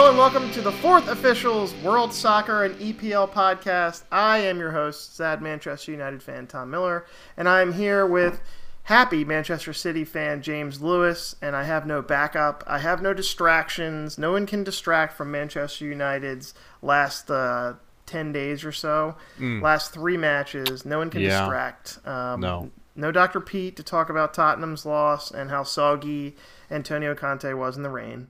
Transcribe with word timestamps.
Hello 0.00 0.08
and 0.08 0.18
welcome 0.18 0.50
to 0.52 0.62
the 0.62 0.72
fourth 0.72 1.08
officials 1.08 1.74
World 1.82 2.14
Soccer 2.14 2.64
and 2.64 2.74
EPL 2.76 3.30
podcast. 3.30 4.04
I 4.10 4.38
am 4.38 4.58
your 4.58 4.70
host, 4.70 5.14
sad 5.14 5.42
Manchester 5.42 5.92
United 5.92 6.22
fan 6.22 6.46
Tom 6.46 6.70
Miller, 6.70 7.04
and 7.36 7.46
I 7.46 7.60
am 7.60 7.74
here 7.74 8.06
with 8.06 8.40
happy 8.84 9.26
Manchester 9.26 9.74
City 9.74 10.06
fan 10.06 10.40
James 10.40 10.80
Lewis, 10.80 11.36
and 11.42 11.54
I 11.54 11.64
have 11.64 11.84
no 11.84 12.00
backup. 12.00 12.64
I 12.66 12.78
have 12.78 13.02
no 13.02 13.12
distractions. 13.12 14.16
No 14.16 14.32
one 14.32 14.46
can 14.46 14.64
distract 14.64 15.18
from 15.18 15.30
Manchester 15.30 15.84
United's 15.84 16.54
last 16.80 17.30
uh, 17.30 17.74
10 18.06 18.32
days 18.32 18.64
or 18.64 18.72
so. 18.72 19.16
Last 19.38 19.92
three 19.92 20.16
matches. 20.16 20.86
No 20.86 20.96
one 20.96 21.10
can 21.10 21.20
Yeah. 21.20 21.40
distract. 21.40 21.98
Um, 22.06 22.40
No. 22.40 22.70
No 22.96 23.12
Dr. 23.12 23.38
Pete 23.38 23.76
to 23.76 23.82
talk 23.82 24.08
about 24.08 24.32
Tottenham's 24.32 24.86
loss 24.86 25.30
and 25.30 25.50
how 25.50 25.62
soggy 25.62 26.36
Antonio 26.70 27.14
Conte 27.14 27.52
was 27.52 27.76
in 27.76 27.82
the 27.82 27.90
rain. 27.90 28.28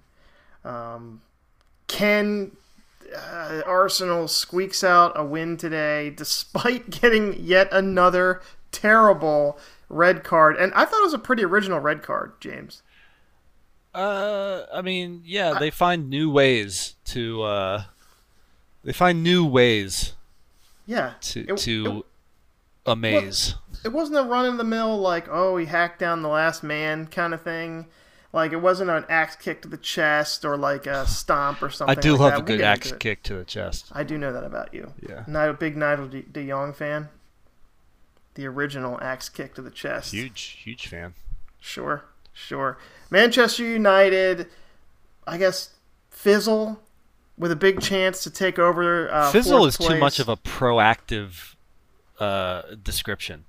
Um, 0.65 1.23
Can 1.91 2.53
uh, 3.15 3.63
Arsenal 3.67 4.29
squeaks 4.29 4.85
out 4.85 5.13
a 5.17 5.25
win 5.25 5.57
today 5.57 6.11
despite 6.11 6.89
getting 7.01 7.35
yet 7.39 7.69
another 7.73 8.41
terrible 8.71 9.59
red 9.89 10.23
card? 10.23 10.57
And 10.57 10.73
I 10.75 10.85
thought 10.85 11.01
it 11.01 11.05
was 11.05 11.15
a 11.15 11.19
pretty 11.19 11.45
original 11.45 11.81
red 11.81 12.03
card, 12.03 12.33
James. 12.41 12.83
Uh, 13.93 14.67
I 14.73 14.83
mean, 14.83 15.23
yeah, 15.25 15.55
they 15.59 15.71
find 15.71 16.09
new 16.09 16.31
ways 16.31 16.95
to 17.07 17.43
uh, 17.43 17.83
they 18.85 18.93
find 18.93 19.23
new 19.25 19.45
ways 19.45 20.13
Yeah. 20.87 21.15
to 21.23 21.41
It- 21.49 21.57
to 21.59 22.05
amaze. 22.87 23.57
it 23.85 23.89
wasn't 23.93 24.19
a 24.19 24.23
run 24.23 24.47
in 24.47 24.57
the 24.57 24.65
mill 24.65 24.97
like 24.99 25.27
oh 25.31 25.57
he 25.59 25.67
hacked 25.67 25.99
down 25.99 26.23
the 26.23 26.29
last 26.31 26.63
man 26.63 27.07
kind 27.07 27.35
of 27.35 27.43
thing 27.43 27.87
like 28.33 28.53
it 28.53 28.57
wasn't 28.61 28.89
an 28.91 29.05
axe 29.09 29.35
kick 29.37 29.61
to 29.63 29.69
the 29.69 29.77
chest 29.77 30.45
or 30.45 30.57
like 30.57 30.87
a 30.87 31.07
stomp 31.07 31.63
or 31.63 31.71
something. 31.71 31.99
I 31.99 32.01
do 32.01 32.13
like 32.13 32.21
love 32.21 32.31
that. 32.33 32.37
a 32.39 32.45
We'll 32.45 32.59
good 32.59 32.65
axe 32.65 32.93
kick 32.93 33.23
to 33.25 33.35
the 33.35 33.45
chest. 33.45 33.87
i 33.93 34.03
do 34.05 34.17
know 34.19 34.33
that 34.33 34.45
about 34.45 34.73
you 34.75 34.93
Yeah, 35.09 35.25
not 35.27 35.49
a 35.49 35.53
big 35.53 35.77
nigel 35.77 36.07
de, 36.09 36.23
de 36.23 36.47
Jong 36.49 36.73
fan 36.73 37.09
the 38.35 38.47
original 38.47 38.99
axe 39.03 39.29
kick 39.29 39.55
to 39.57 39.63
the 39.63 39.71
chest 39.71 40.13
huge, 40.13 40.41
huge 40.63 40.87
fan. 40.87 41.15
sure 41.61 42.05
sure 42.33 42.79
manchester 43.11 43.65
united 43.65 44.47
i 45.27 45.37
guess 45.37 45.71
fizzle 46.11 46.81
with 47.37 47.51
a 47.51 47.57
big 47.57 47.81
chance 47.81 48.23
to 48.23 48.31
take 48.31 48.59
over 48.59 49.11
uh, 49.13 49.33
Fizzle 49.33 49.65
is 49.67 49.77
too 49.79 49.97
much 49.99 50.19
of 50.21 50.29
a 50.29 50.37
proactive 50.37 51.55
uh, 52.19 52.63
description. 52.83 53.45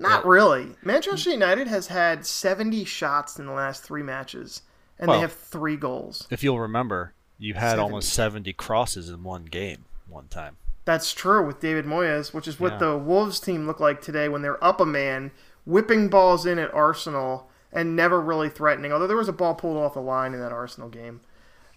Not 0.00 0.24
really. 0.26 0.76
Manchester 0.82 1.30
United 1.30 1.68
has 1.68 1.86
had 1.88 2.24
70 2.26 2.84
shots 2.84 3.38
in 3.38 3.46
the 3.46 3.52
last 3.52 3.82
three 3.84 4.02
matches, 4.02 4.62
and 4.98 5.08
Well- 5.08 5.18
they 5.18 5.20
have 5.20 5.32
three 5.32 5.76
goals. 5.76 6.26
If 6.30 6.42
you'll 6.42 6.58
remember, 6.60 7.12
you 7.38 7.54
had 7.54 7.70
70. 7.72 7.82
almost 7.82 8.08
seventy 8.12 8.52
crosses 8.52 9.08
in 9.08 9.22
one 9.22 9.44
game 9.44 9.84
one 10.08 10.28
time. 10.28 10.56
That's 10.86 11.12
true 11.12 11.46
with 11.46 11.60
David 11.60 11.84
Moyes, 11.84 12.32
which 12.34 12.48
is 12.48 12.58
what 12.58 12.72
Yeah. 12.72 12.78
the 12.78 12.96
Wolves 12.98 13.38
team 13.38 13.66
looked 13.66 13.80
like 13.80 14.00
today 14.02 14.28
when 14.28 14.42
they're 14.42 14.62
up 14.64 14.80
a 14.80 14.86
man, 14.86 15.30
whipping 15.64 16.08
balls 16.08 16.44
in 16.46 16.58
at 16.58 16.72
Arsenal, 16.74 17.48
and 17.72 17.94
never 17.94 18.20
really 18.20 18.48
threatening. 18.48 18.92
Although 18.92 19.06
there 19.06 19.16
was 19.16 19.28
a 19.28 19.32
ball 19.32 19.54
pulled 19.54 19.76
off 19.76 19.94
the 19.94 20.00
line 20.00 20.34
in 20.34 20.40
that 20.40 20.50
Arsenal 20.52 20.88
game. 20.88 21.20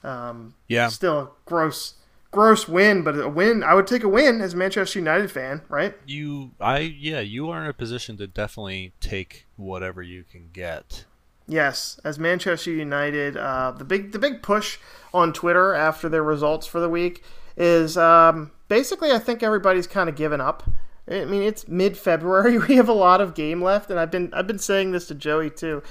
Um, 0.03 0.55
Yeah, 0.67 0.87
Still 0.87 1.35
gross, 1.45 1.93
gross 2.33 2.67
win, 2.67 3.03
but 3.03 3.17
a 3.17 3.29
win. 3.29 3.63
I 3.63 3.73
would 3.73 3.87
take 3.87 4.03
a 4.03 4.09
win 4.09 4.41
as 4.41 4.53
a 4.53 4.57
Manchester 4.57 4.99
United 4.99 5.31
fan, 5.31 5.61
right? 5.69 5.95
you, 6.05 6.51
I, 6.59 6.79
yeah, 6.79 7.21
you 7.21 7.49
are 7.49 7.63
in 7.63 7.69
a 7.69 7.73
position 7.73 8.17
to 8.17 8.27
definitely 8.27 8.91
take 8.99 9.45
whatever 9.55 10.01
you 10.01 10.23
can 10.29 10.49
get. 10.51 11.05
Yes, 11.47 11.99
as 12.03 12.17
Manchester 12.19 12.71
United, 12.71 13.37
uh, 13.37 13.71
the 13.71 13.83
big 13.83 14.11
the 14.11 14.19
big 14.19 14.41
push 14.41 14.77
on 15.13 15.33
Twitter 15.33 15.73
after 15.73 16.09
their 16.09 16.23
results 16.23 16.65
for 16.65 16.79
the 16.79 16.89
week 16.89 17.23
is 17.57 17.97
um, 17.97 18.51
basically 18.67 19.11
I 19.11 19.19
think 19.19 19.43
everybody's 19.43 19.87
kind 19.87 20.09
of 20.09 20.15
given 20.15 20.41
up. 20.41 20.69
I 21.05 21.25
mean, 21.25 21.43
it's 21.43 21.67
mid 21.67 21.97
February. 21.97 22.57
We 22.67 22.75
have 22.77 22.87
a 22.87 22.93
lot 22.93 23.19
of 23.19 23.35
game 23.35 23.61
left, 23.61 23.91
and 23.91 23.99
I've 23.99 24.11
been 24.11 24.33
I've 24.33 24.47
been 24.47 24.59
saying 24.59 24.91
this 24.91 25.07
to 25.07 25.15
Joey 25.15 25.49
too. 25.49 25.83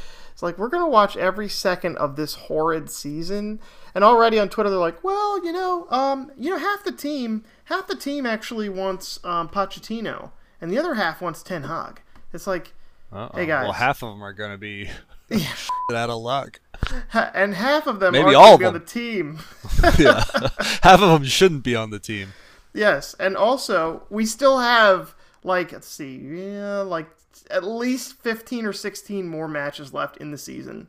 It's 0.42 0.44
like 0.48 0.58
we're 0.58 0.70
gonna 0.70 0.88
watch 0.88 1.16
every 1.16 1.48
second 1.48 1.96
of 1.98 2.16
this 2.16 2.34
horrid 2.34 2.90
season, 2.90 3.60
and 3.94 4.02
already 4.02 4.40
on 4.40 4.48
Twitter 4.48 4.70
they're 4.70 4.78
like, 4.80 5.04
well, 5.04 5.44
you 5.44 5.52
know, 5.52 5.86
um, 5.88 6.32
you 6.36 6.50
know, 6.50 6.58
half 6.58 6.82
the 6.82 6.90
team 6.90 7.44
half 7.66 7.86
the 7.86 7.94
team 7.94 8.26
actually 8.26 8.68
wants 8.68 9.20
um, 9.22 9.48
Pochettino, 9.48 10.32
and 10.60 10.68
the 10.68 10.78
other 10.78 10.94
half 10.94 11.22
wants 11.22 11.44
Ten 11.44 11.62
Hag. 11.62 12.00
It's 12.32 12.48
like 12.48 12.74
Uh-oh. 13.12 13.30
Hey, 13.36 13.46
guys. 13.46 13.66
Well, 13.66 13.72
half 13.72 14.02
of 14.02 14.08
them 14.10 14.24
are 14.24 14.32
going 14.32 14.50
to 14.50 14.58
be 14.58 14.90
out 15.94 16.10
of 16.10 16.20
luck. 16.20 16.58
And 17.12 17.54
half 17.54 17.86
of 17.86 18.00
them 18.00 18.12
Maybe 18.12 18.34
all 18.34 18.42
gonna 18.44 18.54
of 18.54 18.58
be 18.58 18.64
on 18.64 18.72
the 18.74 18.80
team. 18.80 19.38
yeah, 19.96 20.24
half 20.82 21.00
of 21.00 21.08
them 21.08 21.24
shouldn't 21.24 21.62
be 21.62 21.76
on 21.76 21.90
the 21.90 22.00
team. 22.00 22.32
Yes, 22.74 23.14
and 23.20 23.36
also 23.36 24.02
we 24.10 24.26
still 24.26 24.58
have 24.58 25.14
like 25.44 25.70
let's 25.70 25.86
see, 25.86 26.16
yeah, 26.16 26.78
like 26.78 27.06
at 27.50 27.64
least 27.64 28.14
fifteen 28.14 28.64
or 28.66 28.72
sixteen 28.72 29.28
more 29.28 29.48
matches 29.48 29.92
left 29.92 30.16
in 30.18 30.30
the 30.30 30.38
season, 30.38 30.88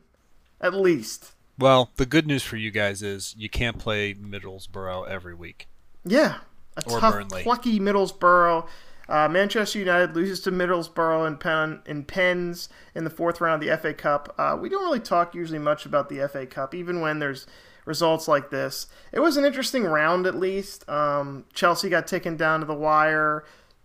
at 0.60 0.74
least. 0.74 1.32
Well, 1.58 1.90
the 1.96 2.06
good 2.06 2.26
news 2.26 2.42
for 2.42 2.56
you 2.56 2.70
guys 2.70 3.02
is 3.02 3.34
you 3.38 3.48
can't 3.48 3.78
play 3.78 4.14
Middlesbrough 4.14 5.08
every 5.08 5.34
week. 5.34 5.68
Yeah, 6.04 6.38
a 6.76 6.82
Or 6.90 6.98
tough, 7.00 7.14
Burnley. 7.14 7.42
plucky 7.42 7.78
Middlesbrough. 7.80 8.66
Uh, 9.08 9.28
Manchester 9.28 9.78
United 9.78 10.16
loses 10.16 10.40
to 10.40 10.50
Middlesbrough 10.50 11.26
in, 11.28 11.36
pen, 11.36 11.82
in 11.84 12.04
pens 12.04 12.70
in 12.94 13.04
the 13.04 13.10
fourth 13.10 13.40
round 13.40 13.62
of 13.62 13.68
the 13.68 13.76
FA 13.76 13.92
Cup. 13.92 14.34
Uh, 14.38 14.56
we 14.58 14.68
don't 14.70 14.82
really 14.82 14.98
talk 14.98 15.34
usually 15.34 15.58
much 15.58 15.84
about 15.84 16.08
the 16.08 16.26
FA 16.26 16.46
Cup, 16.46 16.74
even 16.74 17.00
when 17.02 17.18
there's 17.18 17.46
results 17.84 18.26
like 18.26 18.48
this. 18.50 18.86
It 19.12 19.20
was 19.20 19.36
an 19.36 19.44
interesting 19.44 19.84
round, 19.84 20.26
at 20.26 20.34
least. 20.34 20.88
Um, 20.88 21.44
Chelsea 21.52 21.90
got 21.90 22.06
taken 22.06 22.36
down 22.38 22.60
to 22.60 22.66
the 22.66 22.74
wire. 22.74 23.44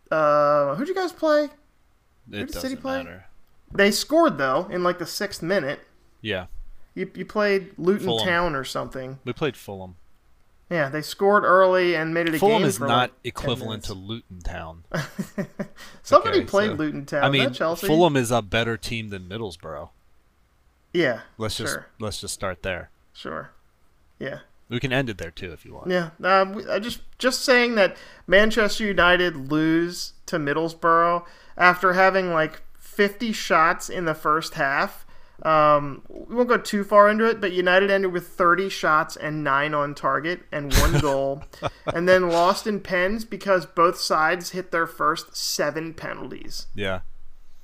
Uh, 0.10 0.76
who'd 0.76 0.88
you 0.88 0.96
guys 0.96 1.12
play? 1.12 1.50
It 2.32 2.48
doesn't 2.48 2.62
City 2.62 2.76
play? 2.76 3.04
matter. 3.04 3.26
They 3.74 3.92
scored 3.92 4.38
though 4.38 4.68
in 4.72 4.84
like 4.84 5.00
the 5.00 5.06
sixth 5.06 5.42
minute. 5.42 5.82
Yeah, 6.22 6.48
You, 6.96 7.10
you 7.16 7.26
played 7.26 7.72
Luton 7.78 8.06
Fulham. 8.08 8.28
Town 8.28 8.56
or 8.56 8.64
something. 8.64 9.20
we 9.24 9.32
played 9.34 9.56
Fulham. 9.56 9.96
Yeah, 10.70 10.90
they 10.90 11.02
scored 11.02 11.44
early 11.46 11.96
and 11.96 12.14
made 12.14 12.28
it 12.28 12.36
a 12.36 12.40
Fulham 12.40 12.52
game. 12.52 12.58
Fulham 12.60 12.70
is 12.70 12.78
for 12.78 12.88
not 12.88 13.10
like 13.10 13.12
equivalent 13.24 13.84
to. 13.86 13.94
Luton 13.94 14.40
Town. 14.42 14.84
Somebody 16.04 16.40
okay, 16.40 16.46
played 16.48 16.72
so- 16.72 16.76
Luton 16.76 17.06
Town. 17.06 17.24
I 17.24 17.30
mean, 17.30 17.54
Chelsea. 17.54 17.88
Fulham 17.88 18.16
is 18.16 18.32
a 18.32 18.42
better 18.42 18.78
team 18.78 19.10
than 19.10 19.24
Middlesbrough. 19.24 19.90
Yeah. 20.94 21.22
Let's 21.38 21.58
just 21.58 21.74
sure. 21.74 21.88
let's 22.00 22.20
just 22.22 22.34
start 22.34 22.64
there. 22.64 22.90
Sure. 23.14 23.52
Yeah. 24.20 24.40
We 24.70 24.80
can 24.80 24.94
end 24.94 25.10
it 25.10 25.18
there 25.18 25.32
too 25.32 25.52
if 25.52 25.66
you 25.66 25.74
want. 25.74 25.90
Yeah. 25.90 26.10
Um, 26.24 26.64
I 26.70 26.80
just 26.80 27.02
just 27.18 27.44
saying 27.44 27.76
that 27.76 27.98
Manchester 28.28 28.86
United 28.86 29.52
lose 29.52 30.14
to 30.28 30.38
Middlesbrough 30.38 31.26
after 31.60 31.94
having 31.94 32.32
like 32.34 32.62
50 32.80 33.32
shots 33.34 33.90
in 33.90 34.06
the 34.06 34.16
first 34.16 34.56
half. 34.56 35.06
Um, 35.44 36.02
we 36.10 36.36
won't 36.36 36.50
go 36.50 36.58
too 36.58 36.84
far 36.84 37.08
into 37.10 37.24
it, 37.26 37.40
but 37.40 37.54
United 37.54 37.90
ended 37.90 38.12
with 38.12 38.28
30 38.28 38.68
shots 38.68 39.16
and 39.16 39.42
nine 39.44 39.74
on 39.74 39.96
target 39.96 40.42
and 40.52 40.74
one 40.76 41.00
goal, 41.02 41.44
and 41.94 42.10
then 42.10 42.28
lost 42.30 42.68
in 42.68 42.82
pens 42.82 43.24
because 43.24 43.66
both 43.66 43.98
sides 43.98 44.50
hit 44.50 44.72
their 44.72 44.86
first 44.88 45.38
seven 45.38 45.94
penalties. 45.94 46.68
Yeah. 46.76 47.02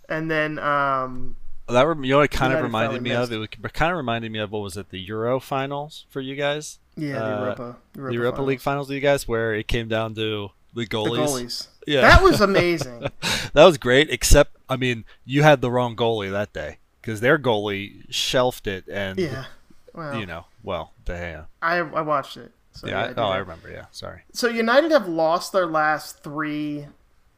And 0.08 0.32
then 0.32 0.58
um, 0.60 1.36
That 1.68 1.86
you 2.02 2.12
know 2.12 2.18
what 2.20 2.24
it 2.24 2.32
kind 2.32 2.54
of 2.54 2.64
reminded 2.64 3.02
me 3.02 3.12
of? 3.12 3.30
It 3.34 3.38
was- 3.40 3.50
kind 3.74 3.92
of 3.92 3.98
reminded 3.98 4.32
me 4.32 4.40
of 4.40 4.52
what 4.54 4.62
was 4.62 4.78
it, 4.78 4.90
the 4.90 5.00
Euro 5.00 5.42
finals 5.42 6.06
for 6.10 6.22
you 6.22 6.36
guys? 6.38 6.80
yeah, 6.96 7.20
the 7.20 7.26
Uh, 7.26 7.40
Europa, 7.42 7.76
the 7.94 8.14
Europa 8.14 8.42
League 8.42 8.62
finals 8.62 8.90
you 8.90 9.02
guys, 9.02 9.28
where 9.28 9.54
it 9.54 9.68
came 9.68 9.90
down 9.90 10.14
to 10.16 10.50
the 10.74 10.82
The 10.82 10.88
goalies. 10.88 11.68
Yeah, 11.86 12.02
That 12.02 12.24
was 12.24 12.42
amazing. 12.42 13.02
that 13.54 13.66
was 13.66 13.78
great. 13.78 14.10
Except, 14.10 14.56
I 14.70 14.76
mean, 14.76 15.06
you 15.24 15.44
had 15.44 15.62
the 15.62 15.72
wrong 15.72 15.96
goalie 15.96 16.32
that 16.32 16.54
day 16.54 16.80
because 17.02 17.22
their 17.22 17.38
goalie 17.38 18.06
shelved 18.10 18.68
it, 18.68 18.86
and 18.88 19.20
yeah. 19.20 19.46
Well, 19.94 20.20
you 20.20 20.26
know, 20.26 20.46
well, 20.64 20.94
Gea. 21.06 21.46
I 21.62 21.78
I 21.78 22.02
watched 22.02 22.38
it. 22.38 22.52
So 22.72 22.88
Yeah, 22.88 23.06
yeah, 23.06 23.14
I, 23.16 23.22
oh, 23.22 23.30
I 23.30 23.38
remember. 23.38 23.72
Yeah, 23.72 23.86
sorry. 23.92 24.24
So 24.34 24.50
United 24.50 24.92
have 24.92 25.08
lost 25.08 25.54
their 25.54 25.66
last 25.68 26.24
three 26.24 26.88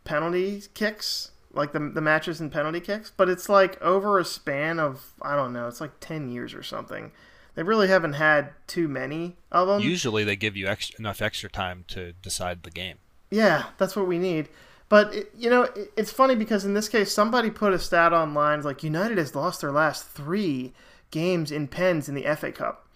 penalty 0.03 0.63
kicks, 0.73 1.31
like 1.53 1.73
the 1.73 1.79
the 1.79 2.01
matches 2.01 2.39
and 2.41 2.51
penalty 2.51 2.79
kicks, 2.79 3.11
but 3.15 3.29
it's 3.29 3.47
like 3.47 3.79
over 3.81 4.17
a 4.17 4.25
span 4.25 4.79
of 4.79 5.13
I 5.21 5.35
don't 5.35 5.53
know, 5.53 5.67
it's 5.67 5.81
like 5.81 5.99
ten 5.99 6.29
years 6.29 6.53
or 6.53 6.63
something. 6.63 7.11
They 7.53 7.63
really 7.63 7.87
haven't 7.87 8.13
had 8.13 8.51
too 8.67 8.87
many 8.87 9.35
of 9.51 9.67
them. 9.67 9.81
Usually, 9.81 10.23
they 10.23 10.35
give 10.35 10.55
you 10.55 10.67
ex- 10.67 10.91
enough 10.99 11.23
extra 11.23 11.49
time 11.49 11.85
to 11.87 12.13
decide 12.13 12.61
the 12.61 12.69
game. 12.69 12.97
Yeah, 13.29 13.65
that's 13.77 13.95
what 13.95 14.07
we 14.07 14.17
need. 14.17 14.49
But 14.89 15.13
it, 15.13 15.31
you 15.37 15.49
know, 15.49 15.63
it, 15.63 15.91
it's 15.97 16.11
funny 16.11 16.35
because 16.35 16.63
in 16.63 16.73
this 16.73 16.89
case, 16.89 17.11
somebody 17.11 17.49
put 17.49 17.73
a 17.73 17.79
stat 17.79 18.13
online 18.13 18.61
like 18.61 18.83
United 18.83 19.17
has 19.17 19.35
lost 19.35 19.61
their 19.61 19.71
last 19.71 20.07
three 20.07 20.73
games 21.11 21.51
in 21.51 21.67
pens 21.67 22.07
in 22.07 22.15
the 22.15 22.35
FA 22.35 22.51
Cup, 22.51 22.87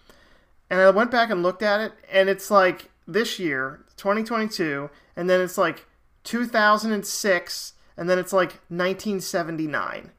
and 0.70 0.80
I 0.80 0.90
went 0.90 1.10
back 1.10 1.30
and 1.30 1.42
looked 1.42 1.62
at 1.62 1.80
it, 1.80 1.92
and 2.10 2.28
it's 2.28 2.50
like 2.50 2.90
this 3.06 3.38
year, 3.38 3.84
2022, 3.96 4.88
and 5.16 5.28
then 5.28 5.40
it's 5.40 5.58
like 5.58 5.86
2006, 6.24 7.72
and 7.96 8.08
then 8.08 8.18
it's 8.18 8.32
like 8.32 8.52
1979. 8.68 10.12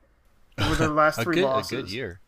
Were 0.58 0.76
their 0.76 0.88
last 0.90 1.22
three 1.22 1.38
good, 1.38 1.46
a 1.46 1.64
good 1.68 1.92
year. 1.92 2.20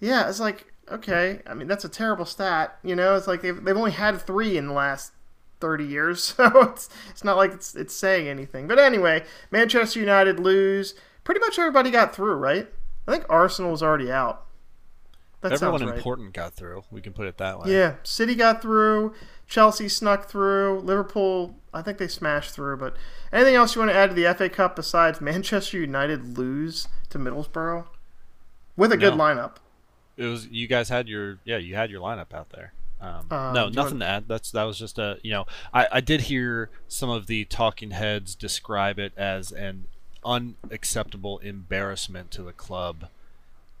Yeah, 0.00 0.28
it's 0.28 0.40
like 0.40 0.72
okay, 0.90 1.40
I 1.46 1.52
mean 1.52 1.68
that's 1.68 1.84
a 1.84 1.90
terrible 1.90 2.24
stat. 2.24 2.78
You 2.82 2.96
know, 2.96 3.16
it's 3.16 3.26
like 3.26 3.42
they've 3.42 3.62
they've 3.62 3.76
only 3.76 3.90
had 3.90 4.20
three 4.22 4.56
in 4.56 4.68
the 4.68 4.72
last 4.72 5.12
thirty 5.60 5.84
years, 5.84 6.22
so 6.36 6.62
it's 6.62 6.88
it's 7.10 7.24
not 7.24 7.36
like 7.36 7.52
it's 7.52 7.74
it's 7.74 7.94
saying 7.94 8.28
anything. 8.28 8.68
But 8.68 8.78
anyway, 8.78 9.24
Manchester 9.50 10.00
United 10.00 10.40
lose. 10.40 10.94
Pretty 11.24 11.40
much 11.40 11.58
everybody 11.58 11.90
got 11.90 12.14
through, 12.14 12.34
right? 12.34 12.68
I 13.06 13.12
think 13.12 13.26
Arsenal 13.28 13.70
was 13.70 13.82
already 13.82 14.10
out. 14.10 14.46
That 15.40 15.52
Everyone 15.52 15.86
right. 15.86 15.96
important 15.96 16.32
got 16.32 16.54
through. 16.54 16.82
We 16.90 17.00
can 17.00 17.12
put 17.12 17.26
it 17.26 17.38
that 17.38 17.60
way. 17.60 17.72
Yeah, 17.72 17.94
City 18.02 18.34
got 18.34 18.60
through. 18.60 19.14
Chelsea 19.46 19.88
snuck 19.88 20.28
through. 20.28 20.80
Liverpool, 20.80 21.54
I 21.72 21.80
think 21.80 21.98
they 21.98 22.08
smashed 22.08 22.54
through. 22.54 22.76
But 22.78 22.96
anything 23.32 23.54
else 23.54 23.74
you 23.74 23.80
want 23.80 23.92
to 23.92 23.96
add 23.96 24.10
to 24.10 24.14
the 24.14 24.34
FA 24.34 24.48
Cup 24.48 24.74
besides 24.74 25.20
Manchester 25.20 25.78
United 25.78 26.36
lose 26.36 26.88
to 27.10 27.18
Middlesbrough 27.18 27.86
with 28.76 28.90
a 28.90 28.96
no. 28.96 29.10
good 29.10 29.18
lineup? 29.18 29.56
It 30.16 30.24
was 30.24 30.48
you 30.48 30.66
guys 30.66 30.88
had 30.88 31.08
your 31.08 31.38
yeah 31.44 31.58
you 31.58 31.76
had 31.76 31.90
your 31.90 32.00
lineup 32.00 32.34
out 32.34 32.50
there. 32.50 32.72
Um, 33.00 33.26
uh, 33.30 33.52
no, 33.52 33.68
nothing 33.68 33.98
want... 33.98 34.00
to 34.00 34.06
add. 34.06 34.28
That's 34.28 34.50
that 34.52 34.64
was 34.64 34.78
just 34.78 34.98
a 34.98 35.18
you 35.22 35.30
know 35.30 35.46
I, 35.72 35.86
I 35.92 36.00
did 36.00 36.22
hear 36.22 36.70
some 36.88 37.10
of 37.10 37.26
the 37.26 37.44
talking 37.44 37.92
heads 37.92 38.34
describe 38.34 38.98
it 38.98 39.12
as 39.16 39.52
an 39.52 39.86
unacceptable 40.24 41.38
embarrassment 41.38 42.30
to 42.32 42.42
the 42.42 42.52
club 42.52 43.08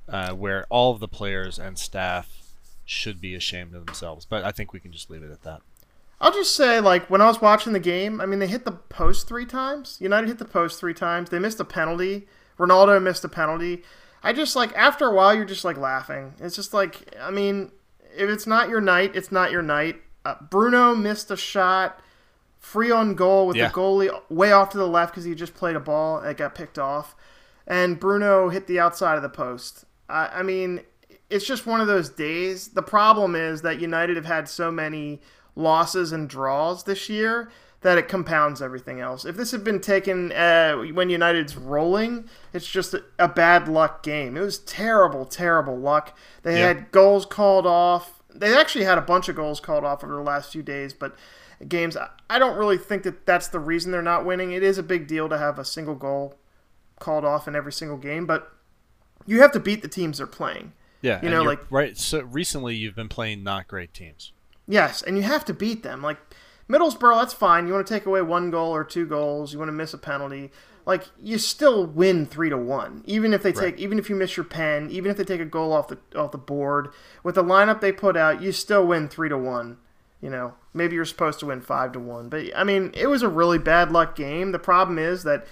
uh, 0.08 0.32
where 0.32 0.66
all 0.70 0.92
of 0.92 1.00
the 1.00 1.08
players 1.08 1.58
and 1.58 1.78
staff 1.78 2.52
should 2.84 3.20
be 3.20 3.34
ashamed 3.34 3.74
of 3.74 3.84
themselves. 3.84 4.24
But 4.24 4.44
I 4.44 4.52
think 4.52 4.72
we 4.72 4.80
can 4.80 4.92
just 4.92 5.10
leave 5.10 5.22
it 5.22 5.30
at 5.30 5.42
that. 5.42 5.60
I'll 6.20 6.32
just 6.32 6.56
say, 6.56 6.80
like, 6.80 7.08
when 7.08 7.20
I 7.20 7.26
was 7.26 7.40
watching 7.40 7.72
the 7.72 7.80
game, 7.80 8.20
I 8.20 8.26
mean, 8.26 8.40
they 8.40 8.48
hit 8.48 8.64
the 8.64 8.72
post 8.72 9.28
three 9.28 9.46
times. 9.46 9.98
United 10.00 10.26
hit 10.26 10.38
the 10.38 10.44
post 10.44 10.80
three 10.80 10.94
times. 10.94 11.30
They 11.30 11.38
missed 11.38 11.60
a 11.60 11.64
penalty. 11.64 12.26
Ronaldo 12.58 13.00
missed 13.00 13.24
a 13.24 13.28
penalty. 13.28 13.84
I 14.22 14.32
just, 14.32 14.56
like, 14.56 14.72
after 14.74 15.06
a 15.06 15.14
while, 15.14 15.32
you're 15.32 15.44
just, 15.44 15.64
like, 15.64 15.76
laughing. 15.76 16.34
It's 16.40 16.56
just 16.56 16.74
like, 16.74 17.14
I 17.20 17.30
mean, 17.30 17.70
if 18.18 18.28
it's 18.28 18.46
not 18.46 18.68
your 18.68 18.80
night, 18.80 19.12
it's 19.14 19.32
not 19.32 19.50
your 19.50 19.62
night. 19.62 20.02
Uh, 20.24 20.34
Bruno 20.50 20.94
missed 20.94 21.30
a 21.30 21.36
shot 21.36 22.00
free 22.58 22.90
on 22.90 23.14
goal 23.14 23.46
with 23.46 23.56
yeah. 23.56 23.68
the 23.68 23.74
goalie 23.74 24.10
way 24.30 24.52
off 24.52 24.70
to 24.70 24.78
the 24.78 24.86
left 24.86 25.12
because 25.12 25.24
he 25.24 25.34
just 25.34 25.54
played 25.54 25.76
a 25.76 25.80
ball 25.80 26.20
that 26.20 26.36
got 26.36 26.54
picked 26.54 26.78
off. 26.78 27.14
And 27.66 28.00
Bruno 28.00 28.48
hit 28.48 28.66
the 28.66 28.80
outside 28.80 29.16
of 29.16 29.22
the 29.22 29.28
post. 29.28 29.84
I 30.08 30.42
mean, 30.42 30.80
it's 31.28 31.46
just 31.46 31.66
one 31.66 31.82
of 31.82 31.86
those 31.86 32.08
days. 32.08 32.68
The 32.68 32.82
problem 32.82 33.34
is 33.34 33.60
that 33.60 33.78
United 33.78 34.16
have 34.16 34.24
had 34.24 34.48
so 34.48 34.70
many 34.70 35.20
losses 35.54 36.12
and 36.12 36.28
draws 36.30 36.84
this 36.84 37.10
year 37.10 37.50
that 37.82 37.96
it 37.96 38.08
compounds 38.08 38.60
everything 38.60 39.00
else. 39.00 39.24
If 39.24 39.36
this 39.36 39.52
had 39.52 39.62
been 39.62 39.80
taken 39.80 40.32
uh, 40.32 40.76
when 40.76 41.10
United's 41.10 41.56
rolling, 41.56 42.28
it's 42.52 42.66
just 42.66 42.92
a, 42.94 43.04
a, 43.18 43.28
bad 43.28 43.68
luck 43.68 44.02
game. 44.02 44.36
It 44.36 44.40
was 44.40 44.58
terrible, 44.58 45.24
terrible 45.24 45.78
luck. 45.78 46.16
They 46.42 46.58
had 46.58 46.90
goals 46.90 47.24
called 47.24 47.66
off. 47.66 48.22
They 48.34 48.56
actually 48.56 48.84
had 48.84 48.98
a 48.98 49.02
bunch 49.02 49.28
of 49.28 49.36
goals 49.36 49.60
called 49.60 49.84
off 49.84 50.02
over 50.02 50.16
the 50.16 50.22
last 50.22 50.52
few 50.52 50.62
days, 50.62 50.92
but 50.92 51.14
games. 51.66 51.96
I 52.28 52.38
don't 52.38 52.56
really 52.56 52.78
think 52.78 53.04
that 53.04 53.26
that's 53.26 53.48
the 53.48 53.60
reason 53.60 53.92
they're 53.92 54.02
not 54.02 54.24
winning. 54.24 54.52
It 54.52 54.62
is 54.62 54.78
a 54.78 54.82
big 54.82 55.06
deal 55.06 55.28
to 55.28 55.38
have 55.38 55.58
a 55.58 55.64
single 55.64 55.94
goal 55.94 56.34
called 56.98 57.24
off 57.24 57.46
in 57.46 57.54
every 57.54 57.72
single 57.72 57.96
game, 57.96 58.26
but 58.26 58.52
you 59.26 59.40
have 59.40 59.52
to 59.52 59.60
beat 59.60 59.82
the 59.82 59.88
teams 59.88 60.18
they're 60.18 60.26
playing. 60.26 60.72
Yeah, 61.00 61.22
you 61.22 61.30
know, 61.30 61.42
like 61.42 61.60
right. 61.70 61.96
So 61.96 62.22
recently, 62.22 62.74
you've 62.74 62.96
been 62.96 63.08
playing 63.08 63.44
not 63.44 63.68
great 63.68 63.94
teams. 63.94 64.32
Yes, 64.66 65.00
and 65.00 65.16
you 65.16 65.22
have 65.22 65.44
to 65.44 65.54
beat 65.54 65.82
them. 65.82 66.02
Like 66.02 66.27
Middlesbrough, 66.68 67.20
that's 67.20 67.32
fine. 67.32 67.66
You 67.66 67.72
want 67.72 67.86
to 67.86 67.92
take 67.92 68.06
away 68.06 68.22
one 68.22 68.50
goal 68.50 68.74
or 68.74 68.84
two 68.84 69.06
goals. 69.06 69.52
You 69.52 69.58
want 69.58 69.68
to 69.68 69.72
miss 69.72 69.94
a 69.94 69.98
penalty. 69.98 70.50
Like 70.84 71.04
you 71.22 71.38
still 71.38 71.86
win 71.86 72.24
three 72.24 72.48
to 72.48 72.56
one, 72.56 73.02
even 73.06 73.34
if 73.34 73.42
they 73.42 73.52
take, 73.52 73.62
right. 73.74 73.78
even 73.78 73.98
if 73.98 74.08
you 74.08 74.16
miss 74.16 74.36
your 74.36 74.44
pen, 74.44 74.90
even 74.90 75.10
if 75.10 75.18
they 75.18 75.24
take 75.24 75.40
a 75.40 75.44
goal 75.44 75.72
off 75.72 75.88
the 75.88 75.98
off 76.16 76.32
the 76.32 76.38
board 76.38 76.88
with 77.22 77.34
the 77.34 77.44
lineup 77.44 77.80
they 77.80 77.92
put 77.92 78.16
out, 78.16 78.40
you 78.40 78.52
still 78.52 78.86
win 78.86 79.08
three 79.08 79.28
to 79.28 79.36
one. 79.36 79.76
You 80.22 80.30
know, 80.30 80.54
maybe 80.72 80.96
you're 80.96 81.04
supposed 81.04 81.40
to 81.40 81.46
win 81.46 81.60
five 81.60 81.92
to 81.92 82.00
one, 82.00 82.30
but 82.30 82.46
I 82.56 82.64
mean, 82.64 82.90
it 82.94 83.06
was 83.08 83.22
a 83.22 83.28
really 83.28 83.58
bad 83.58 83.92
luck 83.92 84.16
game. 84.16 84.52
The 84.52 84.58
problem 84.58 84.98
is 84.98 85.24
that 85.24 85.46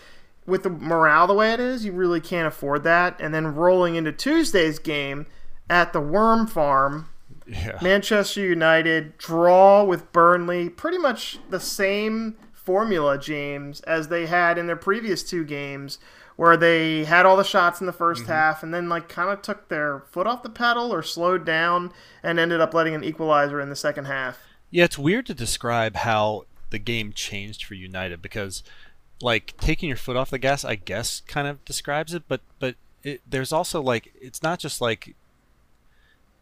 with 0.46 0.62
the 0.62 0.70
morale 0.70 1.26
the 1.26 1.34
way 1.34 1.52
it 1.52 1.60
is, 1.60 1.84
you 1.84 1.92
really 1.92 2.20
can't 2.20 2.48
afford 2.48 2.82
that. 2.84 3.20
And 3.20 3.34
then 3.34 3.54
rolling 3.54 3.96
into 3.96 4.12
Tuesday's 4.12 4.78
game 4.78 5.26
at 5.68 5.92
the 5.92 6.00
Worm 6.00 6.46
Farm, 6.46 7.08
yeah. 7.46 7.78
Manchester 7.82 8.40
United 8.40 9.16
draw 9.18 9.84
with 9.84 10.12
Burnley, 10.12 10.68
pretty 10.68 10.98
much 10.98 11.38
the 11.50 11.60
same 11.60 12.36
formula, 12.52 13.18
James, 13.18 13.80
as 13.82 14.08
they 14.08 14.26
had 14.26 14.58
in 14.58 14.66
their 14.66 14.76
previous 14.76 15.22
two 15.22 15.44
games, 15.44 15.98
where 16.36 16.56
they 16.56 17.04
had 17.04 17.24
all 17.24 17.36
the 17.36 17.44
shots 17.44 17.80
in 17.80 17.86
the 17.86 17.92
1st 17.92 18.16
mm-hmm. 18.16 18.26
half 18.26 18.62
and 18.62 18.74
then 18.74 18.88
like 18.88 19.08
kind 19.08 19.30
of 19.30 19.40
took 19.42 19.68
their 19.68 20.00
foot 20.10 20.26
off 20.26 20.42
the 20.42 20.50
pedal 20.50 20.92
or 20.92 21.02
slowed 21.02 21.44
down 21.44 21.92
and 22.22 22.38
ended 22.38 22.60
up 22.60 22.74
letting 22.74 22.94
an 22.94 23.04
equalizer 23.04 23.60
in 23.60 23.70
the 23.70 23.76
second 23.76 24.04
half. 24.04 24.38
Yeah, 24.70 24.84
it's 24.84 24.98
weird 24.98 25.26
to 25.26 25.34
describe 25.34 25.96
how 25.96 26.44
the 26.70 26.78
game 26.78 27.12
changed 27.12 27.64
for 27.64 27.74
United 27.74 28.20
because 28.20 28.62
like 29.22 29.54
taking 29.58 29.88
your 29.88 29.96
foot 29.96 30.16
off 30.16 30.30
the 30.30 30.38
gas, 30.38 30.64
I 30.64 30.74
guess, 30.74 31.22
kind 31.26 31.48
of 31.48 31.64
describes 31.64 32.12
it. 32.12 32.24
But 32.28 32.42
but 32.58 32.74
it, 33.02 33.22
there's 33.28 33.52
also 33.52 33.80
like 33.80 34.12
it's 34.20 34.42
not 34.42 34.58
just 34.58 34.80
like 34.80 35.14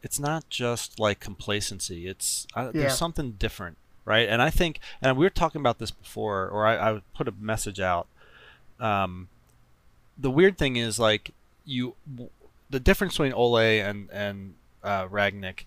it's 0.05 0.21
not 0.21 0.49
just 0.51 1.01
like 1.01 1.19
complacency. 1.19 2.07
It's 2.07 2.47
uh, 2.55 2.71
yeah. 2.75 2.83
there's 2.83 2.99
something 2.99 3.33
different, 3.33 3.79
right? 4.05 4.29
And 4.29 4.43
I 4.43 4.51
think, 4.51 4.79
and 5.01 5.17
we 5.17 5.25
were 5.25 5.31
talking 5.31 5.63
about 5.63 5.79
this 5.79 5.91
before, 5.91 6.47
or 6.47 6.67
I, 6.67 6.91
I 6.91 7.03
put 7.15 7.27
a 7.27 7.33
message 7.41 7.81
out. 7.81 8.07
Um, 8.79 9.29
the 10.19 10.31
weird 10.31 10.59
thing 10.59 10.77
is 10.77 10.99
like 10.99 11.31
you, 11.65 11.95
the 12.69 12.79
difference 12.79 13.15
between 13.15 13.33
Ole 13.33 13.57
and 13.57 14.11
and 14.13 14.55
uh, 14.85 15.09
Rangnick, 15.09 15.65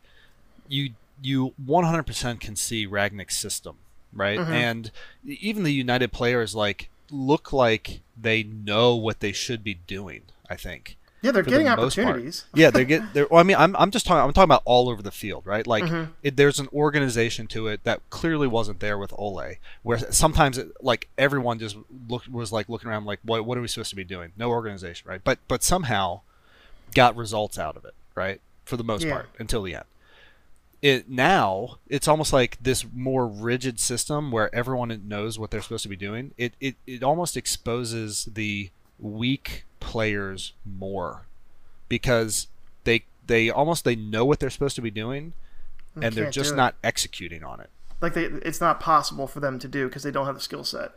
you 0.68 0.92
you 1.20 1.56
100% 1.66 2.40
can 2.40 2.56
see 2.56 2.86
Rangnick's 2.86 3.38
system, 3.38 3.78
right? 4.14 4.38
Mm-hmm. 4.38 4.54
And 4.54 4.92
even 5.26 5.64
the 5.64 5.74
United 5.74 6.12
players 6.12 6.54
like 6.54 6.90
look 7.10 7.52
like 7.52 8.02
they 8.16 8.44
know 8.44 8.96
what 8.96 9.20
they 9.20 9.32
should 9.32 9.64
be 9.64 9.74
doing. 9.74 10.22
I 10.48 10.56
think. 10.56 10.96
Yeah, 11.28 11.32
they're 11.32 11.44
getting 11.44 11.66
the 11.66 11.72
opportunities. 11.72 12.46
yeah, 12.54 12.72
they 12.72 12.86
get. 12.86 13.14
They're, 13.14 13.28
well, 13.30 13.40
I 13.40 13.44
mean, 13.44 13.58
I'm, 13.58 13.76
I'm 13.76 13.92
just 13.92 14.06
talking. 14.06 14.26
I'm 14.26 14.34
talking 14.34 14.48
about 14.48 14.64
all 14.66 14.90
over 14.90 15.02
the 15.02 15.12
field, 15.12 15.46
right? 15.46 15.68
Like, 15.68 15.84
mm-hmm. 15.84 16.12
it, 16.24 16.38
there's 16.38 16.60
an 16.60 16.70
organization 16.74 17.48
to 17.48 17.68
it 17.68 17.84
that 17.84 18.02
clearly 18.10 18.48
wasn't 18.48 18.80
there 18.80 18.98
with 18.98 19.14
Ole. 19.18 19.56
Where 19.84 19.98
sometimes, 20.12 20.58
it, 20.58 20.72
like, 20.82 21.10
everyone 21.18 21.60
just 21.60 21.78
looked 22.08 22.30
was 22.30 22.52
like 22.52 22.70
looking 22.70 22.90
around, 22.90 23.06
like, 23.06 23.20
what 23.24 23.46
what 23.46 23.58
are 23.58 23.62
we 23.62 23.68
supposed 23.68 23.90
to 23.90 23.96
be 23.96 24.04
doing? 24.04 24.32
No 24.38 24.50
organization, 24.50 25.10
right? 25.10 25.22
But 25.24 25.40
but 25.48 25.64
somehow 25.64 26.22
got 26.94 27.16
results 27.16 27.60
out 27.60 27.76
of 27.78 27.86
it, 27.86 27.94
right? 28.16 28.42
For 28.66 28.78
the 28.78 28.84
most 28.84 29.04
yeah. 29.04 29.14
part, 29.14 29.30
until 29.40 29.64
the 29.64 29.76
end 29.76 29.86
it 30.82 31.10
now 31.10 31.80
it's 31.88 32.08
almost 32.08 32.32
like 32.32 32.58
this 32.62 32.86
more 32.94 33.28
rigid 33.28 33.80
system 33.80 34.32
where 34.32 34.54
everyone 34.54 35.02
knows 35.08 35.40
what 35.40 35.50
they're 35.50 35.62
supposed 35.62 35.84
to 35.84 35.90
be 35.90 35.96
doing. 35.96 36.34
It 36.38 36.54
it, 36.60 36.76
it 36.86 37.04
almost 37.04 37.36
exposes 37.36 38.26
the 38.26 38.70
weak 39.00 39.66
players 39.80 40.54
more 40.66 41.27
because 41.90 42.48
they 42.84 43.06
they 43.26 43.50
almost 43.50 43.84
they 43.84 43.96
know 43.96 44.26
what 44.26 44.40
they're 44.40 44.50
supposed 44.50 44.76
to 44.76 44.82
be 44.82 44.92
doing 44.92 45.34
and 46.02 46.14
they're 46.14 46.32
just 46.32 46.56
not 46.56 46.76
executing 46.84 47.44
on 47.44 47.60
it. 47.60 47.70
Like 48.02 48.14
they, 48.14 48.26
it's 48.26 48.62
not 48.62 48.80
possible 48.80 49.28
for 49.28 49.40
them 49.40 49.58
to 49.60 49.68
do 49.68 49.88
because 49.88 50.04
they 50.04 50.12
don't 50.12 50.26
have 50.26 50.36
the 50.36 50.42
skill 50.42 50.64
set. 50.64 50.92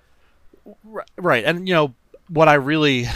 Right, 1.17 1.45
and 1.45 1.67
you 1.67 1.75
know 1.75 1.95
what 2.29 2.49
I 2.49 2.55
really 2.55 3.07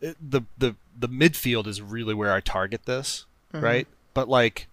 the 0.00 0.42
the 0.56 0.74
the 0.98 1.08
midfield 1.08 1.66
is 1.66 1.82
really 1.82 2.14
where 2.14 2.32
I 2.32 2.40
target 2.40 2.86
this, 2.86 3.26
mm-hmm. 3.52 3.64
right? 3.64 3.88
But 4.14 4.28
like 4.28 4.68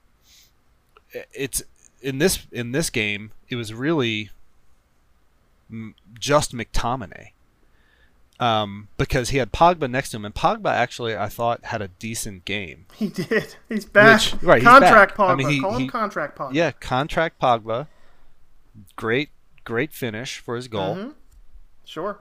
it's 1.33 1.61
in 2.01 2.19
this 2.19 2.47
in 2.51 2.71
this 2.71 2.89
game 2.89 3.31
it 3.49 3.55
was 3.55 3.73
really 3.73 4.29
just 6.17 6.55
McTominay. 6.55 7.29
Um, 8.39 8.87
because 8.97 9.29
he 9.29 9.37
had 9.37 9.53
Pogba 9.53 9.89
next 9.89 10.09
to 10.09 10.17
him, 10.17 10.25
and 10.25 10.33
Pogba 10.33 10.69
actually 10.69 11.15
I 11.15 11.29
thought 11.29 11.65
had 11.65 11.81
a 11.81 11.87
decent 11.87 12.45
game. 12.45 12.87
He 12.95 13.09
did. 13.09 13.55
He's 13.69 13.85
back. 13.85 14.21
Which, 14.21 14.43
right, 14.43 14.61
contract 14.61 15.11
he's 15.11 15.17
back. 15.17 15.27
Pogba. 15.27 15.31
I 15.31 15.35
mean, 15.35 15.49
he, 15.49 15.59
Call 15.61 15.77
him 15.77 15.87
contract 15.87 16.37
Pogba. 16.37 16.53
Yeah, 16.53 16.71
contract 16.71 17.39
Pogba. 17.39 17.87
Great, 18.95 19.29
great 19.63 19.93
finish 19.93 20.39
for 20.39 20.55
his 20.55 20.67
goal. 20.67 20.95
Mm-hmm. 20.95 21.09
Sure. 21.85 22.19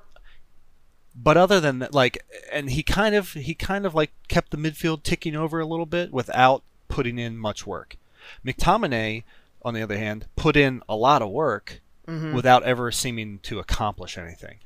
But 1.15 1.37
other 1.37 1.61
than 1.61 1.81
that, 1.81 1.95
like, 1.95 2.25
and 2.53 2.71
he 2.71 2.83
kind 2.83 3.15
of 3.15 3.33
he 3.33 3.55
kind 3.55 3.85
of 3.87 3.95
like 3.95 4.13
kept 4.29 4.51
the 4.51 4.57
midfield 4.57 5.03
ticking 5.03 5.37
over 5.37 5.61
a 5.61 5.67
little 5.67 5.87
bit 5.87 6.13
without 6.13 6.63
putting 6.89 7.19
in 7.19 7.37
much 7.37 7.67
work. 7.67 7.97
McTominay, 8.47 9.25
on 9.63 9.75
the 9.75 9.83
other 9.83 9.99
hand, 9.99 10.27
put 10.37 10.57
in 10.57 10.83
a 10.89 10.97
lot 10.97 11.23
of 11.23 11.31
work 11.31 11.81
mm-hmm. 12.07 12.35
without 12.35 12.63
ever 12.63 12.91
seeming 12.91 13.41
to 13.41 13.59
accomplish 13.59 14.17
anything. 14.17 14.59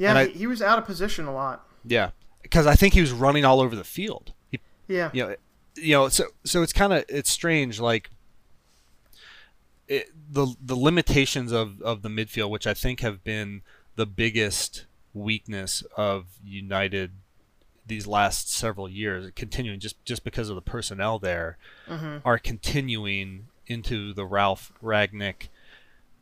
Yeah, 0.00 0.14
I, 0.16 0.26
he 0.26 0.46
was 0.46 0.62
out 0.62 0.78
of 0.78 0.86
position 0.86 1.26
a 1.26 1.32
lot. 1.32 1.66
Yeah, 1.84 2.10
because 2.42 2.66
I 2.66 2.74
think 2.74 2.94
he 2.94 3.00
was 3.00 3.12
running 3.12 3.44
all 3.44 3.60
over 3.60 3.76
the 3.76 3.84
field. 3.84 4.32
He, 4.50 4.58
yeah, 4.88 5.10
you 5.12 5.22
know, 5.24 5.36
you 5.76 5.92
know, 5.94 6.08
so 6.08 6.24
so 6.44 6.62
it's 6.62 6.72
kind 6.72 6.92
of 6.92 7.04
it's 7.08 7.30
strange, 7.30 7.78
like. 7.80 8.10
It, 9.88 10.08
the 10.30 10.54
the 10.64 10.76
limitations 10.76 11.50
of, 11.50 11.82
of 11.82 12.02
the 12.02 12.08
midfield, 12.08 12.50
which 12.50 12.64
I 12.66 12.74
think 12.74 13.00
have 13.00 13.24
been 13.24 13.62
the 13.96 14.06
biggest 14.06 14.86
weakness 15.12 15.82
of 15.96 16.26
United 16.44 17.10
these 17.84 18.06
last 18.06 18.52
several 18.52 18.88
years, 18.88 19.28
continuing 19.34 19.80
just 19.80 20.02
just 20.04 20.22
because 20.22 20.48
of 20.48 20.54
the 20.54 20.62
personnel 20.62 21.18
there, 21.18 21.58
Mm-hmm. 21.88 22.18
are 22.24 22.38
continuing 22.38 23.46
into 23.66 24.14
the 24.14 24.24
Ralph 24.24 24.72
Rangnick 24.80 25.48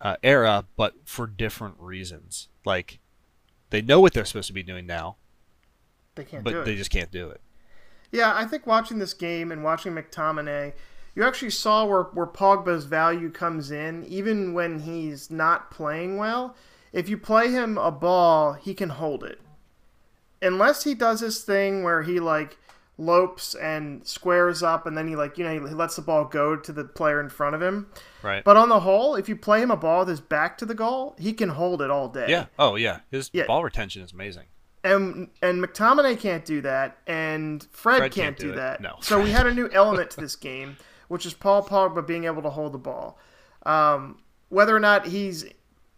uh, 0.00 0.16
era, 0.23 0.64
but 0.76 0.94
for 1.04 1.26
different 1.26 1.75
reasons. 1.78 2.49
Like 2.64 3.00
they 3.70 3.82
know 3.82 4.00
what 4.00 4.12
they're 4.12 4.25
supposed 4.25 4.48
to 4.48 4.52
be 4.52 4.62
doing 4.62 4.87
now, 4.87 5.16
They 6.14 6.25
can't 6.25 6.44
do 6.44 6.52
but 6.52 6.64
they 6.64 6.76
just 6.76 6.90
can't 6.90 7.10
do 7.10 7.30
it. 7.30 7.40
Yeah, 8.10 8.32
I 8.34 8.46
think 8.46 8.66
watching 8.66 8.98
this 8.98 9.14
game 9.14 9.52
and 9.52 9.62
watching 9.62 9.94
McTominay, 9.94 10.72
you 11.14 11.25
actually 11.25 11.50
saw 11.50 11.84
where, 11.84 12.04
where 12.04 12.26
Pogba's 12.26 12.84
value 12.84 13.30
comes 13.30 13.70
in, 13.70 14.04
even 14.06 14.54
when 14.54 14.80
he's 14.80 15.30
not 15.30 15.70
playing 15.70 16.16
well. 16.16 16.56
If 16.92 17.08
you 17.08 17.18
play 17.18 17.50
him 17.50 17.76
a 17.76 17.90
ball, 17.90 18.54
he 18.54 18.72
can 18.72 18.88
hold 18.90 19.25
it. 19.25 19.40
Unless 20.40 20.84
he 20.84 20.94
does 20.94 21.20
this 21.20 21.42
thing 21.42 21.82
where 21.82 22.02
he 22.02 22.20
like 22.20 22.56
lopes 22.99 23.55
and 23.55 24.05
squares 24.07 24.62
up 24.62 24.85
and 24.87 24.99
then 24.99 25.07
he 25.09 25.14
like, 25.17 25.38
you 25.38 25.45
know, 25.45 25.52
he 25.52 25.61
lets 25.75 25.97
the 25.97 26.02
ball 26.02 26.25
go 26.25 26.57
to 26.57 26.73
the 26.73 26.85
player 26.85 27.21
in 27.21 27.28
front 27.28 27.55
of 27.55 27.62
him. 27.62 27.87
Right. 28.23 28.43
But 28.45 28.57
on 28.57 28.69
the 28.69 28.81
whole, 28.81 29.14
if 29.14 29.28
you 29.28 29.37
play 29.37 29.62
him 29.62 29.71
a 29.71 29.76
ball 29.76 30.00
with 30.00 30.09
his 30.09 30.21
back 30.21 30.59
to 30.59 30.67
the 30.67 30.75
goal, 30.75 31.14
he 31.19 31.33
can 31.33 31.50
hold 31.50 31.81
it 31.81 31.90
all 31.90 32.09
day. 32.09 32.26
yeah. 32.28 32.47
Oh 32.59 32.75
yeah. 32.75 33.00
His 33.11 33.31
Yeah. 33.33 33.47
ball 33.47 33.62
retention 33.64 34.02
is 34.02 34.12
amazing. 34.12 34.45
and 34.85 35.28
and 35.43 35.62
McTominay 35.62 36.19
can't 36.19 36.45
do 36.45 36.61
that, 36.62 36.99
and 37.07 37.67
Fred, 37.73 37.99
Fred 37.99 38.12
can't, 38.12 38.12
can't 38.12 38.37
do, 38.38 38.49
do 38.50 38.55
that. 38.57 38.81
No. 38.81 38.97
So 39.00 39.21
we 39.23 39.31
had 39.31 39.47
a 39.47 39.52
new 39.55 39.69
element 39.73 40.11
to 40.12 40.21
this 40.21 40.35
game, 40.37 40.76
which 41.09 41.25
is 41.26 41.35
Paul 41.35 41.64
Pogba 41.64 42.07
being 42.07 42.25
able 42.25 42.43
to 42.43 42.50
hold 42.50 42.73
the 42.75 42.78
ball. 42.78 43.19
Um, 43.67 44.19
whether 44.50 44.75
or 44.75 44.81
not 44.81 45.07
he's 45.09 45.45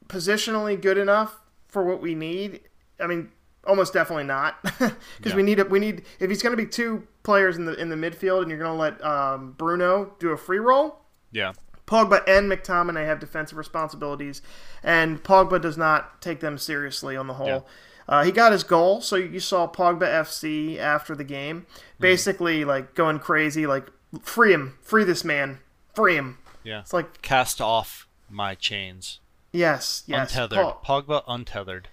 positionally 0.09 0.81
good 0.81 0.99
enough 0.99 1.41
for 1.69 1.85
what 1.85 2.01
we 2.01 2.15
need, 2.15 2.61
I 2.99 3.07
mean, 3.07 3.31
almost 3.71 3.93
definitely 3.95 4.25
not, 4.25 4.61
because 4.63 4.93
Yeah. 5.25 5.35
we 5.37 5.43
need 5.43 5.59
it. 5.59 5.71
We 5.71 5.79
need 5.79 6.03
if 6.19 6.29
he's 6.29 6.43
going 6.43 6.55
to 6.57 6.63
be 6.63 6.69
two 6.69 7.07
players 7.23 7.57
in 7.57 7.65
the 7.65 7.75
in 7.75 7.89
the 7.89 7.97
midfield, 7.97 8.43
and 8.43 8.51
you're 8.51 8.59
going 8.61 8.73
to 8.77 8.81
let 8.81 9.03
um, 9.05 9.53
Bruno 9.57 10.13
do 10.19 10.31
a 10.31 10.37
free 10.37 10.59
roll. 10.59 10.99
Yeah. 11.33 11.53
Pogba 11.87 12.23
and 12.29 12.51
McTominay 12.51 13.05
have 13.07 13.19
defensive 13.19 13.59
responsibilities, 13.59 14.43
and 14.83 15.23
Pogba 15.25 15.61
does 15.61 15.77
not 15.79 16.21
take 16.23 16.41
them 16.41 16.57
seriously 16.59 17.17
on 17.17 17.27
the 17.27 17.35
whole. 17.35 17.47
Yeah. 17.47 17.61
Uh, 18.09 18.25
he 18.25 18.31
got 18.33 18.53
his 18.53 18.63
goal, 18.65 19.01
so 19.01 19.17
you 19.17 19.39
saw 19.41 19.67
Pogba 19.71 20.03
FC 20.03 20.79
after 20.79 21.15
the 21.17 21.25
game, 21.25 21.67
basically 22.01 22.65
like 22.65 22.95
going 22.95 23.19
crazy, 23.21 23.67
like 23.67 23.89
free 24.23 24.53
him, 24.53 24.77
free 24.83 25.05
this 25.05 25.25
man, 25.25 25.59
free 25.95 26.17
him. 26.17 26.39
Yeah. 26.65 26.81
It's 26.81 26.93
like 26.93 27.23
Cast 27.23 27.61
off 27.61 28.07
my 28.29 28.55
chains. 28.55 29.21
yes, 29.53 30.03
yes. 30.07 30.31
untethered. 30.35 30.75
Pogba 30.85 31.23
untethered. 31.29 31.89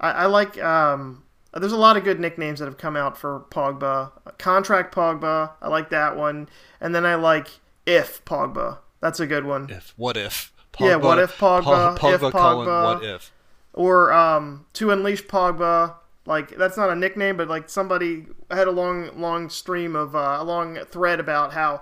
I, 0.00 0.10
I 0.10 0.26
like. 0.26 0.58
Um, 0.62 1.24
there's 1.54 1.72
a 1.72 1.76
lot 1.76 1.96
of 1.96 2.04
good 2.04 2.20
nicknames 2.20 2.60
that 2.60 2.66
have 2.66 2.78
come 2.78 2.96
out 2.96 3.16
for 3.16 3.44
Pogba. 3.50 4.12
Contract 4.38 4.94
Pogba, 4.94 5.52
I 5.60 5.68
like 5.68 5.90
that 5.90 6.16
one, 6.16 6.48
and 6.80 6.94
then 6.94 7.04
I 7.06 7.14
like 7.14 7.48
if 7.86 8.24
Pogba. 8.24 8.78
That's 9.00 9.20
a 9.20 9.26
good 9.26 9.44
one. 9.44 9.70
If 9.70 9.94
what 9.96 10.16
if? 10.16 10.52
Pogba, 10.72 10.86
Yeah, 10.88 10.96
what 10.96 11.18
if 11.18 11.36
Pogba, 11.38 11.96
Pogba 11.98 12.14
if 12.14 12.20
Pogba. 12.20 12.84
what 12.84 13.04
if? 13.04 13.32
or 13.72 14.12
um, 14.12 14.66
to 14.74 14.90
unleash 14.90 15.24
Pogba. 15.24 15.94
Like 16.26 16.56
that's 16.56 16.76
not 16.76 16.90
a 16.90 16.94
nickname, 16.94 17.38
but 17.38 17.48
like 17.48 17.70
somebody 17.70 18.26
had 18.50 18.68
a 18.68 18.70
long, 18.72 19.18
long 19.18 19.48
stream 19.48 19.96
of 19.96 20.14
uh, 20.14 20.36
a 20.40 20.44
long 20.44 20.76
thread 20.90 21.20
about 21.20 21.54
how 21.54 21.80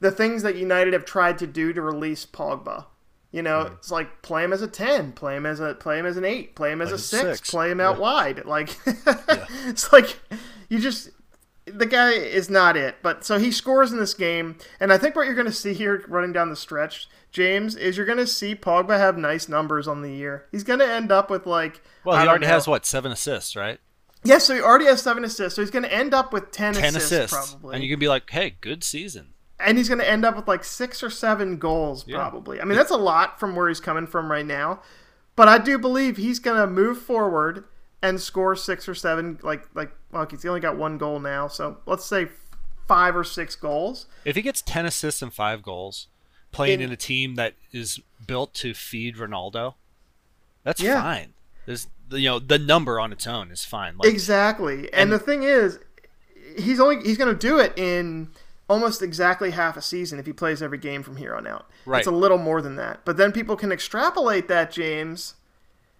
the 0.00 0.10
things 0.10 0.42
that 0.42 0.56
United 0.56 0.92
have 0.94 1.04
tried 1.04 1.38
to 1.38 1.46
do 1.46 1.72
to 1.72 1.80
release 1.80 2.26
Pogba. 2.26 2.86
You 3.34 3.42
know, 3.42 3.62
it's 3.62 3.90
like 3.90 4.22
play 4.22 4.44
him 4.44 4.52
as 4.52 4.62
a 4.62 4.68
ten, 4.68 5.10
play 5.10 5.34
him 5.36 5.44
as 5.44 5.58
a 5.58 5.74
play 5.74 5.98
him 5.98 6.06
as 6.06 6.16
an 6.16 6.24
eight, 6.24 6.54
play 6.54 6.70
him 6.70 6.80
as 6.80 6.92
a 6.92 6.94
a 6.94 6.98
six, 6.98 7.22
six. 7.38 7.50
play 7.50 7.68
him 7.70 7.80
out 7.80 7.96
Yeah. 7.96 8.00
wide. 8.00 8.44
Like 8.46 8.70
it's 9.66 9.92
like 9.92 10.20
you 10.68 10.78
just 10.78 11.10
the 11.66 11.86
guy 11.86 12.10
is 12.12 12.48
not 12.48 12.76
it. 12.76 12.96
But 13.02 13.24
so 13.24 13.38
he 13.40 13.50
scores 13.50 13.90
in 13.90 13.98
this 13.98 14.14
game, 14.14 14.56
and 14.78 14.92
I 14.92 14.98
think 14.98 15.16
what 15.16 15.26
you're 15.26 15.34
going 15.34 15.46
to 15.48 15.52
see 15.52 15.74
here 15.74 16.04
running 16.06 16.32
down 16.32 16.48
the 16.50 16.54
stretch, 16.56 17.08
James, 17.32 17.74
is 17.74 17.96
you're 17.96 18.06
going 18.06 18.18
to 18.18 18.26
see 18.26 18.54
Pogba 18.54 18.98
have 18.98 19.18
nice 19.18 19.48
numbers 19.48 19.88
on 19.88 20.02
the 20.02 20.12
year. 20.12 20.46
He's 20.52 20.62
going 20.62 20.78
to 20.78 20.88
end 20.88 21.10
up 21.10 21.28
with 21.28 21.44
like 21.44 21.82
Well, 22.04 22.20
he 22.20 22.28
already 22.28 22.46
know. 22.46 22.52
has 22.52 22.68
what 22.68 22.86
seven 22.86 23.10
assists, 23.10 23.56
right? 23.56 23.80
Yeah, 24.22 24.38
so 24.38 24.54
he 24.54 24.60
already 24.60 24.84
has 24.86 25.02
seven 25.02 25.24
assists. 25.24 25.56
So 25.56 25.62
he's 25.62 25.72
going 25.72 25.82
to 25.82 25.92
end 25.92 26.14
up 26.14 26.32
with 26.32 26.52
ten, 26.52 26.72
Ten 26.74 26.94
assists, 26.94 27.10
assists, 27.10 27.54
probably, 27.54 27.74
and 27.74 27.82
you 27.84 27.90
can 27.90 27.98
be 27.98 28.06
like, 28.08 28.30
"Hey, 28.30 28.56
good 28.60 28.84
season." 28.84 29.33
And 29.60 29.78
he's 29.78 29.88
going 29.88 30.00
to 30.00 30.08
end 30.08 30.24
up 30.24 30.36
with 30.36 30.48
like 30.48 30.64
six 30.64 31.02
or 31.02 31.10
seven 31.10 31.56
goals, 31.58 32.04
Yeah. 32.06 32.16
probably. 32.16 32.60
I 32.60 32.64
mean, 32.64 32.76
that's 32.76 32.90
a 32.90 32.96
lot 32.96 33.38
from 33.38 33.54
where 33.56 33.68
he's 33.68 33.80
coming 33.80 34.06
from 34.06 34.30
right 34.30 34.44
now, 34.46 34.80
but 35.36 35.48
I 35.48 35.58
do 35.58 35.78
believe 35.78 36.16
he's 36.16 36.38
going 36.38 36.60
to 36.60 36.66
move 36.66 37.00
forward 37.00 37.64
and 38.02 38.20
score 38.20 38.54
six 38.56 38.88
or 38.88 38.94
seven. 38.94 39.38
Like 39.42 39.66
like 39.74 39.92
well, 40.12 40.26
he's 40.30 40.44
only 40.44 40.60
got 40.60 40.76
one 40.76 40.98
goal 40.98 41.20
now, 41.20 41.48
so 41.48 41.78
let's 41.86 42.04
say 42.04 42.28
five 42.86 43.16
or 43.16 43.24
six 43.24 43.54
goals. 43.56 44.06
If 44.24 44.36
he 44.36 44.42
gets 44.42 44.60
ten 44.60 44.84
assists 44.86 45.22
and 45.22 45.32
five 45.32 45.62
goals, 45.62 46.08
playing 46.52 46.80
In- 46.80 46.86
in 46.88 46.92
a 46.92 46.96
team 46.96 47.36
that 47.36 47.54
is 47.72 48.00
built 48.26 48.52
to 48.54 48.74
feed 48.74 49.16
Ronaldo, 49.16 49.74
that's 50.64 50.80
Yeah. 50.80 51.00
fine. 51.02 51.32
There's 51.66 51.88
you 52.10 52.28
know 52.28 52.38
the 52.38 52.58
number 52.58 53.00
on 53.00 53.10
its 53.12 53.26
own 53.26 53.50
is 53.50 53.64
fine. 53.64 53.96
Like, 53.96 54.08
Exactly. 54.10 54.92
And, 54.92 55.10
the 55.10 55.18
thing 55.18 55.42
is, 55.42 55.78
he's 56.58 56.78
only 56.78 57.02
he's 57.02 57.16
going 57.16 57.32
to 57.34 57.38
do 57.38 57.58
it 57.58 57.72
in 57.78 58.28
almost 58.68 59.02
exactly 59.02 59.50
half 59.50 59.76
a 59.76 59.82
season 59.82 60.18
if 60.18 60.26
he 60.26 60.32
plays 60.32 60.62
every 60.62 60.78
game 60.78 61.02
from 61.02 61.16
here 61.16 61.34
on 61.34 61.46
out. 61.46 61.70
Right. 61.84 61.98
It's 61.98 62.06
a 62.06 62.12
little 62.12 62.38
more 62.38 62.62
than 62.62 62.76
that. 62.76 63.00
But 63.04 63.16
then 63.16 63.32
people 63.32 63.56
can 63.56 63.72
extrapolate 63.72 64.48
that, 64.48 64.70
James, 64.70 65.34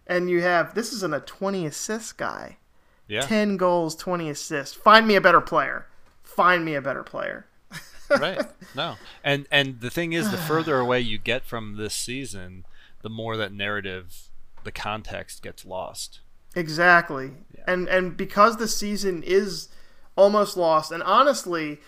and 0.07 0.31
you 0.31 0.43
have 0.43 0.75
this 0.75 0.93
isn't 0.93 1.15
a 1.15 1.21
20 1.21 1.67
assist 1.67 2.17
guy. 2.17 2.59
yeah, 3.09 3.23
10 3.23 3.57
goals, 3.57 3.95
20 3.97 4.31
assists. 4.31 4.75
Find 4.75 5.07
me 5.07 5.17
a 5.17 5.21
better 5.21 5.41
player. 5.41 5.87
Find 6.23 6.65
me 6.65 6.75
a 6.75 6.83
better 6.83 7.03
player. 7.03 7.47
right. 8.11 8.43
No, 8.75 8.97
and 9.23 9.47
and 9.51 9.81
the 9.81 9.91
thing 9.91 10.13
is, 10.13 10.31
the 10.31 10.37
further 10.37 10.79
away 10.79 11.01
you 11.01 11.19
get 11.19 11.45
from 11.45 11.77
this 11.77 11.95
season, 11.95 12.67
the 13.03 13.09
more 13.09 13.37
that 13.37 13.53
narrative, 13.53 14.31
the 14.63 14.73
context 14.73 15.43
gets 15.43 15.65
lost. 15.65 16.21
Exactly. 16.55 17.33
And 17.67 17.89
and 17.89 18.17
because 18.17 18.57
the 18.57 18.69
season 18.69 19.23
is 19.23 19.69
almost 20.17 20.57
lost 20.57 20.93
and 20.93 21.03
honestly, 21.03 21.81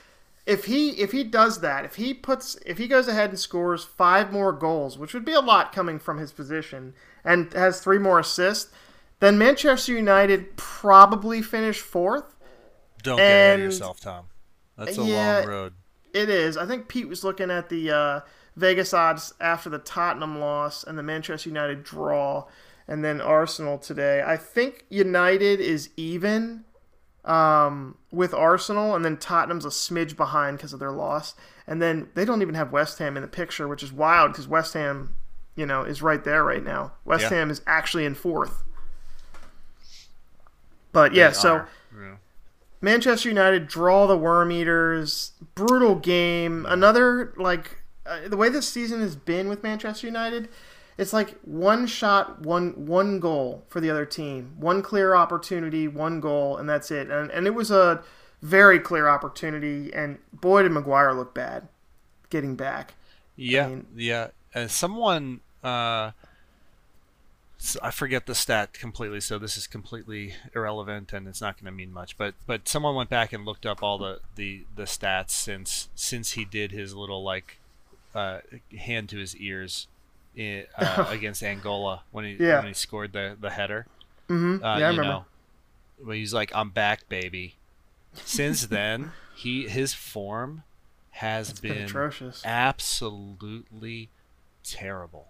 if 0.46 0.66
he 0.66 0.90
if 0.90 1.12
he 1.12 1.24
does 1.24 1.60
that, 1.60 1.84
if 1.84 1.96
he 1.96 2.14
puts 2.14 2.56
if 2.64 2.78
he 2.78 2.86
goes 2.88 3.08
ahead 3.08 3.30
and 3.30 3.38
scores 3.38 3.84
5 3.84 4.32
more 4.32 4.52
goals, 4.52 4.98
which 4.98 5.12
would 5.12 5.24
be 5.24 5.32
a 5.32 5.40
lot 5.40 5.72
coming 5.72 5.98
from 5.98 6.18
his 6.18 6.32
position 6.32 6.94
and 7.24 7.52
has 7.52 7.80
3 7.80 7.98
more 7.98 8.20
assists, 8.20 8.72
then 9.20 9.38
Manchester 9.38 9.92
United 9.92 10.56
probably 10.56 11.42
finish 11.42 11.82
4th. 11.82 12.34
Don't 13.02 13.16
get 13.18 13.24
ahead 13.26 13.58
of 13.58 13.64
yourself, 13.64 14.00
Tom. 14.00 14.26
That's 14.78 14.98
a 14.98 15.02
Yeah. 15.02 15.38
long 15.38 15.46
road. 15.48 15.72
It 16.14 16.28
is. 16.30 16.56
I 16.56 16.64
think 16.66 16.88
Pete 16.88 17.08
was 17.08 17.24
looking 17.24 17.50
at 17.50 17.68
the 17.68 17.90
uh, 17.90 18.20
Vegas 18.56 18.94
odds 18.94 19.34
after 19.40 19.68
the 19.68 19.78
Tottenham 19.78 20.38
loss 20.38 20.84
and 20.84 20.96
the 20.96 21.02
Manchester 21.02 21.48
United 21.48 21.82
draw, 21.82 22.46
and 22.88 23.04
then 23.04 23.20
Arsenal 23.20 23.78
today. 23.78 24.22
I 24.24 24.36
think 24.36 24.84
United 24.88 25.60
is 25.60 25.90
even 25.96 26.64
um, 27.26 27.96
with 28.10 28.32
Arsenal, 28.32 28.94
and 28.94 29.04
then 29.04 29.16
Tottenham's 29.16 29.64
a 29.64 29.68
smidge 29.68 30.16
behind 30.16 30.56
because 30.56 30.72
of 30.72 30.78
their 30.78 30.92
loss. 30.92 31.34
And 31.66 31.82
then 31.82 32.08
they 32.14 32.24
don't 32.24 32.42
even 32.42 32.54
have 32.54 32.72
West 32.72 32.98
Ham 32.98 33.16
in 33.16 33.22
the 33.22 33.28
picture, 33.28 33.66
which 33.66 33.82
is 33.82 33.92
wild 33.92 34.32
because 34.32 34.46
West 34.46 34.74
Ham, 34.74 35.16
you 35.56 35.66
know, 35.66 35.82
is 35.82 36.00
right 36.00 36.22
there 36.22 36.44
right 36.44 36.62
now. 36.62 36.92
West 37.04 37.24
Yeah. 37.24 37.30
Ham 37.30 37.50
is 37.50 37.60
actually 37.66 38.04
in 38.04 38.14
fourth. 38.14 38.62
But 40.92 41.12
yeah, 41.14 41.32
so. 41.32 41.66
Yeah. 41.94 42.16
Manchester 42.80 43.28
United 43.30 43.66
draw 43.66 44.06
the 44.06 44.16
Worm 44.16 44.52
Eaters. 44.52 45.32
Brutal 45.54 45.96
game. 45.96 46.66
Another 46.68 47.32
like 47.36 47.82
uh, 48.04 48.28
the 48.28 48.36
way 48.36 48.48
this 48.48 48.68
season 48.68 49.00
has 49.00 49.16
been 49.16 49.48
with 49.48 49.62
Manchester 49.62 50.06
United. 50.06 50.48
It's 50.98 51.12
like 51.12 51.38
one 51.42 51.86
shot, 51.86 52.40
one 52.40 52.86
one 52.86 53.20
goal 53.20 53.64
for 53.68 53.80
the 53.80 53.90
other 53.90 54.06
team. 54.06 54.54
One 54.58 54.82
clear 54.82 55.14
opportunity, 55.14 55.88
one 55.88 56.20
goal, 56.20 56.56
and 56.56 56.68
that's 56.68 56.90
it. 56.90 57.10
And 57.10 57.30
and 57.30 57.46
it 57.46 57.54
was 57.54 57.70
a 57.70 58.02
very 58.40 58.78
clear 58.78 59.08
opportunity. 59.08 59.92
And 59.92 60.18
boy, 60.32 60.62
did 60.62 60.72
Maguire 60.72 61.12
look 61.12 61.34
bad 61.34 61.68
getting 62.30 62.56
back. 62.56 62.94
Yeah, 63.36 63.68
mean- 63.68 63.86
yeah. 63.94 64.28
And 64.54 64.70
someone, 64.70 65.40
uh, 65.62 66.12
I 67.82 67.90
forget 67.90 68.26
the 68.26 68.34
stat 68.34 68.72
completely, 68.72 69.20
so 69.20 69.38
this 69.38 69.56
is 69.56 69.66
completely 69.66 70.34
irrelevant 70.54 71.12
and 71.12 71.26
it's 71.28 71.40
not 71.40 71.56
going 71.56 71.66
to 71.66 71.76
mean 71.76 71.92
much. 71.92 72.16
But 72.16 72.34
but 72.46 72.68
someone 72.68 72.94
went 72.94 73.10
back 73.10 73.32
and 73.32 73.44
looked 73.44 73.66
up 73.66 73.82
all 73.82 73.98
the 73.98 74.20
the 74.34 74.64
the 74.74 74.84
stats 74.84 75.30
since 75.30 75.88
since 75.94 76.32
he 76.32 76.44
did 76.44 76.72
his 76.72 76.94
little 76.94 77.22
like 77.22 77.58
uh, 78.14 78.40
hand 78.78 79.08
to 79.10 79.18
his 79.18 79.36
ears 79.36 79.88
in, 80.36 80.64
uh, 80.78 81.06
against 81.08 81.42
Angola 81.42 82.02
when 82.12 82.24
he 82.24 82.36
Yeah. 82.38 82.58
when 82.58 82.68
he 82.68 82.74
scored 82.74 83.12
the 83.12 83.36
the 83.40 83.50
header. 83.50 83.86
Mm-hmm. 84.28 84.64
Uh, 84.64 84.78
yeah, 84.78 84.86
I 84.86 84.90
remember. 84.90 85.02
know, 85.04 85.24
when 85.98 86.16
he's 86.18 86.32
like, 86.34 86.52
"I'm 86.54 86.70
back, 86.70 87.08
baby." 87.08 87.56
Since 88.14 88.66
then, 88.68 89.12
he 89.34 89.66
his 89.68 89.94
form 89.94 90.62
has 91.10 91.52
been 91.60 91.72
been 91.74 91.82
atrocious. 91.84 92.42
absolutely 93.06 94.10
terrible. 94.62 95.28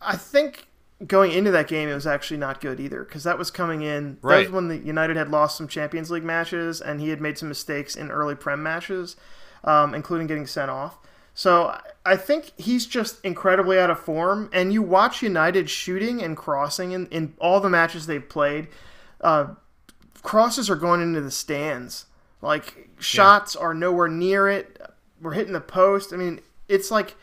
I 0.00 0.16
think 0.16 0.66
going 1.06 1.32
into 1.32 1.50
that 1.52 1.68
game, 1.68 1.88
it 1.88 1.94
was 1.94 2.06
actually 2.06 2.36
not 2.38 2.60
good 2.60 2.78
either 2.80 3.04
because 3.04 3.24
that 3.24 3.38
was 3.38 3.50
coming 3.50 3.82
in. 3.82 4.14
That 4.16 4.26
Right. 4.26 4.46
was 4.46 4.50
when 4.50 4.68
the 4.68 4.76
United 4.78 5.16
had 5.16 5.30
lost 5.30 5.56
some 5.56 5.68
Champions 5.68 6.10
League 6.10 6.24
matches, 6.24 6.80
and 6.80 7.00
he 7.00 7.08
had 7.10 7.20
made 7.20 7.38
some 7.38 7.48
mistakes 7.48 7.96
in 7.96 8.10
early 8.10 8.34
Prem 8.34 8.62
matches, 8.62 9.16
um, 9.64 9.94
including 9.94 10.26
getting 10.26 10.46
sent 10.46 10.70
off. 10.70 10.98
So 11.36 11.78
I- 12.04 12.16
think 12.16 12.52
he's 12.56 12.86
just 12.86 13.24
incredibly 13.24 13.78
out 13.78 13.90
of 13.90 14.00
form. 14.00 14.50
And 14.52 14.72
you 14.72 14.82
watch 14.82 15.22
United 15.22 15.70
shooting 15.70 16.22
and 16.22 16.36
crossing 16.36 16.92
in, 16.92 17.06
in 17.08 17.34
all 17.38 17.60
the 17.60 17.68
matches 17.68 18.06
they've 18.06 18.28
played. 18.28 18.68
Uh, 19.20 19.48
crosses 20.22 20.68
are 20.68 20.76
going 20.76 21.02
into 21.02 21.20
the 21.20 21.30
stands. 21.30 22.06
Like 22.42 22.88
shots 22.98 23.54
are 23.54 23.74
nowhere 23.74 24.08
near 24.08 24.48
it. 24.48 24.80
We're 25.20 25.32
hitting 25.32 25.52
the 25.52 25.60
post. 25.60 26.12
I 26.12 26.16
mean, 26.16 26.40
it's 26.68 26.90
like 26.90 27.16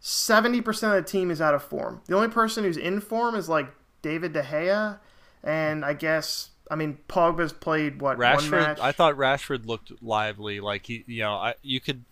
seventy 0.00 0.60
percent 0.60 0.96
of 0.96 1.04
the 1.04 1.10
team 1.10 1.30
is 1.30 1.40
out 1.40 1.54
of 1.54 1.62
form. 1.62 2.02
The 2.06 2.14
only 2.14 2.28
person 2.28 2.64
who's 2.64 2.76
in 2.76 3.00
form 3.00 3.34
is 3.34 3.48
like 3.48 3.68
David 4.02 4.32
De 4.32 4.42
Gea, 4.42 4.98
and 5.42 5.84
I 5.84 5.94
guess 5.94 6.50
I 6.70 6.76
mean 6.76 6.98
Pogba's 7.08 7.52
played 7.52 8.00
what 8.00 8.18
one 8.18 8.38
Rashford, 8.38 8.50
match. 8.50 8.78
I 8.80 8.92
thought 8.92 9.16
Rashford 9.16 9.66
looked 9.66 9.92
lively. 10.02 10.60
Like 10.60 10.86
he, 10.86 11.04
you 11.06 11.22
know, 11.22 11.34
I 11.34 11.54
you 11.62 11.80
could 11.80 12.04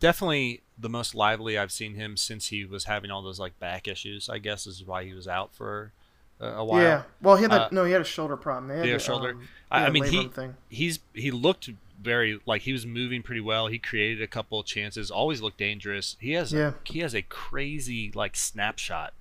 definitely 0.00 0.62
the 0.80 0.88
most 0.88 1.14
lively 1.14 1.58
I've 1.58 1.72
seen 1.72 1.94
him 1.94 2.16
since 2.16 2.48
he 2.48 2.64
was 2.64 2.84
having 2.84 3.10
all 3.10 3.22
those 3.22 3.40
like 3.40 3.58
back 3.58 3.88
issues. 3.88 4.28
I 4.28 4.38
guess 4.38 4.66
is 4.66 4.84
why 4.84 5.04
he 5.04 5.12
was 5.12 5.26
out 5.28 5.54
for 5.54 5.92
a, 6.40 6.46
a 6.46 6.64
while. 6.64 6.82
yeah. 6.82 7.02
Well, 7.20 7.36
he 7.36 7.42
had 7.42 7.50
that. 7.52 7.60
Uh, 7.62 7.68
no, 7.72 7.84
he 7.84 7.92
had 7.92 8.00
a 8.00 8.04
shoulder 8.04 8.36
problem. 8.36 8.68
They 8.68 8.88
had 8.90 9.02
shoulder. 9.02 9.30
um, 9.30 9.48
I, 9.70 9.86
I 9.86 9.90
mean, 9.90 10.04
he 10.04 10.28
thing. 10.28 10.54
he's 10.68 11.00
he 11.14 11.30
looked 11.30 11.70
very 12.00 12.38
like 12.46 12.62
he 12.62 12.72
was 12.72 12.86
moving 12.86 13.22
pretty 13.22 13.40
well. 13.40 13.66
He 13.66 13.78
created 13.78 14.22
a 14.22 14.26
couple 14.28 14.60
of 14.60 14.66
chances. 14.66 15.10
Always 15.10 15.40
looked 15.42 15.58
dangerous. 15.58 16.16
He 16.20 16.32
has 16.32 16.52
Yeah. 16.52 16.68
a, 16.68 16.74
he 16.84 17.00
has 17.00 17.14
a 17.14 17.22
crazy 17.22 18.12
like 18.14 18.36
snapshot. 18.36 19.14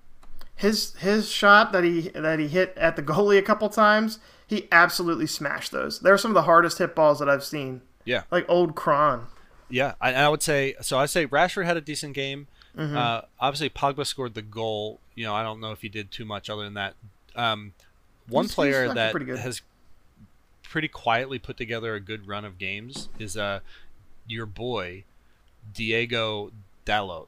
his 0.55 0.93
his 0.97 1.27
shot 1.29 1.71
that 1.71 1.83
he 1.83 2.09
that 2.09 2.37
he 2.39 2.47
hit 2.47 2.73
at 2.77 2.95
the 2.95 3.01
goalie 3.03 3.39
a 3.39 3.41
couple 3.41 3.67
times, 3.69 4.19
he 4.45 4.67
absolutely 4.71 5.25
smashed 5.27 5.71
those. 5.71 5.99
They're 5.99 6.17
some 6.19 6.31
of 6.31 6.35
the 6.35 6.43
hardest 6.43 6.77
hit 6.77 6.93
balls 6.95 7.17
that 7.19 7.27
I've 7.29 7.43
seen. 7.43 7.81
Yeah. 8.05 8.23
Like 8.31 8.45
old 8.47 8.75
Kron. 8.75 9.25
Yeah, 9.69 9.95
I, 9.99 10.13
I 10.13 10.29
would 10.29 10.41
say 10.41 10.75
so. 10.81 10.97
I 10.97 11.05
say 11.07 11.27
Rashford 11.27 11.65
had 11.65 11.77
a 11.77 11.81
decent 11.81 12.13
game. 12.13 12.47
Mm-hmm. 12.77 12.95
Uh, 12.95 13.21
obviously, 13.39 13.69
Pogba 13.69 14.05
scored 14.05 14.33
the 14.33 14.41
goal. 14.41 14.99
You 15.15 15.25
know, 15.25 15.33
I 15.33 15.43
don't 15.43 15.59
know 15.59 15.71
if 15.71 15.81
he 15.81 15.89
did 15.89 16.11
too 16.11 16.25
much 16.25 16.49
other 16.49 16.63
than 16.63 16.75
that. 16.75 16.93
Um, 17.35 17.73
one 18.29 18.43
He's- 18.43 18.51
he's 18.51 18.55
player 18.55 18.89
actually 18.89 19.25
that 19.25 19.39
has 19.39 19.61
pretty 20.63 20.87
quietly 20.87 21.39
put 21.39 21.57
together 21.57 21.95
a 21.95 21.99
good 21.99 22.27
run 22.27 22.43
of 22.45 22.57
games 22.57 23.09
is 23.19 23.37
uh, 23.37 23.59
your 24.27 24.45
boy 24.45 25.03
Diego 25.73 26.51
Dalot. 26.85 27.27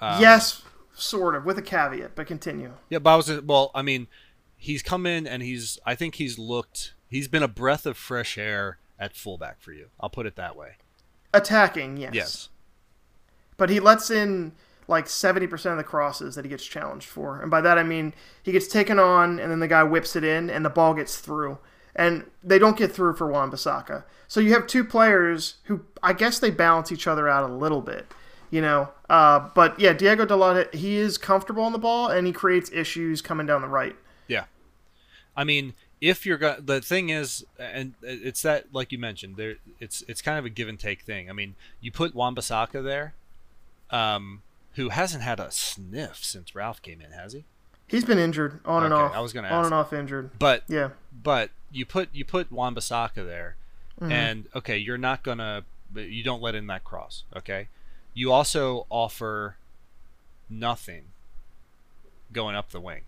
Um, 0.00 0.20
yes, 0.20 0.62
sort 0.94 1.34
of, 1.34 1.44
with 1.44 1.58
a 1.58 1.62
caveat, 1.62 2.14
but 2.14 2.26
continue. 2.26 2.72
Yeah, 2.90 2.98
but 2.98 3.10
I 3.12 3.16
was 3.16 3.40
well. 3.42 3.70
I 3.74 3.82
mean, 3.82 4.08
he's 4.56 4.82
come 4.82 5.06
in 5.06 5.26
and 5.26 5.42
he's. 5.42 5.78
I 5.86 5.94
think 5.94 6.16
he's 6.16 6.38
looked. 6.38 6.94
He's 7.08 7.28
been 7.28 7.42
a 7.42 7.48
breath 7.48 7.86
of 7.86 7.96
fresh 7.96 8.36
air 8.36 8.78
at 8.98 9.14
fullback 9.14 9.60
for 9.60 9.72
you. 9.72 9.86
I'll 10.00 10.10
put 10.10 10.26
it 10.26 10.36
that 10.36 10.56
way. 10.56 10.76
Attacking, 11.34 11.96
yes. 11.96 12.14
Yes. 12.14 12.48
But 13.56 13.70
he 13.70 13.80
lets 13.80 14.10
in 14.10 14.52
like 14.88 15.06
70% 15.06 15.70
of 15.72 15.76
the 15.76 15.84
crosses 15.84 16.34
that 16.34 16.44
he 16.44 16.48
gets 16.48 16.64
challenged 16.64 17.08
for. 17.08 17.40
And 17.40 17.50
by 17.50 17.60
that 17.60 17.78
I 17.78 17.82
mean 17.82 18.14
he 18.42 18.52
gets 18.52 18.68
taken 18.68 18.98
on 18.98 19.38
and 19.38 19.50
then 19.50 19.60
the 19.60 19.68
guy 19.68 19.82
whips 19.82 20.14
it 20.16 20.24
in 20.24 20.48
and 20.48 20.64
the 20.64 20.70
ball 20.70 20.94
gets 20.94 21.18
through. 21.18 21.58
And 21.94 22.24
they 22.44 22.58
don't 22.58 22.76
get 22.76 22.92
through 22.92 23.16
for 23.16 23.26
Wan 23.26 23.50
Bissaka. 23.50 24.04
So 24.28 24.38
you 24.40 24.52
have 24.52 24.66
two 24.66 24.84
players 24.84 25.56
who 25.64 25.84
I 26.02 26.12
guess 26.12 26.38
they 26.38 26.50
balance 26.50 26.92
each 26.92 27.06
other 27.06 27.28
out 27.28 27.48
a 27.48 27.52
little 27.52 27.80
bit. 27.80 28.12
You 28.50 28.60
know, 28.60 28.90
uh, 29.10 29.48
but 29.54 29.78
yeah, 29.80 29.92
Diego 29.92 30.24
Dalot, 30.24 30.72
he 30.72 30.96
is 30.96 31.18
comfortable 31.18 31.64
on 31.64 31.72
the 31.72 31.78
ball 31.78 32.08
and 32.08 32.26
he 32.26 32.32
creates 32.32 32.70
issues 32.72 33.20
coming 33.20 33.44
down 33.46 33.60
the 33.60 33.68
right. 33.68 33.96
Yeah. 34.28 34.44
I 35.36 35.42
mean, 35.42 35.74
if 36.08 36.24
you're 36.26 36.38
go- 36.38 36.60
the 36.60 36.80
thing 36.80 37.08
is, 37.10 37.44
and 37.58 37.94
it's 38.02 38.42
that 38.42 38.72
like 38.72 38.92
you 38.92 38.98
mentioned, 38.98 39.36
there 39.36 39.56
it's 39.80 40.02
it's 40.08 40.22
kind 40.22 40.38
of 40.38 40.44
a 40.44 40.48
give 40.48 40.68
and 40.68 40.78
take 40.78 41.02
thing. 41.02 41.28
I 41.28 41.32
mean, 41.32 41.54
you 41.80 41.90
put 41.92 42.14
Wan-Bissaka 42.14 42.82
there, 42.84 43.14
um, 43.90 44.42
who 44.74 44.90
hasn't 44.90 45.22
had 45.22 45.40
a 45.40 45.50
sniff 45.50 46.24
since 46.24 46.54
Ralph 46.54 46.80
came 46.82 47.00
in, 47.00 47.12
has 47.12 47.32
he? 47.32 47.44
He's 47.88 48.04
been 48.04 48.18
injured 48.18 48.60
on 48.64 48.84
and 48.84 48.92
Okay, 48.92 49.02
off. 49.02 49.14
I 49.14 49.20
was 49.20 49.32
gonna 49.32 49.48
on 49.48 49.64
and 49.64 49.74
off 49.74 49.92
injured. 49.92 50.30
But 50.38 50.64
Yeah, 50.68 50.90
but 51.22 51.50
you 51.70 51.84
put 51.86 52.08
you 52.12 52.24
put 52.24 52.50
Wan-Bissaka 52.52 53.24
there, 53.26 53.56
Mm-hmm. 54.00 54.12
and 54.12 54.48
okay, 54.54 54.76
you're 54.76 54.98
not 54.98 55.22
gonna 55.22 55.64
you 55.94 56.22
don't 56.22 56.42
let 56.42 56.54
in 56.54 56.66
that 56.66 56.84
cross. 56.84 57.24
Okay, 57.36 57.68
you 58.14 58.30
also 58.32 58.86
offer 58.90 59.56
nothing 60.50 61.04
going 62.32 62.54
up 62.56 62.70
the 62.70 62.80
wing 62.80 63.02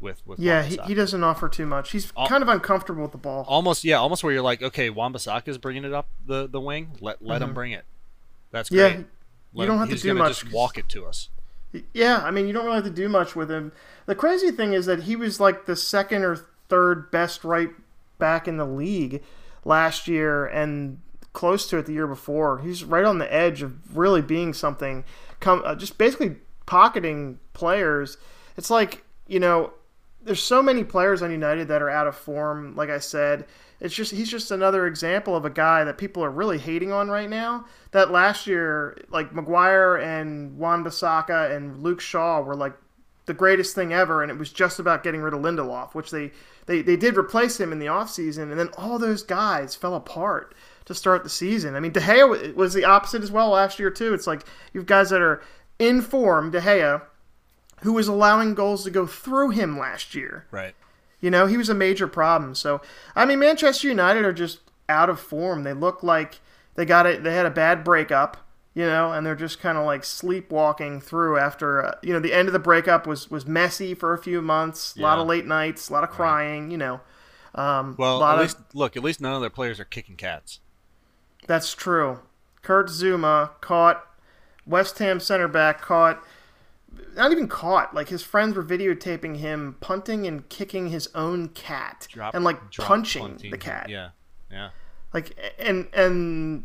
with 0.00 0.26
with 0.26 0.38
yeah, 0.38 0.62
he, 0.62 0.78
he 0.86 0.94
doesn't 0.94 1.22
offer 1.22 1.48
too 1.48 1.66
much. 1.66 1.90
He's 1.92 2.12
Al- 2.16 2.26
kind 2.28 2.42
of 2.42 2.48
uncomfortable 2.48 3.02
with 3.02 3.12
the 3.12 3.18
ball. 3.18 3.44
almost 3.48 3.84
yeah, 3.84 3.96
almost 3.96 4.22
where 4.24 4.32
you're 4.32 4.42
like, 4.42 4.62
okay, 4.62 4.90
Wan-Bissaka 4.90 5.48
is 5.48 5.58
bringing 5.58 5.84
it 5.84 5.92
up 5.92 6.08
the 6.26 6.48
the 6.48 6.60
wing. 6.60 6.96
Let 7.00 7.22
let 7.22 7.42
him 7.42 7.54
bring 7.54 7.72
it. 7.72 7.84
That's 8.50 8.68
Mm-hmm. 8.70 8.76
Yeah, 8.78 8.88
great. 8.94 9.06
you 9.54 9.66
don't 9.66 9.74
him- 9.82 9.88
have 9.88 9.96
to 9.96 10.02
do 10.02 10.14
much 10.14 10.40
Just 10.42 10.52
walk 10.52 10.78
it 10.78 10.88
to 10.90 11.06
us. 11.06 11.28
Yeah, 11.94 12.18
I 12.24 12.30
mean, 12.32 12.46
you 12.48 12.52
don't 12.52 12.64
really 12.64 12.76
have 12.76 12.84
to 12.84 12.90
do 12.90 13.08
much 13.08 13.36
with 13.36 13.48
him. 13.50 13.70
The 14.06 14.16
crazy 14.16 14.50
thing 14.50 14.72
is 14.72 14.86
that 14.86 15.04
he 15.04 15.14
was 15.14 15.38
like 15.38 15.66
the 15.66 15.76
second 15.76 16.24
or 16.24 16.46
third 16.68 17.10
best 17.12 17.44
right 17.44 17.70
back 18.18 18.48
in 18.48 18.56
the 18.56 18.66
league 18.66 19.22
last 19.64 20.08
year 20.08 20.46
and 20.46 21.00
close 21.32 21.68
to 21.68 21.78
it 21.78 21.86
the 21.86 21.92
year 21.92 22.08
before. 22.08 22.58
He's 22.58 22.82
right 22.82 23.04
on 23.04 23.18
the 23.18 23.32
edge 23.32 23.62
of 23.62 23.96
really 23.96 24.20
being 24.20 24.52
something. 24.52 25.04
Come, 25.38 25.62
uh, 25.64 25.76
just 25.76 25.96
basically 25.96 26.36
pocketing 26.66 27.38
players. 27.52 28.16
It's 28.56 28.70
like 28.70 29.04
you 29.28 29.38
know, 29.38 29.72
there's 30.22 30.42
so 30.42 30.62
many 30.62 30.84
players 30.84 31.22
on 31.22 31.30
United 31.30 31.68
that 31.68 31.82
are 31.82 31.90
out 31.90 32.06
of 32.06 32.16
form. 32.16 32.74
Like 32.76 32.90
I 32.90 32.98
said, 32.98 33.46
it's 33.80 33.94
just 33.94 34.12
he's 34.12 34.30
just 34.30 34.50
another 34.50 34.86
example 34.86 35.34
of 35.34 35.44
a 35.44 35.50
guy 35.50 35.84
that 35.84 35.98
people 35.98 36.22
are 36.22 36.30
really 36.30 36.58
hating 36.58 36.92
on 36.92 37.08
right 37.08 37.28
now. 37.28 37.64
That 37.92 38.10
last 38.10 38.46
year, 38.46 38.98
like 39.10 39.34
Maguire 39.34 39.96
and 39.96 40.58
Wan-Bissaka 40.58 41.54
and 41.54 41.82
Luke 41.82 42.00
Shaw 42.00 42.42
were 42.42 42.54
like 42.54 42.74
the 43.26 43.34
greatest 43.34 43.74
thing 43.74 43.92
ever, 43.92 44.22
and 44.22 44.30
it 44.30 44.38
was 44.38 44.52
just 44.52 44.78
about 44.78 45.02
getting 45.02 45.22
rid 45.22 45.32
of 45.32 45.40
Lindelof, 45.40 45.94
which 45.94 46.10
they 46.10 46.32
they, 46.66 46.82
they 46.82 46.96
did 46.96 47.16
replace 47.16 47.58
him 47.58 47.72
in 47.72 47.78
the 47.78 47.86
offseason, 47.86 48.50
and 48.50 48.58
then 48.58 48.68
all 48.76 48.98
those 48.98 49.22
guys 49.22 49.74
fell 49.74 49.94
apart 49.94 50.54
to 50.84 50.94
start 50.94 51.24
the 51.24 51.30
season. 51.30 51.74
I 51.74 51.80
mean, 51.80 51.92
De 51.92 52.00
Gea 52.00 52.54
was 52.54 52.74
the 52.74 52.84
opposite 52.84 53.22
as 53.22 53.30
well 53.30 53.50
last 53.50 53.78
year 53.78 53.90
too. 53.90 54.12
It's 54.12 54.26
like 54.26 54.44
you 54.72 54.80
have 54.80 54.86
guys 54.86 55.10
that 55.10 55.22
are 55.22 55.42
in 55.78 56.02
form, 56.02 56.50
De 56.50 56.60
Gea, 56.60 57.02
who 57.82 57.92
was 57.92 58.08
allowing 58.08 58.54
goals 58.54 58.84
to 58.84 58.90
go 58.90 59.06
through 59.06 59.50
him 59.50 59.78
last 59.78 60.14
year. 60.14 60.46
Right. 60.50 60.74
You 61.20 61.30
know, 61.30 61.46
he 61.46 61.56
was 61.56 61.68
a 61.68 61.74
major 61.74 62.06
problem. 62.06 62.54
So, 62.54 62.80
I 63.14 63.24
mean, 63.26 63.38
Manchester 63.38 63.88
United 63.88 64.24
are 64.24 64.32
just 64.32 64.60
out 64.88 65.10
of 65.10 65.20
form. 65.20 65.64
They 65.64 65.72
look 65.74 66.02
like 66.02 66.40
they 66.76 66.84
got 66.84 67.06
it. 67.06 67.22
They 67.22 67.34
had 67.34 67.44
a 67.46 67.50
bad 67.50 67.84
breakup, 67.84 68.38
you 68.74 68.86
know, 68.86 69.12
and 69.12 69.26
they're 69.26 69.34
just 69.36 69.60
kind 69.60 69.76
of 69.76 69.84
like 69.84 70.02
sleepwalking 70.04 71.00
through 71.02 71.36
after, 71.38 71.84
uh, 71.84 71.94
you 72.02 72.12
know, 72.14 72.20
the 72.20 72.32
end 72.32 72.48
of 72.48 72.52
the 72.52 72.58
breakup 72.58 73.06
was 73.06 73.30
was 73.30 73.46
messy 73.46 73.92
for 73.94 74.14
a 74.14 74.18
few 74.18 74.40
months. 74.40 74.96
A 74.96 75.00
lot 75.00 75.18
of 75.18 75.26
late 75.26 75.46
nights, 75.46 75.90
a 75.90 75.92
lot 75.92 76.04
of 76.04 76.10
crying. 76.10 76.70
You 76.70 76.78
know, 76.78 77.00
um, 77.54 77.96
Well, 77.98 78.24
at 78.24 78.34
of 78.36 78.40
least 78.40 78.56
look. 78.72 78.96
At 78.96 79.02
least 79.02 79.20
none 79.20 79.34
of 79.34 79.40
their 79.42 79.50
players 79.50 79.78
are 79.78 79.84
kicking 79.84 80.16
cats. 80.16 80.60
that's 81.46 81.74
true. 81.74 82.20
Kurt 82.62 82.88
Zouma 82.88 83.50
caught 83.60 84.06
West 84.66 84.98
Ham 85.00 85.20
center 85.20 85.48
back 85.48 85.80
caught. 85.82 86.22
Not 87.14 87.32
even 87.32 87.48
caught. 87.48 87.94
Like 87.94 88.08
his 88.08 88.22
friends 88.22 88.56
were 88.56 88.64
videotaping 88.64 89.36
him 89.38 89.76
punting 89.80 90.26
and 90.26 90.48
kicking 90.48 90.88
his 90.88 91.08
own 91.14 91.48
cat, 91.50 92.06
Drop 92.10 92.34
and 92.34 92.44
like 92.44 92.70
drop 92.70 92.88
punching 92.88 93.38
the 93.50 93.58
cat. 93.58 93.88
Yeah. 93.88 94.10
Yeah. 94.50 94.70
like 95.12 95.38
and 95.58 95.88
and 95.92 96.64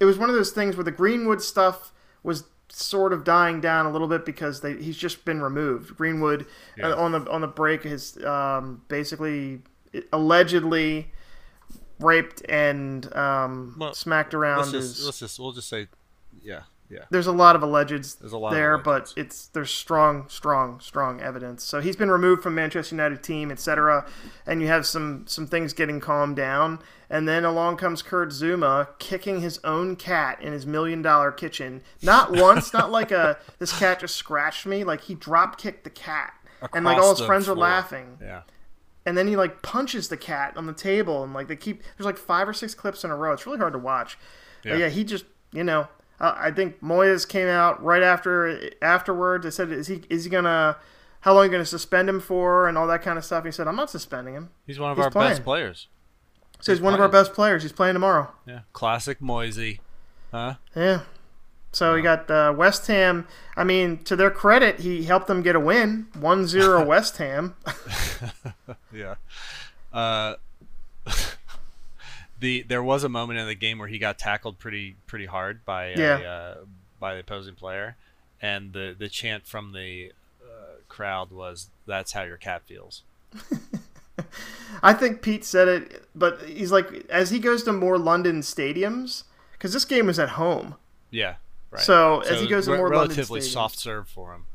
it 0.00 0.04
was 0.04 0.18
one 0.18 0.28
of 0.28 0.34
those 0.34 0.50
things 0.50 0.76
where 0.76 0.84
the 0.84 0.90
greenwood 0.90 1.40
stuff 1.42 1.92
was 2.22 2.44
sort 2.68 3.12
of 3.12 3.24
dying 3.24 3.60
down 3.60 3.84
a 3.86 3.90
little 3.90 4.08
bit 4.08 4.24
because 4.24 4.60
they, 4.62 4.74
he's 4.74 4.96
just 4.96 5.24
been 5.24 5.42
removed 5.42 5.96
greenwood 5.96 6.46
Yeah. 6.76 6.88
uh, 6.88 6.96
on 6.96 7.12
the 7.12 7.30
on 7.30 7.40
the 7.42 7.46
break 7.46 7.84
has 7.84 8.16
um, 8.24 8.82
basically 8.88 9.60
allegedly 10.12 11.10
raped 12.00 12.42
and 12.48 13.12
um, 13.14 13.76
Well, 13.78 13.94
smacked 13.94 14.34
around 14.34 14.58
Let's 14.58 14.72
his 14.72 15.04
let's 15.04 15.18
just 15.20 15.38
we'll 15.38 15.52
just 15.52 15.68
say, 15.68 15.88
yeah, 16.42 16.62
yeah. 16.92 17.04
there's 17.10 17.26
a 17.26 17.32
lot 17.32 17.56
of 17.56 17.62
allegeds 17.62 18.18
There's 18.18 18.32
a 18.32 18.38
lot 18.38 18.52
there, 18.52 18.76
but 18.78 19.12
it's 19.16 19.46
there's 19.48 19.70
strong, 19.70 20.28
strong, 20.28 20.78
strong 20.80 21.20
evidence. 21.20 21.64
So 21.64 21.80
he's 21.80 21.96
been 21.96 22.10
removed 22.10 22.42
from 22.42 22.54
Manchester 22.54 22.94
United 22.94 23.22
team, 23.22 23.50
etc. 23.50 24.06
And 24.46 24.60
you 24.60 24.68
have 24.68 24.86
some 24.86 25.24
some 25.26 25.46
things 25.46 25.72
getting 25.72 25.98
calmed 26.00 26.36
down, 26.36 26.80
and 27.08 27.26
then 27.26 27.44
along 27.44 27.78
comes 27.78 28.02
Kurt 28.02 28.28
Zouma 28.28 28.88
kicking 28.98 29.40
his 29.40 29.58
own 29.64 29.96
cat 29.96 30.40
in 30.42 30.52
his 30.52 30.66
million 30.66 31.00
dollar 31.02 31.32
kitchen. 31.32 31.82
Not 32.02 32.30
once, 32.36 32.72
not 32.72 32.90
like 32.90 33.10
a 33.10 33.38
this 33.58 33.76
cat 33.78 34.00
just 34.00 34.16
scratched 34.16 34.66
me. 34.66 34.84
Like 34.84 35.00
he 35.02 35.14
drop 35.14 35.58
kicked 35.58 35.84
the 35.84 35.90
cat, 35.90 36.34
and 36.74 36.84
like 36.84 36.98
all 36.98 37.16
his 37.16 37.24
friends 37.24 37.48
are 37.48 37.54
floor. 37.54 37.66
laughing 37.68 38.18
Yeah. 38.20 38.42
and 39.04 39.18
then 39.18 39.26
he 39.26 39.34
like 39.36 39.62
punches 39.62 40.08
the 40.08 40.16
cat 40.16 40.56
on 40.56 40.66
the 40.66 40.72
table 40.72 41.24
and 41.24 41.32
like 41.34 41.48
they 41.48 41.56
keep 41.56 41.82
there's 41.96 42.04
like 42.06 42.18
five 42.18 42.48
or 42.48 42.52
six 42.52 42.72
clips 42.74 43.02
in 43.02 43.10
a 43.10 43.16
row 43.16 43.32
it's 43.32 43.46
really 43.46 43.58
hard 43.58 43.72
to 43.72 43.78
watch 43.80 44.16
Yeah. 44.64 44.76
yeah 44.76 44.88
he 44.88 45.02
just 45.02 45.24
you 45.52 45.64
know 45.64 45.88
uh, 46.22 46.34
i 46.38 46.50
think 46.50 46.80
moyes 46.80 47.28
came 47.28 47.48
out 47.48 47.82
right 47.84 48.02
after 48.02 48.70
afterwards 48.80 49.44
they 49.44 49.50
said 49.50 49.70
is 49.70 49.88
he 49.88 50.00
is 50.08 50.24
he 50.24 50.30
gonna 50.30 50.76
how 51.20 51.32
long 51.34 51.42
are 51.42 51.44
you 51.44 51.50
going 51.52 51.62
to 51.62 51.66
suspend 51.66 52.08
him 52.08 52.18
for 52.18 52.66
and 52.68 52.76
all 52.76 52.88
that 52.88 53.00
kind 53.02 53.16
of 53.16 53.24
stuff. 53.24 53.44
He 53.44 53.52
said, 53.52 53.68
I'm 53.68 53.76
not 53.76 53.88
suspending 53.90 54.34
him. 54.34 54.50
He's 54.66 54.80
one 54.80 54.90
of 54.90 54.96
He's 54.96 55.04
our 55.04 55.10
playing. 55.12 55.30
best 55.30 55.44
players. 55.44 55.86
So 56.58 56.72
he's 56.72 56.80
one 56.80 56.94
of 56.94 57.00
our 57.00 57.08
best 57.08 57.32
players. 57.32 57.62
He's 57.62 57.70
playing 57.70 57.94
tomorrow. 57.94 58.32
Yeah, 58.44 58.62
classic 58.72 59.20
Moisey. 59.20 59.78
Huh? 60.32 60.54
Yeah. 60.74 61.02
So 61.70 61.94
we 61.94 62.02
got 62.02 62.28
uh, 62.28 62.52
West 62.56 62.88
Ham. 62.88 63.28
I 63.56 63.62
mean, 63.62 63.98
to 63.98 64.16
their 64.16 64.32
credit, 64.32 64.80
he 64.80 65.04
helped 65.04 65.28
them 65.28 65.42
get 65.42 65.54
a 65.54 65.60
win 65.60 66.08
1 66.18 66.46
0 66.48 66.84
West 66.86 67.18
Ham. 67.18 67.54
Yeah. 68.92 69.14
Uh, 69.92 70.34
the 72.42 72.62
there 72.62 72.82
was 72.82 73.04
a 73.04 73.08
moment 73.08 73.38
in 73.38 73.46
the 73.46 73.54
game 73.54 73.78
where 73.78 73.88
he 73.88 73.98
got 73.98 74.18
tackled 74.18 74.58
pretty 74.58 74.96
pretty 75.06 75.26
hard 75.26 75.64
by 75.64 75.92
a, 75.92 76.24
uh, 76.24 76.54
by 77.00 77.14
the 77.14 77.20
opposing 77.20 77.54
player, 77.54 77.96
and 78.42 78.74
the 78.74 78.94
the 78.98 79.08
chant 79.08 79.46
from 79.46 79.72
the 79.72 80.12
uh, 80.42 80.80
crowd 80.88 81.30
was 81.30 81.70
"That's 81.86 82.12
how 82.12 82.24
your 82.24 82.36
cat 82.36 82.62
feels." 82.66 83.02
I 84.82 84.92
think 84.92 85.22
Pete 85.22 85.44
said 85.44 85.68
it, 85.68 86.04
but 86.14 86.42
he's 86.42 86.72
like, 86.72 87.06
as 87.08 87.30
he 87.30 87.38
goes 87.38 87.62
to 87.64 87.72
more 87.72 87.98
London 87.98 88.40
stadiums, 88.40 89.24
because 89.52 89.72
this 89.72 89.84
game 89.84 90.06
was 90.06 90.18
at 90.18 90.30
home. 90.30 90.74
Yeah. 91.10 91.36
Right. 91.70 91.82
So, 91.82 92.20
as 92.20 92.40
he 92.40 92.48
goes 92.48 92.66
to 92.66 92.76
more 92.76 92.90
relatively 92.90 93.40
London 93.40 93.48
stadiums, 93.48 93.52
soft 93.52 93.78
serve 93.78 94.08
for 94.08 94.34
him. 94.34 94.46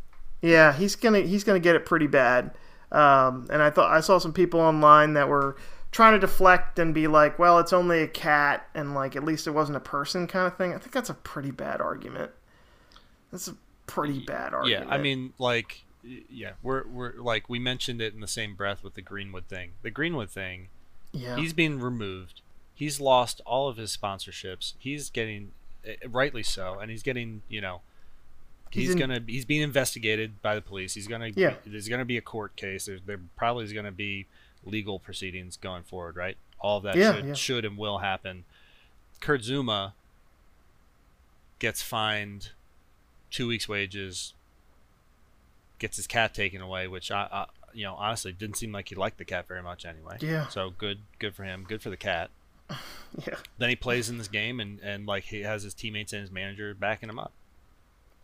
Yeah, 0.41 0.73
he's 0.73 0.95
gonna 0.95 1.21
he's 1.21 1.43
gonna 1.43 1.60
get 1.60 1.76
it 1.76 1.86
pretty 1.86 2.08
bad. 2.08 2.52
Um, 2.91 3.47
and 3.50 3.62
I 3.62 3.69
thought 3.69 3.91
I 3.91 4.02
saw 4.02 4.17
some 4.17 4.34
people 4.34 4.60
online 4.60 5.13
that 5.13 5.28
were 5.28 5.58
trying 5.97 6.13
to 6.13 6.19
deflect 6.19 6.77
and 6.77 6.93
be 6.93 7.07
like, 7.07 7.39
"Well, 7.39 7.57
it's 7.57 7.73
only 7.73 8.03
a 8.03 8.07
cat, 8.07 8.69
and 8.75 8.93
like 8.93 9.15
at 9.15 9.23
least 9.23 9.47
it 9.47 9.51
wasn't 9.51 9.77
a 9.77 9.79
person," 9.79 10.27
kind 10.27 10.45
of 10.45 10.55
thing. 10.55 10.71
I 10.71 10.77
think 10.77 10.91
that's 10.91 11.10
a 11.10 11.15
pretty 11.15 11.49
bad 11.49 11.81
argument. 11.81 12.29
That's 13.31 13.47
a 13.47 13.55
pretty 13.88 14.19
bad 14.19 14.53
argument. 14.53 14.86
Yeah. 14.89 14.93
I 14.93 14.99
mean, 14.99 15.33
like, 15.39 15.86
yeah, 16.03 16.51
we're 16.62 16.88
we're 16.88 17.13
like 17.13 17.49
we 17.49 17.57
mentioned 17.57 17.99
it 17.99 18.13
in 18.13 18.19
the 18.19 18.27
same 18.27 18.53
breath 18.53 18.83
with 18.83 18.93
the 18.93 19.01
Greenwood 19.01 19.47
thing. 19.47 19.71
The 19.81 19.89
Greenwood 19.89 20.29
thing, 20.29 20.67
yeah, 21.13 21.36
he's 21.36 21.53
being 21.53 21.79
removed. 21.79 22.41
He's 22.75 23.01
lost 23.01 23.41
all 23.43 23.67
of 23.67 23.77
his 23.77 23.97
sponsorships. 23.97 24.73
He's 24.77 25.10
getting, 25.10 25.51
eh, 25.83 25.95
rightly 26.07 26.43
so, 26.43 26.77
and 26.77 26.91
he's 26.91 27.01
getting, 27.01 27.41
you 27.49 27.60
know, 27.60 27.81
He's 28.69 28.83
he's, 28.83 28.91
in- 28.91 28.99
gonna 28.99 29.23
he's 29.25 29.45
being 29.45 29.63
investigated 29.63 30.43
by 30.43 30.53
the 30.53 30.62
police. 30.62 30.93
He's 30.93 31.07
gonna 31.07 31.31
Yeah. 31.36 31.55
There's 31.65 31.89
gonna 31.89 32.05
be 32.05 32.17
a 32.17 32.21
court 32.21 32.55
case. 32.55 32.86
There's, 32.86 33.01
there 33.01 33.19
probably 33.36 33.65
is 33.65 33.73
gonna 33.73 33.91
be 33.91 34.27
legal 34.67 34.99
proceedings 34.99 35.58
going 35.58 35.84
forward, 35.84 36.15
right? 36.15 36.38
All 36.60 36.77
of 36.77 36.84
that 36.84 36.95
Yeah, 36.95 37.15
should 37.15 37.25
yeah. 37.25 37.34
should 37.34 37.65
and 37.65 37.77
will 37.77 37.99
happen. 37.99 38.45
Kurt 39.19 39.41
Zouma 39.41 39.93
gets 41.60 41.82
fined 41.82 42.51
two 43.32 43.47
weeks' 43.47 43.67
wages, 43.67 44.34
gets 45.80 45.97
his 45.97 46.08
cat 46.08 46.34
taken 46.34 46.62
away, 46.62 46.88
which 46.88 47.12
I, 47.12 47.27
I 47.32 47.45
you 47.73 47.84
know 47.84 47.95
honestly 47.95 48.32
didn't 48.32 48.58
seem 48.58 48.71
like 48.71 48.89
he 48.89 48.95
liked 48.95 49.17
the 49.17 49.25
cat 49.25 49.47
very 49.47 49.62
much 49.62 49.86
anyway. 49.86 50.17
Yeah. 50.19 50.47
So 50.47 50.71
good, 50.77 50.99
good 51.19 51.36
for 51.36 51.43
him. 51.43 51.65
Good 51.67 51.82
for 51.82 51.89
the 51.89 51.97
cat. 51.97 52.30
yeah, 53.25 53.36
Then 53.58 53.69
he 53.69 53.75
plays 53.77 54.10
in 54.10 54.17
this 54.17 54.27
game 54.27 54.60
and 54.60 54.80
and 54.82 55.06
like 55.06 55.23
he 55.25 55.41
has 55.41 55.63
his 55.63 55.73
teammates 55.73 56.12
and 56.13 56.21
his 56.21 56.32
manager 56.32 56.73
backing 56.73 57.10
him 57.10 57.17
up. 57.19 57.32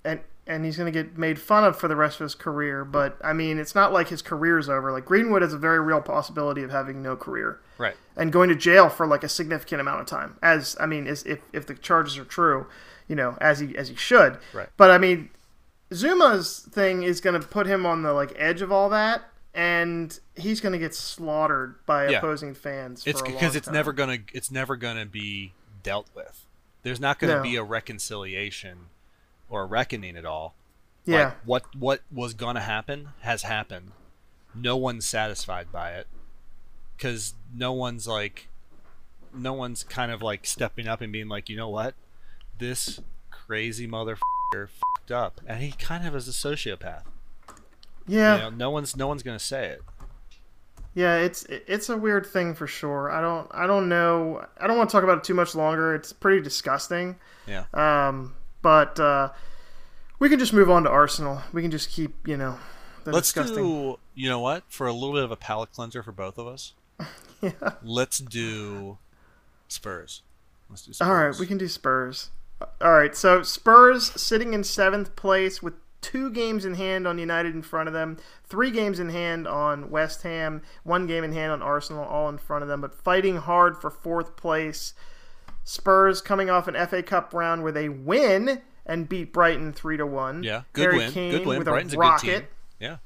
And 0.05 0.19
and 0.45 0.65
he's 0.65 0.75
gonna 0.77 0.91
get 0.91 1.17
made 1.17 1.39
fun 1.39 1.63
of 1.63 1.77
for 1.79 1.87
the 1.87 1.95
rest 1.95 2.19
of 2.19 2.25
his 2.25 2.35
career. 2.35 2.83
But 2.83 3.17
I 3.23 3.31
mean, 3.33 3.57
it's 3.57 3.73
not 3.75 3.93
like 3.93 4.09
his 4.09 4.21
career's 4.21 4.67
over. 4.69 4.91
Like 4.91 5.05
Greenwood 5.05 5.41
has 5.41 5.53
a 5.53 5.57
very 5.57 5.79
real 5.79 6.01
possibility 6.01 6.63
of 6.63 6.71
having 6.71 7.01
no 7.01 7.15
career. 7.15 7.59
Right. 7.77 7.95
and 8.15 8.31
going 8.31 8.49
to 8.49 8.55
jail 8.55 8.87
for 8.89 9.07
like 9.07 9.23
a 9.23 9.29
significant 9.29 9.81
amount 9.81 10.01
of 10.01 10.07
time. 10.07 10.37
As 10.43 10.75
I 10.79 10.85
mean, 10.85 11.07
as 11.07 11.23
if 11.23 11.39
if 11.53 11.65
the 11.65 11.73
charges 11.73 12.17
are 12.17 12.25
true, 12.25 12.67
you 13.07 13.15
know, 13.15 13.37
as 13.41 13.59
he 13.59 13.75
as 13.77 13.87
he 13.89 13.95
should. 13.95 14.37
Right. 14.53 14.67
But 14.77 14.91
I 14.91 14.97
mean, 14.97 15.29
Zouma's 15.91 16.67
thing 16.71 17.03
is 17.03 17.21
going 17.21 17.39
to 17.39 17.47
put 17.47 17.65
him 17.67 17.85
on 17.85 18.01
the 18.03 18.13
like 18.13 18.33
edge 18.35 18.61
of 18.61 18.71
all 18.71 18.89
that, 18.89 19.23
and 19.53 20.17
he's 20.35 20.59
going 20.61 20.73
to 20.73 20.79
get 20.79 20.93
slaughtered 20.95 21.75
by 21.85 22.09
Yeah. 22.09 22.17
opposing 22.19 22.53
fans. 22.53 23.03
It's 23.05 23.21
because 23.21 23.55
it's 23.55 23.65
time. 23.67 23.73
never 23.75 23.93
gonna 23.93 24.19
it's 24.33 24.51
never 24.51 24.75
gonna 24.75 25.05
be 25.05 25.53
dealt 25.83 26.09
with. 26.15 26.45
There's 26.83 26.99
not 26.99 27.19
gonna 27.19 27.37
No. 27.37 27.43
be 27.43 27.55
a 27.55 27.63
reconciliation 27.63 28.87
or 29.49 29.63
a 29.63 29.65
reckoning 29.65 30.15
at 30.17 30.25
all. 30.25 30.55
Yeah. 31.05 31.25
Like, 31.25 31.35
what 31.45 31.63
what 31.75 32.01
was 32.11 32.33
gonna 32.33 32.61
happen 32.61 33.09
has 33.21 33.43
happened. 33.43 33.91
No 34.55 34.77
one's 34.77 35.05
satisfied 35.05 35.71
by 35.71 35.91
it 35.91 36.07
because 36.95 37.33
no 37.53 37.73
one's 37.73 38.07
like, 38.07 38.47
no 39.33 39.53
one's 39.53 39.83
kind 39.83 40.11
of 40.11 40.21
like 40.21 40.45
stepping 40.45 40.87
up 40.87 41.01
and 41.01 41.11
being 41.11 41.27
like, 41.27 41.49
you 41.49 41.57
know 41.57 41.69
what, 41.69 41.95
this 42.59 43.01
crazy 43.31 43.87
motherfucker 43.87 44.69
fucked 44.69 45.11
up, 45.11 45.41
and 45.45 45.61
he 45.61 45.71
kind 45.71 46.07
of 46.07 46.15
is 46.15 46.27
a 46.27 46.31
sociopath. 46.31 47.03
yeah. 48.07 48.35
You 48.35 48.41
know, 48.43 48.49
no 48.51 48.69
one's 48.69 48.95
no 48.95 49.07
one's 49.07 49.23
gonna 49.23 49.39
say 49.39 49.67
it. 49.69 49.81
Yeah, 50.95 51.17
it's 51.17 51.43
it's 51.49 51.89
a 51.89 51.97
weird 51.97 52.25
thing 52.25 52.53
for 52.53 52.67
sure. 52.67 53.09
I 53.11 53.19
don't 53.19 53.47
I 53.51 53.65
don't 53.65 53.89
know. 53.89 54.45
I 54.61 54.67
don't 54.67 54.77
want 54.77 54.89
to 54.89 54.91
talk 54.91 55.03
about 55.03 55.17
it 55.17 55.23
too 55.23 55.33
much 55.33 55.55
longer. 55.55 55.95
It's 55.95 56.13
pretty 56.13 56.41
disgusting. 56.41 57.15
Yeah. 57.47 57.65
Um, 57.73 58.35
but 58.63 58.99
uh, 58.99 59.29
we 60.17 60.29
can 60.29 60.39
just 60.39 60.53
move 60.53 60.71
on 60.71 60.83
to 60.85 60.89
Arsenal. 60.89 61.43
We 61.53 61.61
can 61.61 61.69
just 61.69 61.91
keep 61.91 62.27
you 62.27 62.37
know. 62.37 62.57
Let's 63.05 63.27
disgusting. 63.31 63.63
do. 63.63 63.99
You 64.15 64.29
know 64.29 64.39
what? 64.39 64.63
For 64.69 64.87
a 64.87 64.93
little 64.93 65.13
bit 65.13 65.23
of 65.23 65.29
a 65.31 65.35
palate 65.35 65.71
cleanser 65.71 66.01
for 66.01 66.11
both 66.11 66.39
of 66.39 66.47
us. 66.47 66.73
Yeah. 67.43 67.71
Let's 67.83 68.19
do 68.19 68.99
Spurs. 69.67 70.21
Let's 70.69 70.85
do 70.85 70.93
Spurs. 70.93 71.05
All 71.05 71.13
right, 71.13 71.37
we 71.37 71.45
can 71.45 71.57
do 71.57 71.67
Spurs. 71.67 72.29
All 72.79 72.93
right, 72.93 73.13
so 73.13 73.43
Spurs 73.43 74.11
sitting 74.11 74.53
in 74.53 74.63
seventh 74.63 75.17
place 75.17 75.61
with 75.61 75.73
two 75.99 76.29
games 76.29 76.63
in 76.63 76.75
hand 76.75 77.07
on 77.07 77.17
United 77.17 77.55
in 77.55 77.61
front 77.61 77.87
of 77.87 77.93
them, 77.93 78.17
three 78.45 78.71
games 78.71 78.99
in 78.99 79.09
hand 79.09 79.47
on 79.47 79.89
West 79.89 80.21
Ham, 80.23 80.61
one 80.83 81.07
game 81.07 81.23
in 81.23 81.33
hand 81.33 81.51
on 81.51 81.61
Arsenal, 81.61 82.05
all 82.05 82.29
in 82.29 82.37
front 82.37 82.61
of 82.61 82.69
them, 82.69 82.81
but 82.81 82.93
fighting 82.93 83.37
hard 83.37 83.77
for 83.77 83.89
fourth 83.89 84.35
place. 84.35 84.93
Spurs 85.63 86.21
coming 86.21 86.49
off 86.49 86.67
an 86.67 86.75
FA 86.87 87.01
Cup 87.03 87.33
round 87.33 87.63
where 87.63 87.71
they 87.71 87.89
win 87.89 88.61
and 88.85 89.07
beat 89.07 89.31
Brighton 89.31 89.71
three 89.73 89.97
to 89.97 90.05
one. 90.05 90.43
Yeah, 90.43 90.63
good 90.73 90.83
Harry 90.83 90.97
win. 90.97 91.11
Kane 91.11 91.31
good 91.31 91.45
win. 91.45 91.57
with 91.59 91.67
Brighton's 91.67 91.93
a 91.93 91.97
a, 91.97 91.99
rocket. 91.99 92.25
good 92.25 92.39
team. 92.39 92.47
Yeah. 92.79 92.97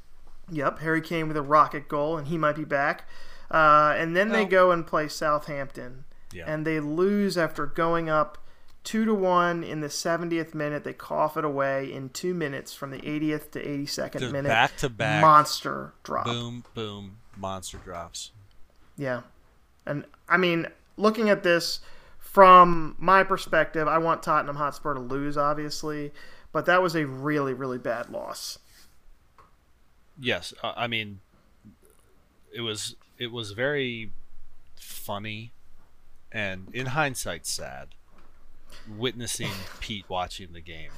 Yep, 0.50 0.80
Harry 0.80 1.02
Kane 1.02 1.28
with 1.28 1.38
a 1.38 1.41
rocket 1.41 1.88
goal, 1.89 2.17
and 2.17 2.28
he 2.28 2.38
might 2.38 2.56
be 2.56 2.63
back. 2.63 3.08
Uh, 3.52 3.93
and 3.98 4.15
then 4.15 4.30
they 4.30 4.46
go 4.46 4.72
and 4.72 4.86
play 4.88 5.08
Southampton, 5.08 6.06
Yeah. 6.34 6.46
and 6.48 6.65
they 6.65 6.80
lose 6.80 7.38
after 7.38 7.65
going 7.65 8.10
up 8.10 8.38
two 8.84 9.04
to 9.06 9.13
one 9.13 9.63
in 9.63 9.82
the 9.82 9.88
70th 9.89 10.54
minute. 10.54 10.84
They 10.86 10.93
cough 10.93 11.36
it 11.38 11.43
away 11.46 11.91
in 11.91 12.10
two 12.10 12.34
minutes 12.34 12.74
from 12.74 12.91
the 12.91 13.00
80th 13.00 13.52
to 13.52 13.60
82nd 13.62 14.20
Just 14.20 14.32
minute. 14.34 14.48
back 14.50 14.76
to 14.78 14.89
back. 14.89 15.22
monster 15.22 15.93
drop. 16.04 16.26
Boom, 16.26 16.63
boom, 16.74 17.17
monster 17.38 17.78
drops. 17.78 18.32
Yeah, 18.98 19.22
and 19.86 20.06
I 20.30 20.38
mean, 20.38 20.67
looking 20.96 21.30
at 21.30 21.43
this 21.43 21.82
from 22.38 22.93
my 23.00 23.23
perspective, 23.23 23.88
I 23.88 23.97
want 23.97 24.21
Tottenham 24.21 24.58
Hotspur 24.58 24.93
to 24.93 25.00
lose, 25.00 25.38
obviously, 25.38 26.12
but 26.52 26.67
that 26.67 26.84
was 26.84 26.95
a 26.95 27.08
really, 27.08 27.56
really 27.56 27.80
bad 27.80 28.12
loss. 28.12 28.60
Yes, 30.19 30.54
I 30.62 30.86
mean, 30.86 31.21
it 32.54 32.62
was 32.62 32.95
it 33.17 33.32
was 33.32 33.54
very 33.54 34.12
funny, 34.80 35.52
and 36.32 36.67
in 36.73 36.86
hindsight, 36.86 37.47
sad. 37.47 37.95
Witnessing 38.88 39.50
Pete 39.80 40.06
watching 40.08 40.54
the 40.54 40.62
game. 40.62 40.91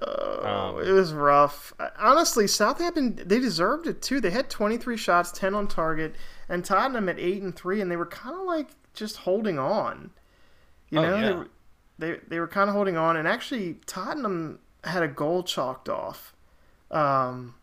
Oh, 0.00 0.78
Um, 0.78 0.88
it 0.88 0.92
was 0.92 1.12
rough. 1.12 1.74
Honestly, 1.98 2.46
Southampton 2.46 3.20
they 3.26 3.40
deserved 3.40 3.86
it 3.86 4.00
too. 4.00 4.22
They 4.22 4.30
had 4.30 4.48
23 4.48 4.96
shots, 4.96 5.32
10 5.32 5.54
on 5.54 5.68
target, 5.68 6.14
and 6.48 6.64
Tottenham 6.64 7.10
at 7.10 7.18
8 7.18 7.42
and 7.42 7.54
3 7.54 7.82
and 7.82 7.90
they 7.90 7.96
were 7.96 8.06
kind 8.06 8.40
of 8.40 8.46
like 8.46 8.70
just 8.94 9.18
holding 9.18 9.58
on. 9.58 10.10
You 10.90 11.00
Oh, 11.00 11.02
know, 11.02 11.16
they, 11.16 11.22
yeah. 11.26 11.34
were, 11.34 11.48
they 11.98 12.20
they 12.28 12.38
were 12.40 12.48
kind 12.48 12.68
of 12.70 12.74
holding 12.74 12.96
on 12.96 13.16
and 13.16 13.26
actually 13.28 13.78
Tottenham 13.86 14.58
had 14.84 15.02
a 15.02 15.08
goal 15.08 15.42
chalked 15.42 15.88
off 15.88 16.34
um, 16.90 17.54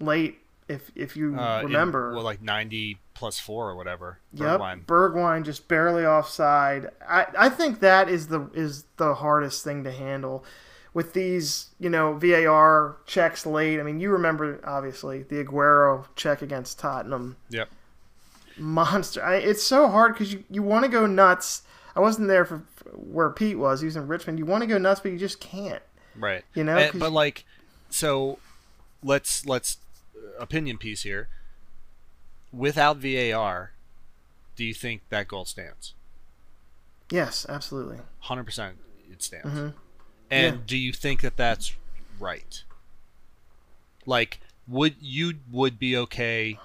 late 0.00 0.40
if 0.68 0.90
if 0.94 1.16
you 1.16 1.38
Uh, 1.38 1.60
in- 1.60 1.66
remember. 1.66 2.14
well, 2.14 2.22
like 2.24 2.42
ninety 2.42 2.98
plus 3.14 3.38
four 3.38 3.68
or 3.68 3.76
whatever. 3.76 4.18
Yep, 4.32 4.58
Bergwijn. 4.60 4.86
Bergwijn 4.86 5.44
just 5.44 5.68
barely 5.68 6.04
offside. 6.06 6.88
I, 7.06 7.26
I 7.38 7.48
think 7.48 7.80
that 7.80 8.08
is 8.08 8.28
the 8.28 8.50
is 8.54 8.84
the 8.96 9.14
hardest 9.16 9.62
thing 9.64 9.84
to 9.84 9.92
handle 9.92 10.44
with 10.94 11.12
these 11.12 11.70
you 11.78 11.90
know 11.90 12.14
VAR 12.14 12.96
checks 13.06 13.44
late. 13.46 13.78
I 13.80 13.82
mean, 13.82 14.00
you 14.00 14.10
remember 14.10 14.60
obviously 14.64 15.22
the 15.24 15.44
Aguero 15.44 16.06
check 16.16 16.42
against 16.42 16.78
Tottenham. 16.78 17.36
Yep. 17.50 17.68
Monster. 18.58 19.22
I, 19.24 19.36
it's 19.36 19.62
so 19.62 19.88
hard 19.88 20.14
because 20.14 20.32
you, 20.32 20.44
you 20.50 20.62
want 20.62 20.84
to 20.84 20.90
go 20.90 21.06
nuts. 21.06 21.62
I 21.94 22.00
wasn't 22.00 22.28
there 22.28 22.44
for, 22.44 22.62
for 22.76 22.88
where 22.90 23.30
Pete 23.30 23.58
was. 23.58 23.80
He 23.80 23.84
was 23.86 23.96
in 23.96 24.06
Richmond. 24.08 24.38
You 24.38 24.46
want 24.46 24.62
to 24.62 24.66
go 24.66 24.78
nuts, 24.78 25.00
but 25.00 25.12
you 25.12 25.18
just 25.18 25.40
can't. 25.40 25.82
Right. 26.16 26.44
You 26.54 26.64
know, 26.64 26.76
And- 26.76 26.98
but 26.98 27.06
you- 27.08 27.12
like, 27.14 27.44
so 27.90 28.38
let's 29.02 29.44
let's 29.46 29.78
uh, 30.16 30.40
opinion 30.42 30.78
piece 30.78 31.02
here. 31.02 31.28
Without 32.52 32.98
VAR, 32.98 33.72
do 34.56 34.64
you 34.64 34.74
think 34.74 35.02
that 35.08 35.28
goal 35.28 35.44
stands? 35.46 35.94
Yes, 37.10 37.46
absolutely. 37.48 37.98
Hundred 38.20 38.44
percent, 38.44 38.76
it 39.10 39.22
stands. 39.22 39.46
Mhm. 39.48 39.74
And 40.30 40.56
Yeah. 40.56 40.62
do 40.66 40.76
you 40.78 40.92
think 40.92 41.20
that 41.22 41.36
that's 41.36 41.74
right? 42.18 42.62
Like, 44.06 44.40
would 44.66 44.96
you 45.00 45.34
would 45.50 45.78
be 45.78 45.96
okay 45.96 46.58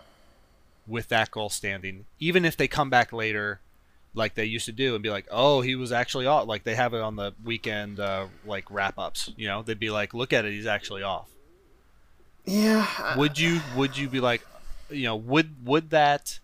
with 0.87 1.09
that 1.09 1.31
goal 1.31 1.49
standing, 1.49 2.05
even 2.19 2.45
if 2.45 2.55
they 2.57 2.67
come 2.67 2.89
back 2.89 3.11
later, 3.11 3.59
like 4.13 4.35
they 4.35 4.45
used 4.45 4.65
to 4.65 4.71
do, 4.71 4.93
and 4.95 5.03
be 5.03 5.09
like, 5.09 5.27
"Oh, 5.29 5.61
he 5.61 5.75
was 5.75 5.91
actually 5.91 6.25
off." 6.25 6.47
Like 6.47 6.63
they 6.63 6.75
have 6.75 6.93
it 6.93 7.01
on 7.01 7.15
the 7.15 7.33
weekend, 7.43 7.99
uh, 7.99 8.27
like 8.45 8.65
wrap 8.71 8.97
ups. 8.97 9.31
You 9.35 9.47
know, 9.47 9.61
they'd 9.61 9.79
be 9.79 9.89
like, 9.89 10.13
"Look 10.13 10.33
at 10.33 10.45
it, 10.45 10.51
he's 10.53 10.65
actually 10.65 11.03
off." 11.03 11.29
Yeah. 12.45 12.87
I- 12.99 13.17
Would 13.17 13.37
you 13.37 13.59
would 13.75 13.97
you 13.97 14.07
be 14.09 14.19
like, 14.21 14.41
you 14.89 15.03
know, 15.03 15.15
would 15.15 15.65
would 15.65 15.89
that 15.89 16.39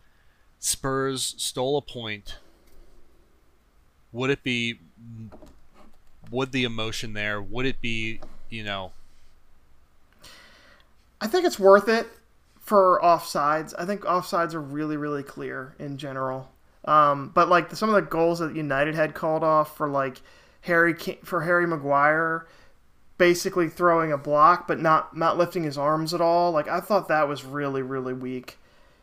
Spurs 0.59 1.33
stole 1.37 1.77
a 1.77 1.81
point? 1.81 2.37
Would 4.11 4.29
it 4.29 4.43
be? 4.43 4.79
Would 6.29 6.51
the 6.51 6.63
emotion 6.65 7.13
there? 7.13 7.41
Would 7.41 7.65
it 7.65 7.79
be? 7.81 8.19
You 8.49 8.63
know, 8.63 8.91
I 11.21 11.27
think 11.27 11.45
it's 11.45 11.57
worth 11.57 11.87
it 11.87 12.07
for 12.63 12.99
offsides. 13.03 13.73
I 13.77 13.85
think 13.85 14.01
offsides 14.01 14.53
are 14.53 14.61
really, 14.61 14.97
really 14.97 15.21
clear 15.23 15.75
in 15.77 15.97
general. 15.97 16.49
Um, 16.85 17.31
but 17.33 17.49
like 17.49 17.75
some 17.75 17.89
of 17.89 17.95
the 17.95 18.01
goals 18.01 18.39
that 18.39 18.55
United 18.55 18.95
had 18.95 19.13
called 19.13 19.43
off 19.43 19.77
for 19.77 19.87
like 19.87 20.21
Harry 20.61 20.93
for 21.23 21.41
Harry 21.41 21.67
Maguire, 21.67 22.47
basically 23.17 23.69
throwing 23.69 24.11
a 24.11 24.17
block 24.17 24.67
but 24.67 24.79
not 24.79 25.15
not 25.15 25.37
lifting 25.37 25.63
his 25.63 25.77
arms 25.77 26.13
at 26.13 26.21
all. 26.21 26.51
Like 26.51 26.67
I 26.67 26.79
thought 26.79 27.07
that 27.09 27.27
was 27.27 27.45
really, 27.45 27.81
really 27.81 28.13
weak. 28.13 28.57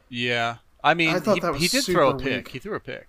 yeah. 0.09 0.57
I 0.83 0.95
mean, 0.95 1.11
I 1.11 1.21
thought 1.21 1.35
he, 1.35 1.41
that 1.41 1.53
was 1.53 1.61
he 1.61 1.69
did 1.69 1.85
throw 1.85 2.09
a 2.11 2.19
pick. 2.19 2.47
weak. 2.47 2.49
He 2.49 2.59
threw 2.59 2.75
a 2.75 2.81
pick. 2.81 3.07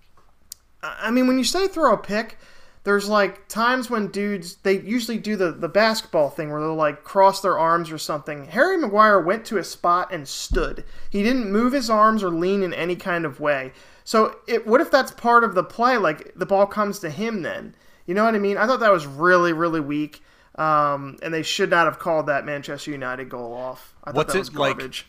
I 0.82 1.10
mean, 1.10 1.26
when 1.26 1.38
you 1.38 1.44
say 1.44 1.68
throw 1.68 1.94
a 1.94 1.96
pick, 1.96 2.36
there's 2.84 3.08
like 3.08 3.46
times 3.48 3.88
when 3.88 4.08
dudes 4.08 4.56
they 4.56 4.80
usually 4.80 5.18
do 5.18 5.36
the 5.36 5.52
the 5.52 5.68
basketball 5.68 6.30
thing 6.30 6.50
where 6.50 6.60
they'll 6.60 6.74
like 6.74 7.04
cross 7.04 7.40
their 7.40 7.58
arms 7.58 7.90
or 7.92 7.98
something. 7.98 8.46
Harry 8.46 8.76
Maguire 8.76 9.20
went 9.20 9.44
to 9.46 9.58
a 9.58 9.64
spot 9.64 10.12
and 10.12 10.26
stood. 10.26 10.84
He 11.10 11.22
didn't 11.22 11.50
move 11.50 11.72
his 11.72 11.88
arms 11.88 12.22
or 12.22 12.30
lean 12.30 12.62
in 12.62 12.74
any 12.74 12.96
kind 12.96 13.24
of 13.24 13.40
way. 13.40 13.72
So, 14.04 14.36
it, 14.48 14.66
what 14.66 14.80
if 14.80 14.90
that's 14.90 15.12
part 15.12 15.44
of 15.44 15.54
the 15.54 15.62
play? 15.62 15.96
Like 15.96 16.32
the 16.34 16.46
ball 16.46 16.66
comes 16.66 16.98
to 17.00 17.10
him, 17.10 17.42
then 17.42 17.74
you 18.06 18.14
know 18.14 18.24
what 18.24 18.34
I 18.34 18.38
mean? 18.38 18.56
I 18.56 18.66
thought 18.66 18.80
that 18.80 18.92
was 18.92 19.06
really 19.06 19.52
really 19.52 19.80
weak, 19.80 20.22
um, 20.56 21.18
and 21.22 21.32
they 21.32 21.42
should 21.42 21.70
not 21.70 21.86
have 21.86 22.00
called 22.00 22.26
that 22.26 22.44
Manchester 22.44 22.90
United 22.90 23.28
goal 23.28 23.52
off. 23.52 23.94
I 24.02 24.10
thought 24.10 24.16
What's 24.16 24.32
that 24.32 24.38
was 24.40 24.48
it 24.48 24.54
like- 24.56 25.04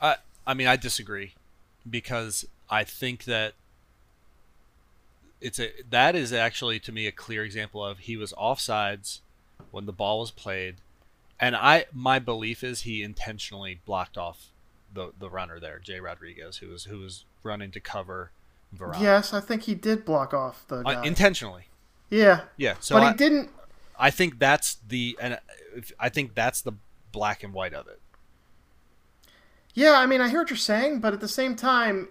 I 0.00 0.16
I 0.46 0.54
mean, 0.54 0.66
I 0.66 0.76
disagree 0.76 1.34
because 1.88 2.44
I 2.68 2.84
think 2.84 3.24
that 3.24 3.54
it's 5.42 5.58
a 5.60 5.70
that 5.90 6.14
is 6.14 6.32
actually 6.32 6.78
to 6.80 6.92
me 6.92 7.06
a 7.06 7.12
clear 7.12 7.44
example 7.44 7.84
of 7.84 7.98
he 8.00 8.16
was 8.16 8.32
offsides 8.34 9.20
when 9.70 9.86
the 9.86 9.92
ball 9.92 10.20
was 10.20 10.30
played, 10.30 10.76
and 11.40 11.54
I 11.56 11.86
my 11.92 12.18
belief 12.18 12.62
is 12.64 12.82
he 12.82 13.02
intentionally 13.02 13.80
blocked 13.84 14.16
off 14.16 14.46
the 14.92 15.12
the 15.18 15.28
runner 15.30 15.58
there, 15.60 15.78
Jay 15.78 16.00
Rodriguez, 16.00 16.58
who 16.58 16.68
was 16.68 16.84
who 16.84 16.98
was 17.00 17.24
running 17.42 17.70
to 17.72 17.80
cover 17.80 18.30
Varane 18.76 19.00
Yes, 19.02 19.32
I 19.34 19.40
think 19.40 19.62
he 19.62 19.74
did 19.74 20.04
block 20.04 20.32
off 20.32 20.64
the 20.68 20.76
Uh, 20.86 21.02
intentionally. 21.02 21.64
yeah, 22.10 22.42
Yeah, 22.56 22.76
so 22.80 22.94
but 22.96 23.02
I, 23.02 23.10
he 23.10 23.16
didn't. 23.16 23.50
I 23.98 24.10
think 24.10 24.38
that's 24.38 24.76
the 24.86 25.16
and 25.20 25.38
if- 25.74 25.92
I 26.00 26.08
think 26.08 26.34
that's 26.34 26.60
the 26.62 26.72
black 27.12 27.42
and 27.42 27.52
white 27.52 27.74
of 27.74 27.86
it. 27.88 28.00
Yeah, 29.74 29.92
I 29.98 30.06
mean, 30.06 30.20
I 30.20 30.28
hear 30.28 30.40
what 30.40 30.50
you're 30.50 30.56
saying, 30.56 31.00
but 31.00 31.12
at 31.14 31.20
the 31.20 31.28
same 31.28 31.56
time, 31.56 32.08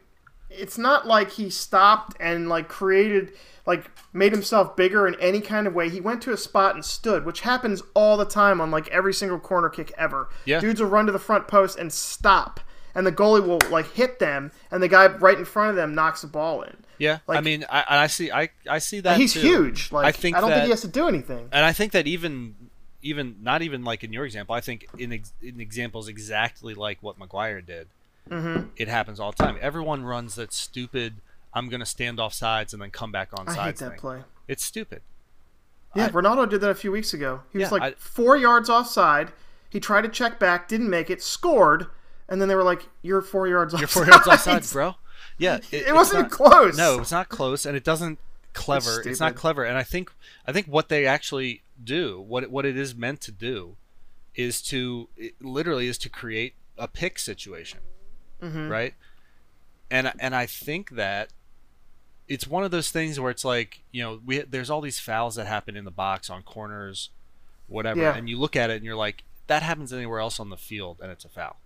it's 0.51 0.77
not 0.77 1.07
like 1.07 1.31
he 1.31 1.49
stopped 1.49 2.15
and 2.19 2.49
like 2.49 2.67
created 2.67 3.33
like 3.65 3.89
made 4.13 4.31
himself 4.31 4.75
bigger 4.75 5.07
in 5.07 5.15
any 5.19 5.41
kind 5.41 5.67
of 5.67 5.73
way. 5.73 5.89
He 5.89 6.01
went 6.01 6.21
to 6.23 6.33
a 6.33 6.37
spot 6.37 6.75
and 6.75 6.83
stood, 6.83 7.25
which 7.25 7.41
happens 7.41 7.81
all 7.93 8.17
the 8.17 8.25
time 8.25 8.59
on 8.59 8.71
like 8.71 8.87
every 8.89 9.13
single 9.13 9.39
corner 9.39 9.69
kick 9.69 9.91
ever. 9.97 10.29
Yeah. 10.45 10.59
Dudes 10.59 10.81
will 10.81 10.89
run 10.89 11.05
to 11.05 11.11
the 11.11 11.19
front 11.19 11.47
post 11.47 11.77
and 11.77 11.91
stop, 11.91 12.59
and 12.95 13.05
the 13.05 13.11
goalie 13.11 13.45
will 13.45 13.59
like 13.69 13.91
hit 13.93 14.19
them, 14.19 14.51
and 14.71 14.81
the 14.81 14.87
guy 14.87 15.07
right 15.07 15.37
in 15.37 15.45
front 15.45 15.69
of 15.69 15.75
them 15.75 15.93
knocks 15.93 16.21
the 16.21 16.27
ball 16.27 16.63
in. 16.63 16.77
Yeah, 16.97 17.19
I 17.27 17.41
mean, 17.41 17.65
I, 17.67 17.83
I 17.89 18.07
see, 18.07 18.31
I, 18.31 18.49
I 18.69 18.77
see 18.77 18.99
that. 18.99 19.17
He's 19.17 19.33
too. 19.33 19.39
huge. 19.39 19.91
Like 19.91 20.05
I 20.05 20.11
think 20.11 20.37
I 20.37 20.41
don't 20.41 20.51
that, 20.51 20.57
think 20.57 20.65
he 20.65 20.69
has 20.69 20.81
to 20.81 20.87
do 20.87 21.07
anything. 21.07 21.49
and 21.51 21.65
I 21.65 21.73
think 21.73 21.93
that 21.93 22.05
even, 22.05 22.55
even 23.01 23.37
not 23.41 23.63
even 23.63 23.83
like 23.83 24.03
in 24.03 24.13
your 24.13 24.23
example, 24.23 24.53
I 24.53 24.61
think 24.61 24.85
in 24.99 25.11
ex, 25.11 25.33
in 25.41 25.59
examples 25.59 26.07
exactly 26.07 26.75
like 26.75 26.99
what 27.01 27.17
Maguire 27.17 27.59
did, 27.61 27.87
hmm 28.29 28.61
it 28.77 28.87
happens 28.87 29.19
all 29.19 29.31
the 29.31 29.43
time. 29.43 29.57
Everyone 29.61 30.03
runs 30.03 30.35
that 30.35 30.53
stupid. 30.53 31.15
I'm 31.53 31.67
gonna 31.69 31.85
stand 31.85 32.19
off 32.19 32.33
sides 32.33 32.73
and 32.73 32.81
then 32.81 32.91
come 32.91 33.11
back 33.11 33.29
on 33.37 33.47
I 33.47 33.51
hate 33.51 33.57
sides 33.57 33.79
that 33.81 33.89
thing. 33.91 33.99
play. 33.99 34.19
It's 34.47 34.63
stupid. 34.63 35.01
Yeah, 35.95 36.05
I- 36.05 36.09
Ronaldo 36.09 36.49
did 36.49 36.61
that 36.61 36.69
a 36.69 36.75
few 36.75 36.91
weeks 36.91 37.13
ago. 37.13 37.41
He 37.51 37.57
was 37.59 37.71
like 37.71 37.81
I- 37.81 37.91
four 37.97 38.37
yards 38.37 38.69
offside. 38.69 39.31
He 39.69 39.79
tried 39.79 40.01
to 40.01 40.09
check 40.09 40.39
back, 40.39 40.67
didn't 40.67 40.89
make 40.89 41.09
it, 41.09 41.21
scored, 41.21 41.87
and 42.29 42.41
then 42.41 42.47
they 42.49 42.55
were 42.55 42.63
like, 42.63 42.87
"You're 43.01 43.21
four 43.21 43.47
yards 43.47 43.73
You're 43.73 43.83
offside." 43.83 44.03
four 44.05 44.11
yards 44.11 44.27
offside, 44.27 44.69
bro. 44.71 44.95
Yeah, 45.37 45.57
It, 45.71 45.83
it's 45.83 45.91
wasn't 45.93 46.23
not- 46.23 46.31
close. 46.31 46.77
No, 46.77 46.99
it's 46.99 47.11
not 47.11 47.29
close, 47.29 47.65
and 47.65 47.75
it 47.75 47.83
doesn't 47.83 48.19
clever. 48.53 49.01
It's, 49.05 49.19
not 49.19 49.35
clever, 49.35 49.63
and 49.65 49.77
I 49.77 49.83
think 49.83 50.11
I 50.47 50.51
think 50.53 50.67
what 50.67 50.87
they 50.89 51.05
actually 51.05 51.63
do, 51.83 52.21
what 52.21 52.49
what 52.51 52.65
it 52.65 52.77
is 52.77 52.95
meant 52.95 53.19
to 53.21 53.31
do, 53.31 53.75
is 54.35 54.61
to 54.63 55.09
it 55.17 55.35
literally 55.41 55.87
is 55.87 55.97
to 55.99 56.09
create 56.09 56.55
a 56.77 56.87
pick 56.87 57.17
situation, 57.19 57.79
Mhm. 58.41 58.69
right? 58.69 58.93
And 59.89 60.11
and 60.19 60.35
I 60.35 60.45
think 60.45 60.91
that 60.91 61.29
it's 62.27 62.47
one 62.47 62.63
of 62.63 62.71
those 62.71 62.91
things 62.91 63.19
where 63.19 63.29
it's 63.31 63.43
like 63.45 63.83
you 63.91 64.01
know 64.03 64.21
we 64.25 64.39
there's 64.39 64.69
all 64.69 64.81
these 64.81 64.99
fouls 64.99 65.35
that 65.35 65.47
happen 65.47 65.75
in 65.75 65.85
the 65.85 65.91
box 65.91 66.29
on 66.29 66.43
corners, 66.43 67.09
whatever, 67.67 68.01
Yeah. 68.01 68.15
and 68.15 68.29
you 68.29 68.37
look 68.39 68.55
at 68.55 68.69
it 68.69 68.77
and 68.77 68.85
you're 68.85 68.95
like 68.95 69.23
that 69.47 69.63
happens 69.63 69.91
anywhere 69.91 70.19
else 70.19 70.39
on 70.39 70.49
the 70.49 70.57
field 70.57 70.99
and 71.01 71.11
it's 71.11 71.25
a 71.25 71.29
foul. 71.29 71.57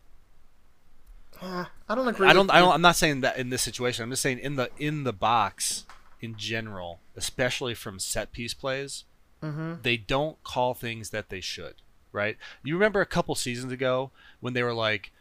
Uh, 1.42 1.66
I 1.90 1.96
don't 1.96 2.08
agree. 2.08 2.28
I 2.28 2.34
don't. 2.34 2.50
I 2.50 2.60
don't. 2.60 2.74
I'm 2.74 2.82
not 2.82 2.96
saying 2.96 3.22
that 3.22 3.38
in 3.38 3.50
this 3.50 3.62
situation. 3.62 4.04
I'm 4.04 4.10
just 4.10 4.22
saying 4.22 4.40
in 4.40 4.56
the 4.56 4.70
in 4.78 5.04
the 5.04 5.14
box 5.14 5.86
in 6.22 6.36
general, 6.38 7.02
especially 7.16 7.76
from 7.76 8.00
set 8.00 8.32
piece 8.32 8.54
plays, 8.54 9.04
Mhm. 9.44 9.84
they 9.84 9.98
don't 9.98 10.42
call 10.44 10.74
things 10.74 11.10
that 11.10 11.30
they 11.30 11.42
should. 11.42 11.76
Right? 12.14 12.38
You 12.64 12.74
remember 12.76 13.02
a 13.02 13.06
couple 13.06 13.36
seasons 13.36 13.74
ago 13.74 14.12
when 14.40 14.54
they 14.54 14.64
were 14.64 14.74
like, 14.74 15.12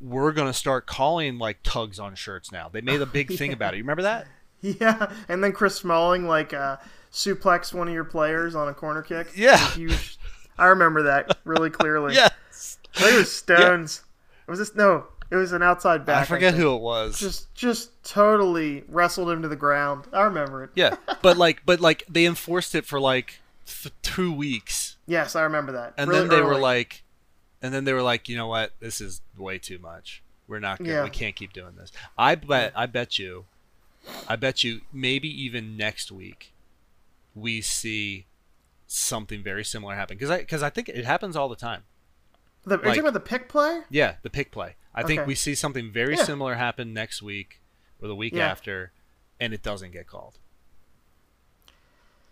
"We're 0.00 0.32
gonna 0.32 0.52
start 0.52 0.86
calling 0.86 1.38
like 1.38 1.62
tugs 1.62 1.98
on 1.98 2.14
shirts 2.14 2.50
now." 2.52 2.68
They 2.68 2.80
made 2.80 3.00
a 3.00 3.06
big 3.06 3.36
thing 3.36 3.52
about 3.52 3.74
it. 3.74 3.78
You 3.78 3.82
remember 3.84 4.02
that? 4.02 4.26
Yeah, 4.62 5.10
and 5.26 5.42
then 5.42 5.52
Chris 5.52 5.74
Smalling 5.76 6.26
like 6.28 6.52
uh, 6.52 6.76
suplexed 7.10 7.72
one 7.72 7.88
of 7.88 7.94
your 7.94 8.04
players 8.04 8.54
on 8.54 8.68
a 8.68 8.74
corner 8.74 9.00
kick. 9.00 9.28
Yeah. 9.34 9.56
Huge. 9.72 10.18
I 10.58 10.66
remember 10.66 11.04
that 11.04 11.38
really 11.44 11.70
clearly. 11.70 12.14
Yes. 12.50 12.76
I 12.94 13.00
think 13.00 13.14
it 13.14 13.18
was 13.18 13.32
Stones. 13.34 14.02
Was 14.46 14.58
this 14.58 14.74
no? 14.74 15.06
It 15.30 15.36
was 15.36 15.52
an 15.52 15.62
outside 15.62 16.04
back. 16.04 16.22
I 16.22 16.24
forget 16.24 16.52
think. 16.52 16.62
who 16.62 16.74
it 16.74 16.80
was. 16.82 17.18
Just, 17.18 17.54
just 17.54 18.02
totally 18.04 18.84
wrestled 18.88 19.30
him 19.30 19.40
to 19.42 19.48
the 19.48 19.56
ground. 19.56 20.04
I 20.12 20.22
remember 20.24 20.64
it. 20.64 20.70
yeah, 20.74 20.96
but 21.22 21.38
like, 21.38 21.62
but 21.64 21.80
like, 21.80 22.04
they 22.06 22.26
enforced 22.26 22.74
it 22.74 22.84
for 22.84 23.00
like 23.00 23.40
th- 23.64 23.94
two 24.02 24.30
weeks, 24.32 24.96
Yes, 25.06 25.34
I 25.36 25.42
remember 25.42 25.72
that. 25.72 25.94
and 25.96 26.10
Really 26.10 26.28
then 26.28 26.28
they 26.36 26.42
were 26.42 26.58
like, 26.58 27.02
and 27.62 27.72
then 27.74 27.84
they 27.84 27.92
were 27.92 28.02
like, 28.02 28.28
you 28.28 28.36
know 28.36 28.46
what, 28.46 28.72
this 28.80 29.00
is 29.00 29.20
way 29.36 29.58
too 29.58 29.78
much. 29.78 30.22
We're 30.48 30.60
not 30.60 30.78
gonna, 30.78 30.90
Yeah. 30.90 31.04
we 31.04 31.10
can't 31.10 31.36
keep 31.36 31.52
doing 31.52 31.76
this. 31.76 31.92
I 32.18 32.34
bet, 32.34 32.72
I 32.74 32.86
bet 32.86 33.18
you, 33.18 33.44
I 34.28 34.36
bet 34.36 34.64
you, 34.64 34.80
maybe 34.92 35.28
even 35.28 35.76
next 35.76 36.10
week, 36.10 36.52
we 37.34 37.60
see 37.60 38.26
something 38.86 39.42
very 39.42 39.64
similar 39.64 39.94
happen 39.94 40.16
because 40.16 40.30
I 40.30 40.38
because 40.38 40.62
I 40.62 40.70
think 40.70 40.88
it 40.88 41.04
happens 41.04 41.36
all 41.36 41.48
the 41.48 41.54
time. 41.56 41.84
The, 42.64 42.74
are 42.76 42.78
you 42.78 42.84
talking 42.86 43.00
about 43.00 43.12
the 43.14 43.20
pick 43.20 43.48
play? 43.48 43.82
Yeah, 43.88 44.16
the 44.22 44.30
pick 44.30 44.50
play. 44.50 44.74
I 44.94 45.02
think 45.04 45.26
we 45.26 45.34
see 45.36 45.54
something 45.54 45.92
very 45.92 46.16
Yeah. 46.16 46.24
similar 46.24 46.56
happen 46.56 46.92
next 46.92 47.22
week 47.22 47.60
or 48.02 48.08
the 48.08 48.16
week 48.16 48.34
Yeah. 48.34 48.48
after, 48.48 48.90
and 49.38 49.54
it 49.54 49.62
doesn't 49.62 49.92
get 49.92 50.06
called. 50.08 50.38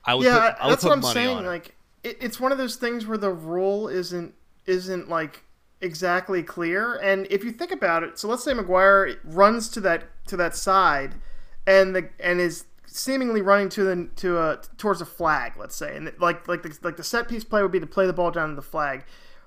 I 0.05 0.15
would 0.15 0.25
yeah, 0.27 0.51
put, 0.51 0.61
I 0.61 0.67
would 0.67 0.73
that's 0.73 0.85
what 0.85 0.93
I'm 0.93 1.03
saying. 1.03 1.45
Like, 1.45 1.75
it, 2.03 2.19
it's 2.21 2.41
one 2.41 2.51
of 2.53 2.59
those 2.59 2.77
things 2.77 3.07
where 3.07 3.19
the 3.19 3.31
rule 3.31 3.89
isn't 3.89 4.35
isn't 4.69 5.09
like 5.09 5.45
exactly 5.81 6.43
clear. 6.43 6.97
And 6.97 7.27
if 7.31 7.43
you 7.43 7.51
think 7.51 7.73
about 7.73 8.03
it, 8.03 8.19
so 8.19 8.29
let's 8.29 8.45
say 8.45 8.55
Maguire 8.55 9.17
runs 9.25 9.69
to 9.71 9.81
that 9.81 10.05
to 10.27 10.37
that 10.37 10.55
side, 10.55 11.15
and 11.67 11.97
the 11.97 12.09
and 12.21 12.41
is 12.41 12.67
seemingly 12.87 13.43
running 13.43 13.69
to 13.71 13.85
the 13.85 14.09
to 14.17 14.39
a 14.39 14.61
towards 14.77 15.01
a 15.01 15.07
flag. 15.07 15.55
Let's 15.59 15.75
say, 15.75 15.97
and 15.97 16.13
like 16.21 16.47
like 16.47 16.63
the, 16.63 16.77
like 16.83 16.97
the 16.97 17.05
set 17.05 17.29
piece 17.29 17.45
play 17.45 17.63
would 17.63 17.73
be 17.73 17.81
to 17.81 17.87
play 17.87 18.07
the 18.07 18.13
ball 18.13 18.31
down 18.31 18.51
to 18.51 18.55
the 18.55 18.63
flag. 18.63 19.05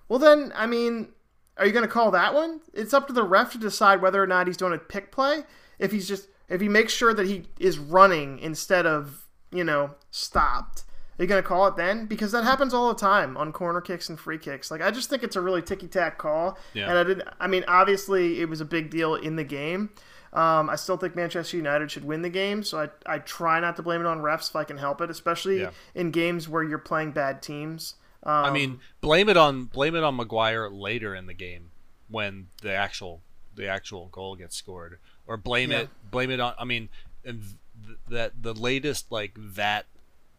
Well, 0.10 0.20
then 0.20 0.52
I 0.56 0.68
mean, 0.68 1.10
are 1.58 1.66
you 1.66 1.72
going 1.72 1.86
to 1.86 1.92
call 1.92 2.12
that 2.12 2.34
one? 2.34 2.62
It's 2.74 2.94
up 2.94 3.08
to 3.08 3.14
the 3.14 3.24
ref 3.24 3.52
to 3.54 3.58
decide 3.58 4.02
whether 4.02 4.22
or 4.22 4.28
not 4.28 4.48
he's 4.48 4.58
doing 4.58 4.74
a 4.74 4.78
pick 4.78 5.12
play. 5.12 5.44
If 5.80 5.92
he's 5.92 6.08
just 6.08 6.28
if 6.50 6.62
he 6.62 6.68
makes 6.68 6.94
sure 6.94 7.14
that 7.14 7.28
he 7.28 7.46
is 7.60 7.78
running 7.80 8.40
instead 8.40 8.86
of 8.86 9.28
you 9.52 9.64
know 9.64 9.96
stopped. 10.10 10.84
Are 11.22 11.24
you 11.24 11.28
going 11.28 11.44
to 11.44 11.48
call 11.48 11.68
it 11.68 11.76
then? 11.76 12.08
Because 12.08 12.32
that 12.32 12.44
happens 12.46 12.74
all 12.74 12.92
the 12.92 13.00
time 13.00 13.38
on 13.38 13.54
corner 13.54 13.80
kicks 13.80 14.10
and 14.10 14.20
free 14.20 14.40
kicks. 14.40 14.72
Like 14.72 14.82
I 14.82 14.90
just 14.90 15.08
think 15.08 15.22
it's 15.22 15.36
a 15.36 15.42
really 15.42 15.62
ticky 15.62 15.88
tack 15.88 16.18
call. 16.18 16.58
Yeah. 16.74 16.90
And 16.90 16.98
I 16.98 17.04
didn't. 17.04 17.28
I 17.40 17.46
mean, 17.46 17.64
obviously 17.68 18.42
it 18.42 18.50
was 18.50 18.60
a 18.60 18.66
big 18.66 18.90
deal 18.90 19.14
in 19.14 19.36
the 19.36 19.44
game. 19.44 19.92
Um, 20.34 20.68
I 20.68 20.76
still 20.78 20.98
think 20.98 21.16
Manchester 21.16 21.58
United 21.58 21.92
should 21.92 22.06
win 22.06 22.24
the 22.24 22.30
game, 22.30 22.64
so 22.64 22.80
I, 22.82 22.90
I 23.06 23.20
try 23.20 23.60
not 23.60 23.76
to 23.76 23.84
blame 23.84 24.02
it 24.02 24.08
on 24.08 24.22
refs 24.22 24.50
if 24.50 24.56
I 24.56 24.64
can 24.64 24.78
help 24.80 25.00
it, 25.02 25.12
especially 25.12 25.62
Yeah. 25.62 25.70
in 25.94 26.10
games 26.10 26.50
where 26.50 26.64
you're 26.64 26.80
playing 26.80 27.12
bad 27.12 27.44
teams. 27.44 27.94
Um, 28.24 28.46
I 28.46 28.50
mean, 28.50 28.80
blame 29.02 29.30
it 29.30 29.38
on 29.38 29.66
blame 29.66 29.94
it 29.96 30.04
on 30.04 30.16
Maguire 30.16 30.70
later 30.72 31.14
in 31.14 31.28
the 31.28 31.36
game 31.36 31.70
when 32.10 32.48
the 32.64 32.74
actual 32.74 33.22
the 33.56 33.68
actual 33.68 34.08
goal 34.08 34.36
gets 34.36 34.56
scored, 34.56 34.98
or 35.28 35.38
blame 35.38 35.70
Yeah. 35.70 35.82
it 35.82 35.90
blame 36.10 36.32
it 36.32 36.40
on. 36.40 36.56
I 36.58 36.64
mean, 36.66 36.90
and 37.24 37.44
th- 37.86 37.98
that 38.10 38.42
the 38.42 38.56
latest 38.56 39.12
like 39.12 39.34
that 39.38 39.86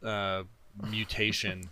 uh, 0.03 0.43
mutation, 0.91 1.71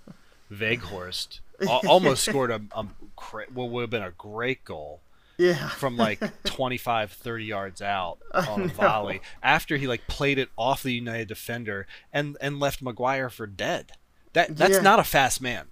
Weghorst 0.50 1.40
al- 1.66 1.82
almost 1.88 2.24
scored 2.24 2.50
a, 2.50 2.60
a 2.74 2.86
cra- 3.16 3.46
what 3.52 3.70
would 3.70 3.82
have 3.82 3.90
been 3.90 4.02
a 4.02 4.10
great 4.12 4.64
goal 4.64 5.00
Yeah. 5.38 5.68
from 5.70 5.96
like 5.96 6.20
25 6.44 7.12
30 7.12 7.44
yards 7.44 7.80
out 7.82 8.18
on 8.34 8.62
a 8.62 8.68
volley 8.68 9.20
after 9.42 9.76
he 9.76 9.86
like 9.86 10.06
played 10.06 10.38
it 10.38 10.48
off 10.56 10.82
the 10.82 10.92
United 10.92 11.28
defender 11.28 11.86
and 12.12 12.36
and 12.40 12.58
left 12.60 12.82
Maguire 12.82 13.30
for 13.30 13.46
dead. 13.46 13.92
That 14.32 14.56
that's 14.56 14.74
Yeah. 14.76 14.80
not 14.82 14.98
a 15.00 15.04
fast 15.04 15.40
man. 15.40 15.66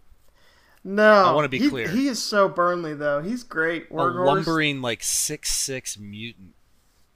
No. 0.85 1.13
I 1.25 1.33
wanna 1.33 1.49
be 1.49 1.59
he, 1.59 1.69
clear. 1.69 1.89
He 1.89 2.07
is 2.09 2.23
so 2.23 2.49
Burnley 2.49 2.95
though. 2.95 3.21
He's 3.21 3.43
great. 3.43 3.91
A 3.91 3.95
lumbering 3.95 4.81
like 4.81 5.03
six 5.03 5.51
six 5.53 5.99
mutant. 5.99 6.55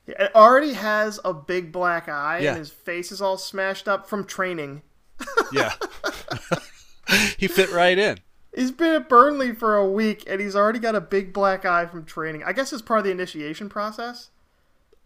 It 0.06 0.34
already 0.34 0.72
has 0.72 1.20
a 1.24 1.32
big 1.32 1.70
black 1.70 2.08
eye 2.08 2.40
Yeah. 2.40 2.50
and 2.50 2.58
his 2.58 2.70
face 2.70 3.12
is 3.12 3.22
all 3.22 3.38
smashed 3.38 3.86
up 3.86 4.08
from 4.08 4.24
training. 4.24 4.82
Yeah. 5.52 5.72
he 7.38 7.48
fit 7.48 7.70
right 7.70 7.98
in. 7.98 8.18
He's 8.54 8.70
been 8.70 8.92
at 8.94 9.08
Burnley 9.08 9.52
for 9.54 9.76
a 9.76 9.86
week 9.88 10.24
and 10.26 10.40
he's 10.40 10.54
already 10.56 10.78
got 10.78 10.94
a 10.94 11.00
big 11.00 11.32
black 11.32 11.64
eye 11.64 11.86
from 11.86 12.04
training. 12.04 12.42
I 12.44 12.52
guess 12.52 12.72
it's 12.72 12.82
part 12.82 12.98
of 12.98 13.04
the 13.04 13.10
initiation 13.10 13.68
process. 13.68 14.30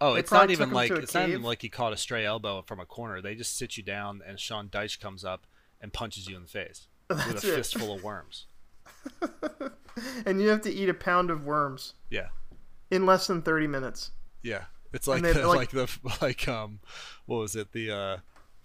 Oh, 0.01 0.15
They 0.15 0.21
it's 0.21 0.33
not 0.33 0.51
even 0.51 0.73
like 0.73 0.91
it's 0.91 1.15
not 1.15 1.29
even 1.29 1.43
like 1.43 1.63
he 1.63 1.69
caught 1.69 1.93
a 1.93 1.97
stray 1.97 2.25
elbow 2.27 2.63
from 2.63 2.81
a 2.81 2.87
corner. 2.87 3.23
They 3.23 3.35
just 3.35 3.57
sit 3.57 3.77
you 3.77 3.83
down 3.83 4.21
and 4.27 4.39
Sean 4.39 4.69
Dyche 4.69 5.01
comes 5.01 5.25
up 5.25 5.47
and 5.81 5.93
punches 5.93 6.29
you 6.29 6.37
in 6.37 6.43
the 6.43 6.49
face 6.49 6.89
with 7.09 7.21
a 7.21 7.53
it. 7.53 7.55
fistful 7.57 7.95
of 7.95 8.03
worms. 8.03 8.47
And 10.27 10.43
you 10.43 10.49
have 10.49 10.61
to 10.63 10.71
eat 10.71 10.91
a 10.91 10.95
pound 10.95 11.31
of 11.31 11.45
worms 11.47 11.95
Yeah. 12.11 12.29
in 12.91 13.07
less 13.07 13.27
than 13.29 13.41
30 13.41 13.67
minutes. 13.67 14.11
Yeah, 14.43 14.65
it's 14.93 15.07
like 15.09 15.23
they- 15.23 15.33
the, 15.33 15.47
like- 15.49 15.73
like, 15.73 15.89
the 15.89 16.17
like 16.21 16.49
um, 16.49 16.81
what 17.25 17.39
was 17.39 17.57
it? 17.57 17.73
The 17.73 17.91
uh, 17.91 18.17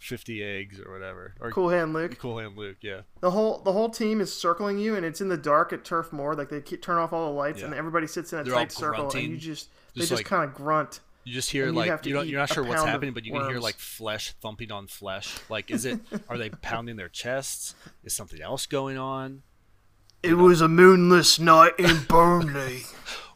fifty 0.01 0.43
eggs 0.43 0.79
or 0.79 0.91
whatever. 0.91 1.33
Or 1.39 1.51
Cool 1.51 1.69
hand 1.69 1.93
Luke. 1.93 2.17
Cool 2.19 2.39
Hand 2.39 2.57
Luke. 2.57 2.77
Yeah, 2.81 3.01
The 3.21 3.31
whole 3.31 3.59
the 3.59 3.71
whole 3.71 3.89
team 3.89 4.19
is 4.21 4.33
circling 4.33 4.77
you 4.79 4.95
and 4.95 5.05
it's 5.05 5.21
in 5.21 5.29
the 5.29 5.37
dark 5.37 5.71
at 5.73 5.85
Turf 5.85 6.11
Moor. 6.11 6.33
Like 6.35 6.49
they 6.49 6.61
keep, 6.61 6.81
turn 6.81 6.97
off 6.97 7.13
all 7.13 7.27
the 7.31 7.37
lights 7.37 7.59
Yeah. 7.59 7.65
and 7.67 7.75
everybody 7.75 8.07
sits 8.07 8.33
in 8.33 8.39
a 8.39 8.43
They're 8.43 8.53
tight 8.53 8.71
circle 8.71 9.03
grunting, 9.03 9.25
and 9.25 9.33
you 9.33 9.37
just 9.39 9.69
they 9.93 9.99
just 10.01 10.09
just 10.09 10.19
like- 10.19 10.25
kind 10.25 10.43
of 10.49 10.55
grunt. 10.55 10.99
you 11.23 11.33
just 11.33 11.51
hear 11.51 11.67
And 11.67 11.75
you, 11.77 11.83
you 12.03 12.13
don't 12.13 12.27
you're 12.27 12.39
not 12.39 12.49
sure 12.51 12.63
what's 12.63 12.83
happening, 12.83 13.13
but 13.13 13.25
you 13.25 13.31
can 13.33 13.47
hear 13.47 13.59
like 13.59 13.75
flesh 13.77 14.31
thumping 14.41 14.71
on 14.71 14.87
flesh. 14.87 15.37
Like, 15.49 15.69
is 15.71 15.85
it? 15.85 15.99
are 16.29 16.37
they 16.37 16.49
pounding 16.49 16.95
their 16.95 17.09
chests? 17.09 17.75
Is 18.03 18.13
something 18.15 18.41
else 18.41 18.65
going 18.65 18.97
on? 18.97 19.43
It 20.23 20.35
was 20.35 20.61
a 20.61 20.67
moonless 20.67 21.39
night 21.39 21.73
in 21.79 22.03
Burnley. 22.07 22.81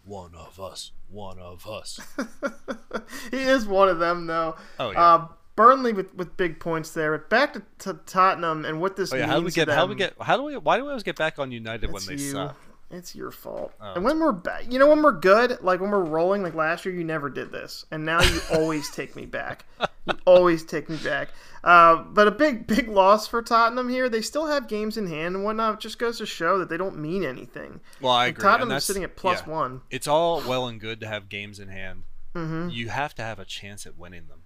One 0.04 0.34
of 0.36 0.60
us. 0.60 0.92
One 1.10 1.40
of 1.40 1.68
us. 1.68 2.00
he 3.32 3.38
is 3.42 3.66
one 3.66 3.90
of 3.90 4.00
them 4.00 4.28
though. 4.28 4.56
Oh 4.80 4.92
yeah. 4.92 5.02
Uh, 5.16 5.28
Burnley 5.56 5.94
with, 5.94 6.14
with 6.16 6.36
big 6.38 6.60
points 6.60 6.92
there. 6.92 7.18
But 7.18 7.30
back 7.30 7.54
to, 7.54 7.64
to 7.80 8.00
Tottenham 8.06 8.66
and 8.66 8.82
what 8.82 8.96
this 8.96 9.14
oh 9.14 9.16
yeah. 9.16 9.24
means 9.24 9.32
How 9.32 9.40
do 9.40 9.46
we 9.46 9.52
get? 9.52 9.70
How 9.70 9.86
do 9.86 9.90
we 9.90 9.96
get? 9.96 10.14
How 10.22 10.38
do 10.38 10.44
we? 10.44 10.58
Why 10.58 10.78
do 10.78 10.84
we 10.84 10.90
always 10.90 11.04
get 11.04 11.16
back 11.16 11.40
on 11.40 11.52
United 11.52 11.92
when 11.92 12.04
they 12.06 12.14
you. 12.14 12.32
suck? 12.32 12.58
It's 12.92 13.16
your 13.16 13.32
fault. 13.32 13.74
Oh, 13.82 13.94
and 13.96 14.04
when 14.04 14.20
we're 14.20 14.32
back, 14.32 14.72
you 14.72 14.78
know, 14.78 14.88
when 14.88 15.02
we're 15.02 15.12
good, 15.12 15.58
like 15.62 15.82
when 15.82 15.90
we're 15.90 16.04
rolling, 16.04 16.44
like 16.44 16.54
last 16.54 16.86
year, 16.86 16.94
you 16.94 17.04
never 17.04 17.30
did 17.32 17.52
this, 17.52 17.86
and 17.90 18.06
now 18.06 18.22
you 18.22 18.40
always 18.54 18.92
take 18.92 19.16
me 19.16 19.26
back. 19.26 19.66
You 20.06 20.14
always 20.26 20.64
take 20.64 20.88
me 20.88 20.98
back. 20.98 21.30
Uh, 21.64 22.04
but 22.04 22.28
a 22.28 22.32
big, 22.32 22.68
big 22.68 22.88
loss 22.88 23.28
for 23.28 23.42
Tottenham 23.42 23.90
here. 23.90 24.08
They 24.08 24.22
still 24.22 24.46
have 24.46 24.68
games 24.68 24.98
in 24.98 25.08
hand 25.08 25.36
and 25.36 25.44
whatnot. 25.44 25.74
It 25.76 25.80
just 25.80 25.98
goes 25.98 26.20
to 26.20 26.28
show 26.28 26.60
that 26.60 26.70
they 26.70 26.78
don't 26.78 27.00
mean 27.00 27.26
anything. 27.26 27.80
Well, 28.00 28.14
I 28.14 28.26
Like, 28.28 28.36
agree. 28.36 28.44
Tottenham 28.44 28.72
is 28.78 28.84
sitting 28.84 29.04
at 29.04 29.16
plus 29.16 29.42
yeah. 29.48 29.54
one. 29.54 29.82
It's 29.90 30.08
all 30.08 30.44
well 30.48 30.68
and 30.68 30.80
good 30.80 31.00
to 31.00 31.08
have 31.08 31.28
games 31.28 31.60
in 31.60 31.70
hand. 31.70 32.04
Mm-hmm. 32.36 32.70
You 32.70 32.90
have 32.90 33.16
to 33.16 33.24
have 33.24 33.40
a 33.40 33.46
chance 33.46 33.88
at 33.88 33.98
winning 33.98 34.28
them. 34.28 34.44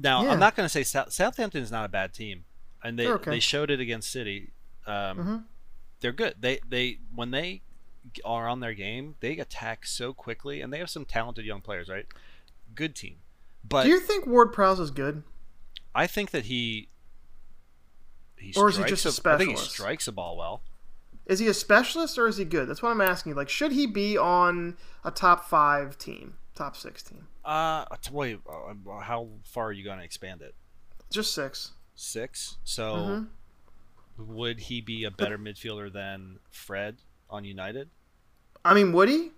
Now, 0.00 0.22
Yeah. 0.22 0.30
I'm 0.30 0.38
not 0.38 0.54
going 0.54 0.64
to 0.64 0.70
say 0.70 0.84
South, 0.84 1.12
Southampton 1.12 1.62
is 1.62 1.70
not 1.72 1.84
a 1.84 1.88
bad 1.88 2.14
team, 2.14 2.44
and 2.82 2.98
they 2.98 3.08
okay. 3.08 3.32
they 3.32 3.40
showed 3.40 3.70
it 3.70 3.80
against 3.80 4.10
City. 4.10 4.52
Um, 4.86 5.18
Mhm. 5.18 5.44
They're 6.00 6.12
good. 6.12 6.36
They 6.40 6.60
they 6.68 6.98
when 7.14 7.32
they 7.32 7.62
are 8.24 8.48
on 8.48 8.60
their 8.60 8.72
game, 8.74 9.16
they 9.20 9.38
attack 9.38 9.84
so 9.84 10.12
quickly, 10.12 10.60
and 10.60 10.72
they 10.72 10.78
have 10.78 10.88
some 10.88 11.04
talented 11.04 11.44
young 11.44 11.60
players. 11.60 11.88
Right, 11.88 12.06
good 12.74 12.94
team. 12.94 13.16
But 13.68 13.82
Do 13.82 13.88
you 13.90 13.98
think 14.00 14.24
Ward 14.26 14.52
Prowse 14.52 14.78
is 14.80 14.90
good? 14.92 15.24
I 15.94 16.06
think 16.06 16.30
that 16.30 16.44
he. 16.44 16.88
he 18.36 18.54
Or 18.56 18.68
is 18.68 18.76
he 18.76 18.84
just 18.84 19.04
a 19.04 19.08
I 19.30 19.36
think 19.36 19.50
he 19.50 19.56
specialist? 19.56 19.70
strikes 19.72 20.08
a 20.08 20.12
ball 20.12 20.36
well. 20.36 20.62
Is 21.26 21.40
he 21.40 21.48
a 21.48 21.54
specialist 21.54 22.16
or 22.16 22.26
is 22.28 22.38
he 22.38 22.44
good? 22.44 22.68
That's 22.68 22.80
what 22.80 22.90
I'm 22.90 23.00
asking. 23.02 23.34
Like, 23.34 23.50
should 23.50 23.72
he 23.72 23.86
be 23.86 24.16
on 24.16 24.78
a 25.04 25.10
top 25.10 25.44
five 25.44 25.98
team, 25.98 26.37
top 26.58 26.76
six 26.76 27.02
team? 27.02 27.26
Uh, 27.44 27.84
wait, 28.12 28.38
uh, 28.48 28.98
how 29.00 29.28
far 29.44 29.66
are 29.68 29.72
you 29.72 29.84
going 29.84 29.98
to 29.98 30.04
expand 30.04 30.42
it? 30.42 30.54
Just 31.10 31.32
six. 31.34 31.72
Six. 31.94 32.58
So, 32.64 32.94
Mhm. 32.94 33.26
would 34.18 34.60
he 34.60 34.80
be 34.80 35.04
a 35.04 35.10
better 35.10 35.38
midfielder 35.38 35.92
than 35.92 36.40
Fred 36.50 36.98
on 37.30 37.44
United? 37.44 37.90
I 38.64 38.74
mean, 38.74 38.92
would 38.92 39.08
he? 39.08 39.30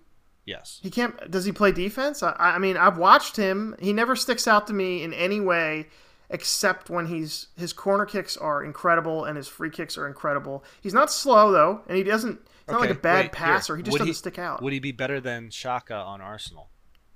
Yes. 0.45 0.79
He 0.81 0.89
can't. 0.89 1.29
Does 1.29 1.45
he 1.45 1.51
play 1.51 1.71
defense? 1.71 2.23
I, 2.23 2.33
I 2.37 2.57
mean, 2.57 2.75
I've 2.75 2.97
watched 2.97 3.37
him. 3.37 3.75
He 3.79 3.93
never 3.93 4.15
sticks 4.15 4.47
out 4.47 4.65
to 4.67 4.73
me 4.73 5.03
in 5.03 5.13
any 5.13 5.39
way, 5.39 5.87
except 6.31 6.89
when 6.89 7.05
he's 7.05 7.47
his 7.55 7.71
corner 7.73 8.05
kicks 8.05 8.35
are 8.37 8.63
incredible 8.63 9.23
and 9.23 9.37
his 9.37 9.47
free 9.47 9.69
kicks 9.69 9.97
are 9.99 10.07
incredible. 10.07 10.63
He's 10.81 10.95
not 10.95 11.11
slow 11.11 11.51
though, 11.51 11.81
and 11.87 11.95
he 11.95 12.03
doesn't. 12.03 12.39
He's 12.65 12.73
not 12.73 12.81
like 12.81 12.89
a 12.89 12.95
bad 12.95 13.25
wait, 13.25 13.31
passer. 13.31 13.73
here. 13.75 13.77
He 13.77 13.83
just 13.83 13.91
Would 13.93 13.97
doesn't 13.99 14.07
he- 14.09 14.13
stick 14.13 14.39
out. 14.39 14.61
Would 14.63 14.73
he 14.73 14.79
be 14.79 14.91
better 14.91 15.21
than 15.21 15.49
Xhaka 15.49 16.03
on 16.05 16.21
Arsenal? 16.21 16.69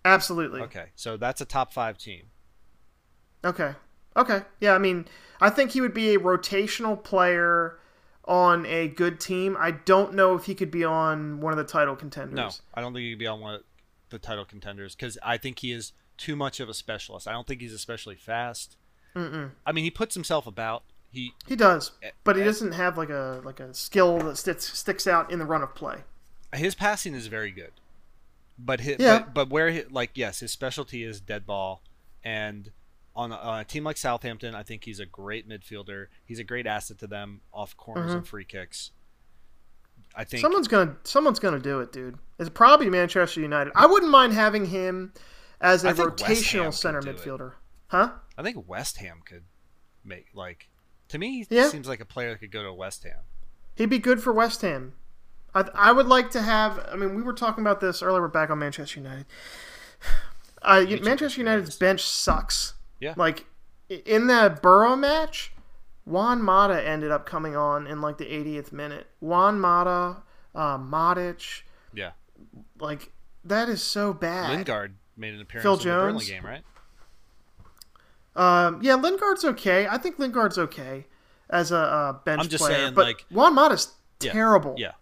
Absolutely. 0.06 0.62
Okay, 0.62 0.86
so 0.96 1.18
that's 1.18 1.42
a 1.42 1.46
top 1.46 1.74
five 1.74 1.98
team. 1.98 2.28
Okay. 3.44 3.74
Okay. 4.16 4.42
Yeah, 4.62 4.74
I 4.74 4.78
mean, 4.78 5.06
I 5.42 5.50
think 5.50 5.72
he 5.72 5.82
would 5.82 5.94
be 5.94 6.16
a 6.16 6.20
rotational 6.20 7.02
player 7.02 7.80
on 8.26 8.66
a 8.66 8.88
good 8.88 9.20
team. 9.20 9.58
I 9.60 9.72
don't 9.72 10.14
know 10.14 10.36
if 10.36 10.46
he 10.46 10.56
could 10.56 10.72
be 10.72 10.84
on 10.84 11.42
one 11.42 11.52
of 11.52 11.58
the 11.58 11.66
title 11.66 11.96
contenders. 11.96 12.36
No, 12.36 12.50
I 12.74 12.82
don't 12.82 12.94
think 12.94 13.04
he 13.04 13.12
could 13.12 13.20
be 13.20 13.28
on 13.28 13.42
one 13.42 13.56
of 13.56 13.64
the 14.10 14.20
title 14.20 14.46
contenders 14.46 14.96
because 14.96 15.18
I 15.24 15.38
think 15.38 15.60
he 15.60 15.72
is 15.72 15.94
too 16.18 16.36
much 16.36 16.60
of 16.60 16.70
a 16.70 16.74
specialist. 16.74 17.28
I 17.28 17.34
don't 17.34 17.46
think 17.46 17.62
he's 17.62 17.74
especially 17.74 18.16
fast. 18.16 18.78
Mm-mm. 19.16 19.52
I 19.66 19.72
mean, 19.72 19.84
he 19.84 19.92
puts 19.92 20.14
himself 20.14 20.48
about. 20.48 20.84
He 21.12 21.34
He 21.48 21.56
does, 21.56 21.92
but 22.26 22.36
he 22.36 22.44
doesn't 22.44 22.74
have 22.74 22.98
like 22.98 23.10
a 23.10 23.42
like 23.46 23.62
a 23.62 23.74
skill 23.74 24.18
that 24.20 24.38
sticks 24.38 24.78
sticks 24.78 25.08
out 25.08 25.32
in 25.32 25.40
the 25.40 25.46
run 25.46 25.62
of 25.62 25.74
play. 25.74 26.04
his 26.54 26.76
passing 26.76 27.14
is 27.14 27.28
very 27.28 27.52
good, 27.52 27.72
but 28.58 28.80
his, 28.82 28.98
Yeah. 29.00 29.20
but, 29.20 29.34
but 29.34 29.50
where 29.50 29.70
he, 29.70 29.84
like 29.90 30.12
yes, 30.16 30.40
his 30.40 30.52
specialty 30.52 31.04
is 31.04 31.20
dead 31.22 31.46
ball, 31.46 31.82
and 32.24 32.72
on 33.16 33.32
a, 33.32 33.36
on 33.36 33.60
a 33.62 33.64
team 33.64 33.84
like 33.84 33.98
Southampton, 33.98 34.56
I 34.56 34.64
think 34.64 34.84
he's 34.84 35.00
a 35.00 35.06
great 35.06 35.48
midfielder. 35.48 36.08
He's 36.26 36.40
a 36.40 36.44
great 36.44 36.68
asset 36.68 36.98
to 37.00 37.08
them 37.08 37.42
off 37.54 37.76
corners 37.78 38.14
and 38.14 38.28
free 38.28 38.46
kicks. 38.46 38.92
I 40.16 40.24
think 40.24 40.40
Mm-hmm. 40.40 40.42
Someone's 40.46 40.68
gonna 40.68 40.96
someone's 41.04 41.40
gonna 41.40 41.60
do 41.60 41.80
it, 41.82 41.92
dude. 41.92 42.18
It's 42.40 42.50
probably 42.50 42.90
Manchester 42.90 43.42
United. 43.42 43.74
I 43.76 43.86
wouldn't 43.86 44.12
mind 44.12 44.34
having 44.34 44.66
him 44.66 45.14
as 45.62 45.84
a 45.84 45.90
I 45.90 45.94
think 45.94 46.20
West 46.22 46.46
Ham 46.52 46.64
rotational 46.66 46.74
center 46.74 47.02
do 47.02 47.10
it. 47.10 47.18
midfielder. 47.18 47.54
Huh? 47.88 48.12
I 48.38 48.44
think 48.44 48.68
West 48.68 48.98
Ham 48.98 49.20
could 49.26 49.44
make 50.04 50.28
like 50.34 50.70
to 51.10 51.18
me 51.18 51.44
he 51.50 51.56
Yeah. 51.56 51.68
seems 51.70 51.88
like 51.88 52.00
a 52.02 52.06
player 52.06 52.32
that 52.32 52.40
could 52.40 52.52
go 52.52 52.64
to 52.64 52.74
West 52.74 53.04
Ham. 53.04 53.20
He'd 53.76 53.90
be 53.90 54.00
good 54.00 54.22
for 54.22 54.32
West 54.34 54.62
Ham. 54.62 54.94
I, 55.56 55.64
I 55.74 55.92
would 55.92 56.08
like 56.08 56.30
to 56.32 56.42
have. 56.42 56.86
I 56.92 56.96
mean, 56.96 57.16
we 57.16 57.24
were 57.24 57.34
talking 57.34 57.64
about 57.64 57.80
this 57.80 58.04
earlier. 58.04 58.22
We're 58.22 58.28
back 58.28 58.50
on 58.50 58.60
Manchester 58.60 59.00
United. 59.00 59.26
Uh, 60.62 60.84
Manchester 61.04 61.42
United's 61.42 61.76
bench 61.78 62.02
sucks. 62.02 62.74
Yeah. 63.00 63.14
Like 63.16 63.46
in 63.88 64.26
that 64.28 64.64
Boro 64.64 64.96
match, 64.96 65.54
Juan 66.06 66.42
Mata 66.42 66.84
ended 66.84 67.12
up 67.12 67.28
coming 67.28 67.56
on 67.56 67.86
in 67.86 68.02
like 68.02 68.18
the 68.18 68.26
80th 68.26 68.72
minute. 68.72 69.06
Juan 69.20 69.60
Mata, 69.60 70.24
uh, 70.56 70.80
Yeah. 71.94 72.12
like 72.80 73.12
that 73.44 73.70
is 73.70 73.84
so 73.84 74.12
bad. 74.12 74.50
Lingard 74.50 74.96
made 75.16 75.36
an 75.36 75.42
appearance 75.42 75.62
Phil 75.64 75.74
in 75.74 75.80
the 75.80 75.86
Burnley 75.86 76.26
Jones? 76.26 76.30
game, 76.32 76.44
right? 76.44 76.64
Um, 78.36 78.82
yeah, 78.82 78.96
Lingard's 78.96 79.46
okay. 79.46 79.86
I 79.88 80.00
think 80.00 80.18
Lingard's 80.18 80.58
okay 80.58 81.06
as 81.50 81.72
a 81.72 81.78
uh, 81.78 82.14
bench 82.14 82.42
I'm 82.42 82.50
just 82.50 82.64
player. 82.64 82.76
saying, 82.78 82.94
but 82.96 83.06
like- 83.06 83.26
Juan 83.30 83.54
Mata's 83.54 83.94
Yeah. 84.22 84.32
terrible. 84.32 84.74
Yeah. 84.80 84.94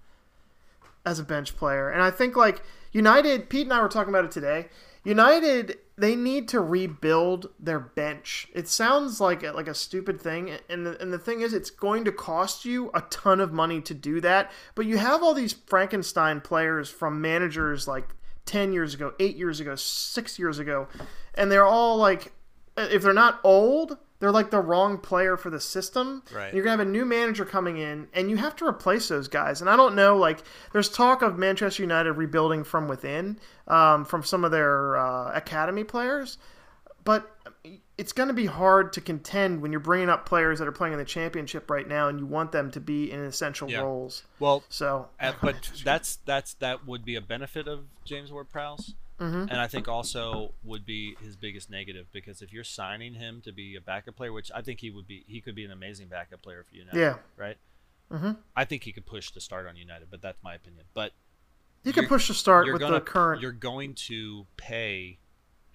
As 1.05 1.19
a 1.19 1.23
bench 1.23 1.55
player. 1.55 1.89
And 1.89 2.01
I 2.01 2.11
think 2.11 2.35
like 2.35 2.61
United, 2.91 3.49
Pete 3.49 3.67
and 3.67 3.73
I 3.73 3.81
were 3.81 3.89
talking 3.89 4.13
about 4.13 4.25
it 4.25 4.31
today. 4.31 4.67
United, 5.03 5.77
they 5.97 6.15
need 6.15 6.47
to 6.47 6.61
rebuild 6.61 7.49
their 7.59 7.79
bench. 7.79 8.47
It 8.53 8.69
sounds 8.69 9.19
like 9.19 9.43
a, 9.43 9.51
like 9.51 9.67
a 9.67 9.73
stupid 9.73 10.21
thing, 10.21 10.57
and 10.69 10.85
the, 10.85 11.01
and 11.01 11.11
the 11.11 11.19
thing 11.19 11.41
is, 11.41 11.53
it's 11.53 11.69
going 11.69 12.05
to 12.05 12.11
cost 12.11 12.63
you 12.63 12.89
a 12.93 13.01
ton 13.09 13.41
of 13.41 13.51
money 13.51 13.81
to 13.81 13.93
do 13.93 14.21
that. 14.21 14.49
But 14.75 14.85
you 14.85 14.97
have 14.97 15.21
all 15.21 15.33
these 15.33 15.51
Frankenstein 15.51 16.39
players 16.39 16.89
from 16.89 17.19
managers 17.19 17.85
like 17.85 18.15
ten 18.45 18.71
years 18.71 18.93
ago, 18.93 19.13
eight 19.19 19.35
years 19.35 19.59
ago, 19.59 19.75
six 19.75 20.39
years 20.39 20.57
ago, 20.57 20.87
and 21.35 21.51
they're 21.51 21.65
all 21.65 21.97
like, 21.97 22.31
if 22.77 23.01
they're 23.03 23.13
not 23.13 23.41
old, 23.43 23.97
They're 24.19 24.31
like 24.31 24.51
the 24.51 24.59
wrong 24.61 24.99
player 24.99 25.35
for 25.35 25.49
the 25.49 25.59
system. 25.59 26.23
Right. 26.33 26.53
You're 26.53 26.63
gonna 26.63 26.77
have 26.77 26.87
a 26.87 26.89
new 26.89 27.03
manager 27.05 27.43
coming 27.45 27.77
in, 27.77 28.07
and 28.13 28.29
you 28.29 28.37
have 28.37 28.55
to 28.57 28.65
replace 28.65 29.09
those 29.09 29.27
guys. 29.27 29.59
And 29.59 29.69
I 29.69 29.75
don't 29.75 29.95
know, 29.95 30.15
like, 30.17 30.39
there's 30.71 30.89
talk 30.89 31.21
of 31.21 31.37
Manchester 31.37 31.83
United 31.83 32.13
rebuilding 32.13 32.63
from 32.63 32.87
within, 32.87 33.39
um, 33.67 34.05
from 34.05 34.23
some 34.23 34.45
of 34.45 34.51
their 34.51 34.97
uh, 34.97 35.31
academy 35.33 35.83
players, 35.83 36.37
but 37.03 37.29
it's 37.97 38.13
going 38.13 38.27
to 38.29 38.33
be 38.33 38.45
hard 38.45 38.93
to 38.93 39.01
contend 39.01 39.61
when 39.61 39.71
you're 39.71 39.79
bringing 39.81 40.09
up 40.09 40.25
players 40.25 40.57
that 40.59 40.67
are 40.67 40.71
playing 40.71 40.93
in 40.93 40.99
the 40.99 41.05
championship 41.05 41.69
right 41.69 41.87
now, 41.87 42.07
and 42.07 42.19
you 42.19 42.25
want 42.25 42.51
them 42.51 42.71
to 42.71 42.79
be 42.79 43.11
in 43.11 43.19
essential 43.19 43.69
Yeah. 43.69 43.81
roles. 43.81 44.23
Well, 44.39 44.63
So, 44.69 45.09
uh, 45.19 45.33
but 45.41 45.69
that's 45.83 46.15
that's 46.25 46.53
that 46.55 46.87
would 46.87 47.03
be 47.05 47.15
a 47.15 47.21
benefit 47.21 47.67
of 47.67 47.85
James 48.05 48.31
Ward-Prowse, 48.31 48.95
Mhm. 49.19 49.43
and 49.49 49.53
I 49.59 49.67
think 49.67 49.87
also 49.87 50.53
would 50.63 50.85
be 50.85 51.15
his 51.21 51.35
biggest 51.35 51.69
negative 51.69 52.07
because 52.11 52.41
if 52.41 52.51
you're 52.51 52.63
signing 52.63 53.13
him 53.13 53.41
to 53.41 53.51
be 53.51 53.75
a 53.75 53.81
backup 53.81 54.15
player, 54.15 54.33
which 54.33 54.51
I 54.53 54.61
think 54.61 54.79
he 54.79 54.89
would 54.89 55.07
be, 55.07 55.23
he 55.27 55.39
could 55.39 55.55
be 55.55 55.63
an 55.65 55.71
amazing 55.71 56.07
backup 56.07 56.41
player 56.41 56.63
for 56.63 56.75
United. 56.75 56.99
Yeah. 56.99 57.17
Right. 57.37 57.57
Mhm. 58.11 58.37
I 58.55 58.65
think 58.65 58.83
he 58.83 58.91
could 58.91 59.05
push 59.05 59.31
to 59.31 59.39
start 59.41 59.67
on 59.67 59.75
United, 59.75 60.09
but 60.09 60.21
that's 60.21 60.41
my 60.43 60.55
opinion. 60.55 60.85
But 60.93 61.13
you 61.83 61.93
can 61.93 62.07
push 62.07 62.27
the 62.27 62.33
start 62.33 62.65
with 62.71 62.79
gonna 62.81 62.95
the 62.95 63.01
current. 63.01 63.41
you're 63.41 63.51
going 63.51 63.93
to 63.95 64.47
pay 64.57 65.19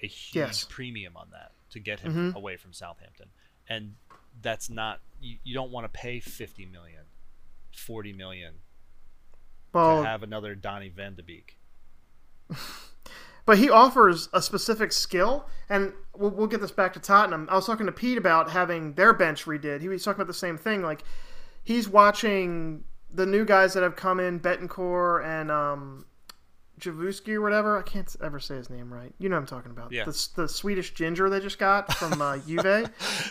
a 0.01 0.07
huge 0.07 0.35
Yes. 0.37 0.65
premium 0.69 1.17
on 1.17 1.31
that 1.31 1.53
to 1.71 1.79
get 1.81 2.01
him 2.01 2.33
Mhm. 2.33 2.35
away 2.35 2.57
from 2.57 2.73
Southampton, 2.73 3.31
and 3.69 3.97
that's 4.41 4.69
not 4.71 5.01
you, 5.21 5.39
you 5.43 5.53
don't 5.55 5.73
want 5.73 5.85
to 5.85 5.89
pay 5.89 6.21
50 6.21 6.65
million, 6.65 7.05
40 7.75 8.13
million 8.13 8.61
Well, 9.73 10.03
to 10.03 10.09
have 10.09 10.23
another 10.23 10.55
Donny 10.55 10.89
Van 10.91 11.15
de 11.17 11.23
Beek. 11.23 11.59
but 13.49 13.57
he 13.57 13.71
offers 13.71 14.29
a 14.35 14.43
specific 14.43 14.93
skill, 14.93 15.49
and 15.71 15.95
we'll, 16.15 16.29
we'll 16.29 16.47
get 16.47 16.61
this 16.61 16.71
back 16.71 16.93
to 16.93 17.01
Tottenham. 17.01 17.49
I 17.51 17.55
was 17.55 17.65
talking 17.65 17.87
to 17.87 17.93
Pete 17.93 18.19
about 18.19 18.51
having 18.51 18.93
their 18.93 19.15
bench 19.15 19.47
redid. 19.47 19.81
He 19.81 19.89
was 19.89 20.05
talking 20.05 20.19
about 20.21 20.27
the 20.27 20.35
same 20.35 20.59
thing. 20.59 20.83
Like 20.83 21.03
he's 21.65 21.89
watching 21.89 22.85
the 23.11 23.25
new 23.25 23.47
guys 23.47 23.73
that 23.73 23.83
have 23.83 23.97
come 23.97 24.21
in, 24.21 24.39
Bentancur 24.39 25.25
and 25.25 25.51
um, 25.51 26.05
Javuski 26.79 27.37
or 27.37 27.41
whatever. 27.41 27.79
I 27.79 27.83
can't 27.83 28.15
ever 28.23 28.39
say 28.39 28.57
his 28.57 28.69
name 28.69 28.93
right. 28.93 29.15
You 29.19 29.31
know 29.31 29.37
what 29.37 29.41
I'm 29.41 29.47
talking 29.47 29.71
about. 29.71 29.93
Yeah. 29.93 30.05
The, 30.05 30.29
the 30.35 30.47
Swedish 30.47 30.93
ginger 30.93 31.31
they 31.31 31.41
just 31.41 31.59
got 31.59 31.91
from 31.95 32.21
uh, 32.21 32.37
Juve. 32.47 32.67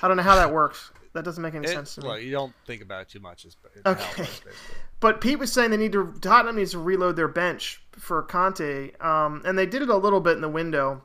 I 0.01 0.07
don't 0.07 0.17
know 0.17 0.23
how 0.23 0.37
that 0.37 0.51
works. 0.51 0.89
That 1.13 1.23
doesn't 1.25 1.41
make 1.41 1.55
any 1.55 1.65
It- 1.65 1.69
sense 1.71 1.95
to 1.95 2.01
me. 2.01 2.07
well, 2.07 2.19
you 2.19 2.31
don't 2.31 2.53
think 2.65 2.81
about 2.81 3.01
it 3.03 3.09
too 3.09 3.19
much. 3.19 3.45
Is 3.45 3.55
is 3.75 3.81
Okay. 3.85 4.21
works. 4.21 4.41
But 4.99 5.21
Pete 5.21 5.37
was 5.37 5.51
saying 5.51 5.69
they 5.71 5.77
need 5.77 5.91
to 5.91 6.11
Tottenham 6.21 6.55
needs 6.55 6.71
to 6.71 6.79
reload 6.79 7.15
their 7.17 7.27
bench 7.27 7.83
for 7.91 8.23
Conte, 8.23 8.91
um, 8.99 9.43
and 9.45 9.55
they 9.57 9.65
did 9.67 9.83
it 9.83 9.89
a 9.89 9.95
little 9.97 10.19
bit 10.21 10.33
in 10.35 10.41
the 10.41 10.49
window. 10.49 11.03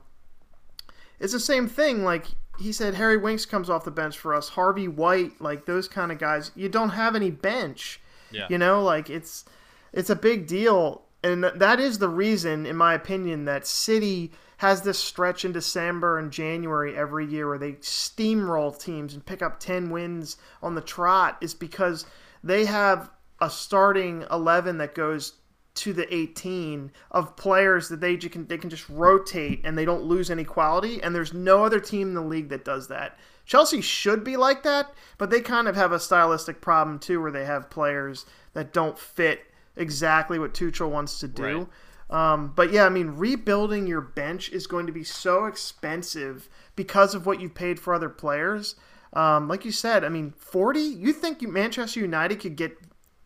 It's 1.19 1.33
the 1.33 1.39
same 1.39 1.67
thing. 1.67 2.03
Like 2.03 2.25
he 2.59 2.71
said, 2.71 2.95
Harry 2.95 3.17
Winks 3.17 3.45
comes 3.45 3.69
off 3.69 3.83
the 3.85 3.91
bench 3.91 4.17
for 4.17 4.33
us. 4.33 4.49
Harvey 4.49 4.87
White, 4.87 5.39
like 5.39 5.65
those 5.65 5.87
kind 5.87 6.11
of 6.11 6.17
guys. 6.17 6.51
You 6.55 6.69
don't 6.69 6.89
have 6.89 7.15
any 7.15 7.29
bench. 7.31 7.99
Yeah. 8.31 8.47
You 8.49 8.57
know, 8.57 8.81
like 8.83 9.09
it's 9.11 9.45
it's 9.91 10.09
a 10.09 10.15
big 10.15 10.47
deal, 10.47 11.03
and 11.23 11.43
that 11.43 11.79
is 11.79 11.99
the 11.99 12.09
reason, 12.09 12.65
in 12.65 12.75
my 12.75 12.95
opinion, 12.95 13.45
that 13.45 13.67
City 13.67 14.31
has 14.63 14.81
this 14.83 14.97
stretch 14.97 15.43
in 15.43 15.51
December 15.51 16.17
and 16.17 16.31
January 16.31 16.95
every 16.95 17.25
year 17.25 17.49
where 17.49 17.57
they 17.57 17.73
steamroll 17.73 18.81
teams 18.81 19.13
and 19.13 19.25
pick 19.25 19.41
up 19.41 19.59
ten 19.59 19.89
wins 19.89 20.37
on 20.61 20.73
the 20.73 20.79
trot. 20.79 21.37
Is 21.41 21.53
because 21.53 22.05
they 22.41 22.63
have 22.63 23.09
a 23.41 23.49
starting 23.49 24.23
eleven 24.31 24.77
that 24.77 24.95
goes 24.95 25.33
to 25.75 25.91
the 25.91 26.13
18 26.13 26.91
of 27.11 27.35
players 27.35 27.89
that 27.89 27.99
they 27.99 28.15
can 28.15 28.47
they 28.47 28.57
can 28.57 28.69
just 28.69 28.87
rotate 28.87 29.59
and 29.65 29.77
they 29.77 29.83
don't 29.83 30.03
lose 30.03 30.31
any 30.31 30.45
quality 30.45 31.01
and 31.03 31.13
there's 31.13 31.33
no 31.33 31.65
other 31.65 31.79
team 31.81 32.09
in 32.09 32.13
the 32.13 32.21
league 32.21 32.47
that 32.47 32.63
does 32.63 32.87
that. 32.87 33.17
Chelsea 33.45 33.81
should 33.81 34.23
be 34.23 34.37
like 34.37 34.63
that, 34.63 34.93
but 35.17 35.29
they 35.29 35.41
kind 35.41 35.67
of 35.67 35.75
have 35.75 35.91
a 35.91 35.99
stylistic 35.99 36.61
problem 36.61 36.99
too 36.99 37.21
where 37.21 37.31
they 37.31 37.43
have 37.43 37.69
players 37.69 38.25
that 38.53 38.71
don't 38.71 38.97
fit 38.97 39.41
exactly 39.75 40.39
what 40.39 40.53
Tuchel 40.53 40.89
wants 40.89 41.19
to 41.19 41.27
do. 41.27 41.67
Um, 42.09 42.53
but 42.55 42.71
yeah, 42.71 42.85
I 42.85 42.89
mean, 42.89 43.11
rebuilding 43.15 43.87
your 43.87 44.01
bench 44.01 44.49
is 44.51 44.67
going 44.67 44.85
to 44.87 44.91
be 44.91 45.03
so 45.03 45.45
expensive 45.45 46.49
because 46.75 47.15
of 47.15 47.25
what 47.25 47.41
you've 47.41 47.55
paid 47.55 47.79
for 47.79 47.93
other 47.93 48.09
players. 48.09 48.75
Um, 49.13 49.47
like 49.47 49.65
you 49.65 49.71
said, 49.71 50.03
I 50.03 50.09
mean, 50.09 50.33
40? 50.37 50.79
You 50.79 51.13
think 51.13 51.41
Manchester 51.41 51.99
United 51.99 52.39
could 52.39 52.55
get 52.55 52.77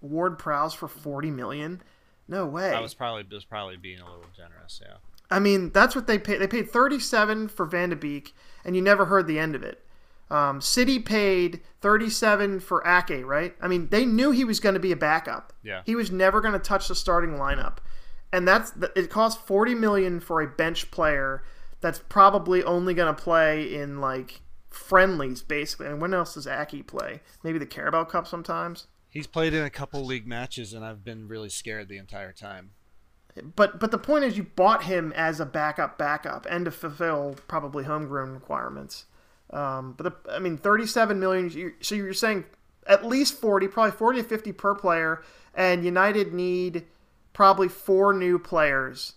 Ward 0.01 0.37
Prowse 0.37 0.73
for 0.73 0.87
40 0.87 1.31
million? 1.31 1.81
No 2.27 2.45
way. 2.45 2.73
I 2.73 2.81
was 2.81 2.93
probably 2.93 3.25
was 3.31 3.45
probably 3.45 3.77
being 3.77 3.99
a 3.99 4.05
little 4.05 4.25
generous. 4.35 4.81
Yeah. 4.83 4.97
I 5.29 5.39
mean, 5.39 5.71
that's 5.71 5.95
what 5.95 6.07
they 6.07 6.17
paid. 6.17 6.39
They 6.39 6.47
paid 6.47 6.69
37 6.69 7.49
for 7.49 7.65
Van 7.65 7.89
de 7.89 7.95
Beek, 7.95 8.33
and 8.63 8.75
you 8.75 8.81
never 8.81 9.05
heard 9.05 9.27
the 9.27 9.39
end 9.39 9.55
of 9.55 9.63
it. 9.63 9.83
Um, 10.29 10.59
City 10.59 10.99
paid 10.99 11.61
37 11.81 12.59
for 12.59 12.85
Ake, 12.85 13.25
right? 13.25 13.55
I 13.61 13.67
mean, 13.67 13.87
they 13.89 14.05
knew 14.05 14.31
he 14.31 14.43
was 14.43 14.59
going 14.59 14.73
to 14.73 14.79
be 14.79 14.91
a 14.91 14.97
backup. 14.97 15.53
Yeah. 15.63 15.81
He 15.85 15.95
was 15.95 16.11
never 16.11 16.41
going 16.41 16.53
to 16.53 16.59
touch 16.59 16.89
the 16.89 16.95
starting 16.95 17.31
lineup, 17.31 17.77
and 18.33 18.47
that's 18.47 18.73
it. 18.95 19.09
costs 19.09 19.41
40 19.43 19.75
million 19.75 20.19
for 20.19 20.41
a 20.41 20.47
bench 20.47 20.91
player 20.91 21.43
that's 21.81 21.99
probably 22.09 22.63
only 22.63 22.93
going 22.93 23.13
to 23.13 23.21
play 23.21 23.73
in 23.73 24.01
like 24.01 24.41
friendlies, 24.69 25.41
basically. 25.41 25.87
And 25.87 26.01
when 26.01 26.13
else 26.13 26.33
does 26.33 26.47
Ake 26.47 26.87
play? 26.87 27.21
Maybe 27.43 27.59
the 27.59 27.65
Carabao 27.65 28.05
Cup 28.05 28.27
sometimes. 28.27 28.87
He's 29.09 29.27
played 29.27 29.53
in 29.53 29.63
a 29.63 29.69
couple 29.69 30.03
league 30.05 30.27
matches, 30.27 30.73
and 30.73 30.83
I've 30.85 31.03
been 31.03 31.27
really 31.27 31.49
scared 31.49 31.87
the 31.87 31.97
entire 31.97 32.33
time. 32.33 32.71
But 33.55 33.79
but 33.79 33.91
the 33.91 33.97
point 33.99 34.23
is, 34.25 34.35
you 34.37 34.43
bought 34.43 34.83
him 34.83 35.13
as 35.15 35.39
a 35.39 35.45
backup, 35.45 35.97
backup, 35.97 36.45
and 36.49 36.65
to 36.65 36.71
fulfill 36.71 37.35
probably 37.47 37.83
homegrown 37.83 38.31
requirements. 38.33 39.05
Um, 39.51 39.93
but 39.97 40.03
the, 40.25 40.31
I 40.33 40.39
mean, 40.39 40.57
thirty-seven 40.57 41.19
million. 41.19 41.49
you- 41.51 41.73
So 41.79 41.93
you're 41.95 42.13
saying 42.13 42.45
at 42.87 43.05
least 43.05 43.39
forty, 43.39 43.67
probably 43.67 43.91
forty 43.91 44.21
to 44.21 44.27
fifty 44.27 44.51
per 44.51 44.73
player, 44.75 45.23
and 45.53 45.85
United 45.85 46.33
need 46.33 46.85
probably 47.37 47.67
four 47.67 48.13
new 48.13 48.39
players. 48.39 49.13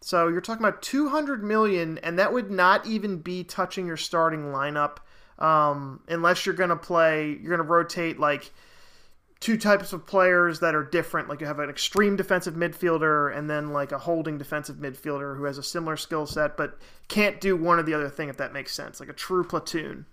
So 0.00 0.28
you're 0.28 0.40
talking 0.40 0.64
about 0.64 0.80
two 0.80 1.08
hundred 1.08 1.42
million, 1.42 1.98
and 1.98 2.16
that 2.20 2.32
would 2.32 2.52
not 2.52 2.86
even 2.86 3.18
be 3.18 3.42
touching 3.42 3.84
your 3.84 3.96
starting 3.96 4.44
lineup, 4.52 4.98
um, 5.40 6.00
unless 6.06 6.46
you're 6.46 6.54
going 6.54 6.70
to 6.70 6.76
play. 6.76 7.30
You're 7.30 7.56
going 7.56 7.58
to 7.58 7.64
rotate 7.64 8.20
like 8.20 8.52
two 9.40 9.56
types 9.56 9.92
of 9.92 10.06
players 10.06 10.60
that 10.60 10.76
are 10.76 10.84
different. 10.84 11.28
Like 11.28 11.40
you 11.40 11.48
have 11.48 11.58
an 11.58 11.68
extreme 11.68 12.14
defensive 12.14 12.54
midfielder 12.54 13.36
and 13.36 13.50
then 13.50 13.72
like 13.72 13.90
a 13.90 13.98
holding 13.98 14.38
defensive 14.38 14.76
midfielder 14.76 15.36
who 15.36 15.42
has 15.42 15.58
a 15.58 15.64
similar 15.64 15.96
skill 15.96 16.26
set 16.26 16.56
but 16.56 16.78
can't 17.08 17.40
do 17.40 17.56
one 17.56 17.76
or 17.76 17.82
the 17.82 17.94
other 17.94 18.08
thing 18.08 18.28
if 18.28 18.36
that 18.36 18.52
makes 18.52 18.72
sense. 18.72 19.00
Like 19.00 19.08
a 19.08 19.12
true 19.14 19.42
platoon. 19.42 20.06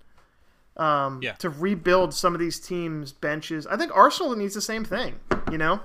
Um, 0.78 1.20
Yeah. 1.22 1.34
To 1.34 1.52
rebuild 1.52 2.16
some 2.16 2.34
of 2.34 2.40
these 2.40 2.60
teams' 2.60 3.12
benches, 3.12 3.68
I 3.68 3.78
think 3.78 3.96
Arsenal 3.96 4.36
needs 4.36 4.56
the 4.56 4.62
same 4.62 4.84
thing. 4.84 5.20
You 5.52 5.60
know, 5.60 5.82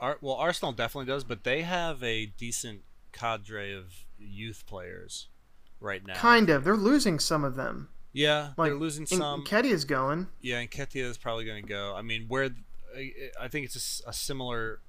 Ar- 0.00 0.18
well, 0.20 0.34
Arsenal 0.36 0.72
definitely 0.72 1.10
does, 1.10 1.24
but 1.24 1.44
they 1.44 1.62
have 1.62 2.02
a 2.02 2.26
decent 2.26 2.82
cadre 3.12 3.72
of 3.72 4.04
youth 4.18 4.64
players 4.66 5.28
right 5.80 6.04
now. 6.06 6.14
kind 6.14 6.50
of. 6.50 6.64
They're 6.64 6.76
losing 6.76 7.18
some 7.18 7.44
of 7.44 7.54
them. 7.54 7.88
Yeah, 8.12 8.50
Like 8.56 8.70
they're 8.70 8.78
losing 8.78 9.04
some. 9.06 9.44
Nketiah's 9.44 9.84
going. 9.84 10.28
Yeah, 10.40 10.58
and 10.58 10.70
Nketiah 10.70 11.04
is 11.04 11.18
probably 11.18 11.44
going 11.44 11.62
to 11.62 11.68
go. 11.68 11.94
I 11.94 12.02
mean, 12.02 12.26
where 12.28 12.50
I 12.96 13.12
I 13.38 13.48
think 13.48 13.66
it's 13.66 14.02
a 14.06 14.12
similar 14.12 14.80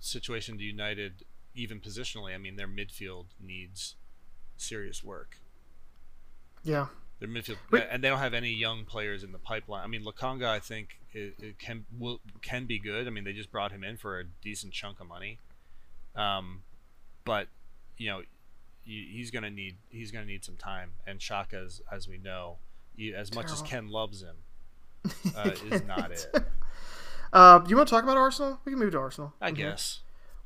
situation 0.00 0.58
to 0.58 0.64
United, 0.64 1.24
even 1.54 1.80
positionally. 1.80 2.34
I 2.34 2.38
mean, 2.38 2.56
their 2.56 2.68
midfield 2.68 3.26
needs 3.40 3.94
serious 4.58 5.02
work. 5.02 5.38
Yeah. 6.62 6.86
Their 7.20 7.28
midfield, 7.28 7.56
and 7.90 8.02
they 8.02 8.08
don't 8.08 8.18
have 8.18 8.34
any 8.34 8.50
young 8.52 8.84
players 8.84 9.22
in 9.22 9.32
the 9.32 9.38
pipeline. 9.38 9.82
I 9.84 9.86
mean, 9.86 10.04
Lokonga, 10.04 10.46
I 10.46 10.58
think, 10.58 10.98
it, 11.12 11.34
it 11.40 11.58
can 11.58 11.84
will 11.98 12.20
can 12.42 12.66
be 12.66 12.78
good. 12.78 13.06
I 13.06 13.10
mean, 13.10 13.24
they 13.24 13.32
just 13.32 13.50
brought 13.52 13.70
him 13.72 13.84
in 13.84 13.96
for 13.96 14.18
a 14.20 14.24
decent 14.42 14.72
chunk 14.72 15.00
of 15.00 15.06
money, 15.06 15.38
um, 16.16 16.62
but 17.24 17.46
you 17.96 18.08
know, 18.10 18.22
he- 18.82 19.10
he's 19.12 19.30
gonna 19.30 19.50
need 19.50 19.76
he's 19.90 20.10
gonna 20.10 20.26
need 20.26 20.44
some 20.44 20.56
time. 20.56 20.90
And 21.06 21.20
Xhaka, 21.20 21.64
as, 21.64 21.80
as 21.90 22.08
we 22.08 22.18
know, 22.18 22.56
he, 22.96 23.14
as 23.14 23.32
much 23.34 23.50
as 23.52 23.62
Ken 23.62 23.88
loves 23.88 24.22
him, 24.22 24.36
uh, 25.36 25.52
is 25.70 25.82
not 25.84 26.10
it. 26.10 26.26
Uh, 27.32 27.58
do 27.58 27.68
you 27.68 27.76
want 27.76 27.88
to 27.88 27.92
talk 27.92 28.04
about 28.04 28.16
Arsenal? 28.16 28.60
We 28.64 28.70
can 28.70 28.78
move 28.78 28.92
to 28.92 28.98
Arsenal. 29.00 29.32
I 29.40 29.50
Mhm. 29.50 29.56
guess. 29.56 30.02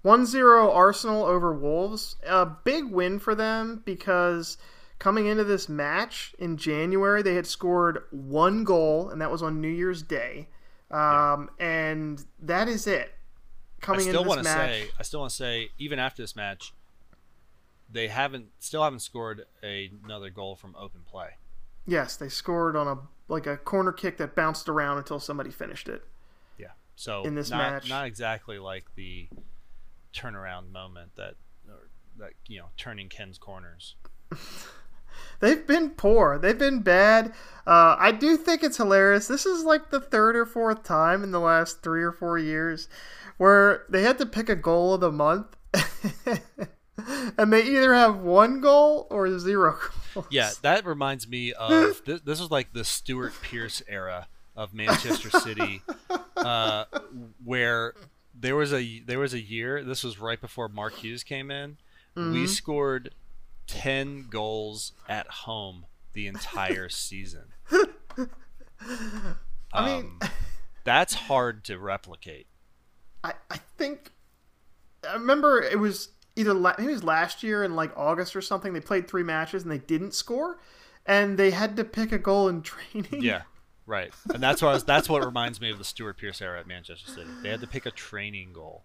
1-0 0.07 0.75
Arsenal 0.75 1.23
over 1.27 1.53
Wolves. 1.53 2.17
A 2.27 2.47
big 2.47 2.87
win 2.87 3.19
for 3.19 3.35
them 3.35 3.83
because 3.85 4.57
coming 4.99 5.27
into 5.27 5.45
this 5.45 5.69
match 5.69 6.35
in 6.39 6.57
January, 6.57 7.23
they 7.23 7.35
had 7.35 7.47
scored 7.47 8.05
one 8.11 8.65
goal, 8.65 9.09
and 9.11 9.21
that 9.21 9.31
was 9.31 9.43
on 9.43 9.61
New 9.61 9.69
Year's 9.69 10.03
Day. 10.03 10.49
Um, 10.91 11.51
And 11.59 12.25
that 12.41 12.69
is 12.69 12.87
it. 12.87 13.13
I 13.81 13.85
Coming 13.85 14.01
still 14.03 14.19
into 14.23 14.29
want 14.29 14.43
this 14.43 14.53
to 14.53 14.59
match, 14.59 14.71
say, 14.71 14.89
I 14.99 15.03
still 15.03 15.21
want 15.21 15.31
to 15.31 15.37
say, 15.37 15.69
even 15.79 15.99
after 15.99 16.23
this 16.23 16.35
match, 16.35 16.73
they 17.91 18.09
haven't, 18.09 18.47
still 18.59 18.83
haven't 18.83 19.01
scored 19.01 19.47
a, 19.63 19.91
another 20.05 20.31
goal 20.31 20.57
from 20.57 20.75
open 20.77 21.03
play. 21.09 21.37
yes, 21.87 22.17
they 22.17 22.29
scored 22.29 22.75
on 22.77 22.87
a 22.89 22.99
like 23.31 23.47
a 23.47 23.57
corner 23.59 23.93
kick 23.93 24.17
that 24.17 24.35
bounced 24.35 24.69
around 24.69 24.97
until 24.99 25.21
somebody 25.21 25.51
finished 25.51 25.87
it. 25.89 26.03
Yeah. 26.59 26.69
So 26.97 27.23
In 27.25 27.35
this 27.35 27.51
not, 27.51 27.59
match. 27.73 27.89
not 27.89 28.07
exactly 28.07 28.59
like 28.59 28.87
the 28.95 29.29
turnaround 30.15 30.73
moment 30.73 31.11
that, 31.17 31.35
or 31.69 31.89
that 32.19 32.33
you 32.47 32.59
know, 32.59 32.67
turning 32.79 33.09
Ken's 33.11 33.37
corners. 33.39 33.95
they've 35.41 35.67
been 35.67 35.91
poor. 35.91 36.39
They've 36.39 36.59
been 36.59 36.81
bad. 36.81 37.33
Uh, 37.67 37.97
I 37.99 38.13
do 38.13 38.37
think 38.37 38.63
it's 38.63 38.79
hilarious. 38.79 39.29
This 39.29 39.45
is 39.45 39.65
like 39.65 39.91
the 39.91 40.01
third 40.01 40.37
or 40.37 40.47
fourth 40.47 40.83
time 40.83 41.23
in 41.23 41.33
the 41.33 41.41
last 41.41 41.83
three 41.83 42.03
or 42.03 42.13
four 42.13 42.39
years 42.39 42.89
where 43.37 43.85
they 43.89 44.03
had 44.03 44.19
to 44.19 44.27
pick 44.27 44.49
a 44.49 44.57
goal 44.57 44.95
of 44.95 45.01
the 45.01 45.13
month. 45.13 45.57
and 47.39 47.53
they 47.53 47.63
either 47.63 47.95
have 47.95 48.21
one 48.21 48.61
goal 48.61 49.07
or 49.11 49.39
zero 49.39 49.77
goals. 50.15 50.27
Yeah, 50.31 50.51
that 50.63 50.85
reminds 50.85 51.29
me 51.29 51.53
of 51.53 52.03
this, 52.07 52.21
this 52.23 52.41
was 52.41 52.51
like 52.51 52.73
the 52.73 52.85
Stuart 52.85 53.33
Pearce 53.43 53.83
era 53.89 54.29
of 54.57 54.75
Manchester 54.75 55.31
City, 55.31 55.83
uh, 56.37 56.85
where 57.45 57.95
there 58.35 58.57
was 58.57 58.73
a 58.73 59.01
there 59.01 59.19
was 59.19 59.35
a 59.35 59.41
year. 59.41 59.85
This 59.85 60.03
was 60.03 60.19
right 60.19 60.41
before 60.41 60.69
Mark 60.69 60.95
Hughes 60.95 61.23
came 61.23 61.51
in. 61.51 61.77
Mm-hmm. 62.17 62.33
We 62.33 62.47
scored 62.47 63.15
ten 63.69 64.27
goals 64.29 64.93
at 65.09 65.29
home 65.29 65.87
the 66.15 66.27
entire 66.27 66.89
season. 66.89 67.45
I 69.73 69.87
mean, 69.87 70.13
um, 70.21 70.31
that's 70.85 71.15
hard 71.15 71.65
to 71.65 71.79
replicate. 71.79 72.47
I 73.23 73.35
I 73.51 73.59
think 73.77 74.11
I 75.09 75.13
remember 75.13 75.63
it 75.63 75.79
was 75.79 76.11
either 76.37 76.55
la- 76.55 76.75
it 76.79 76.87
was 76.87 77.05
last 77.05 77.43
year 77.43 77.63
in 77.65 77.77
like 77.77 77.97
August 77.97 78.35
or 78.35 78.41
something. 78.41 78.73
They 78.73 78.81
played 78.81 79.07
three 79.09 79.23
matches 79.23 79.63
and 79.63 79.71
they 79.71 79.79
didn't 79.79 80.15
score, 80.15 80.59
and 81.07 81.39
they 81.39 81.51
had 81.51 81.77
to 81.77 81.85
pick 81.85 82.13
a 82.13 82.19
goal 82.19 82.49
in 82.49 82.63
training. 82.63 83.23
Yeah, 83.23 83.43
right. 83.87 84.13
And 84.33 84.43
that's 84.43 84.63
what 84.63 84.73
was, 84.73 84.85
that's 84.85 85.09
what 85.09 85.25
reminds 85.25 85.61
me 85.61 85.71
of 85.71 85.79
the 85.79 85.85
Stuart 85.85 86.17
Pearce 86.19 86.41
era 86.41 86.59
at 86.61 86.67
Manchester 86.67 87.11
City. 87.11 87.29
They 87.43 87.51
had 87.51 87.61
to 87.61 87.67
pick 87.67 87.87
a 87.87 87.91
training 87.91 88.53
goal. 88.53 88.85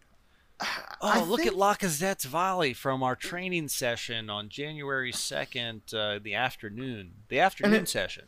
Oh, 1.01 1.25
look 1.27 1.41
think... 1.41 1.51
at 1.51 1.57
Lacazette's 1.57 2.25
volley 2.25 2.73
from 2.73 3.03
our 3.03 3.15
training 3.15 3.67
session 3.67 4.29
on 4.29 4.49
January 4.49 5.11
second, 5.11 5.81
uh, 5.93 6.19
the 6.21 6.35
afternoon, 6.35 7.11
the 7.27 7.39
afternoon 7.39 7.83
it, 7.83 7.89
session 7.89 8.25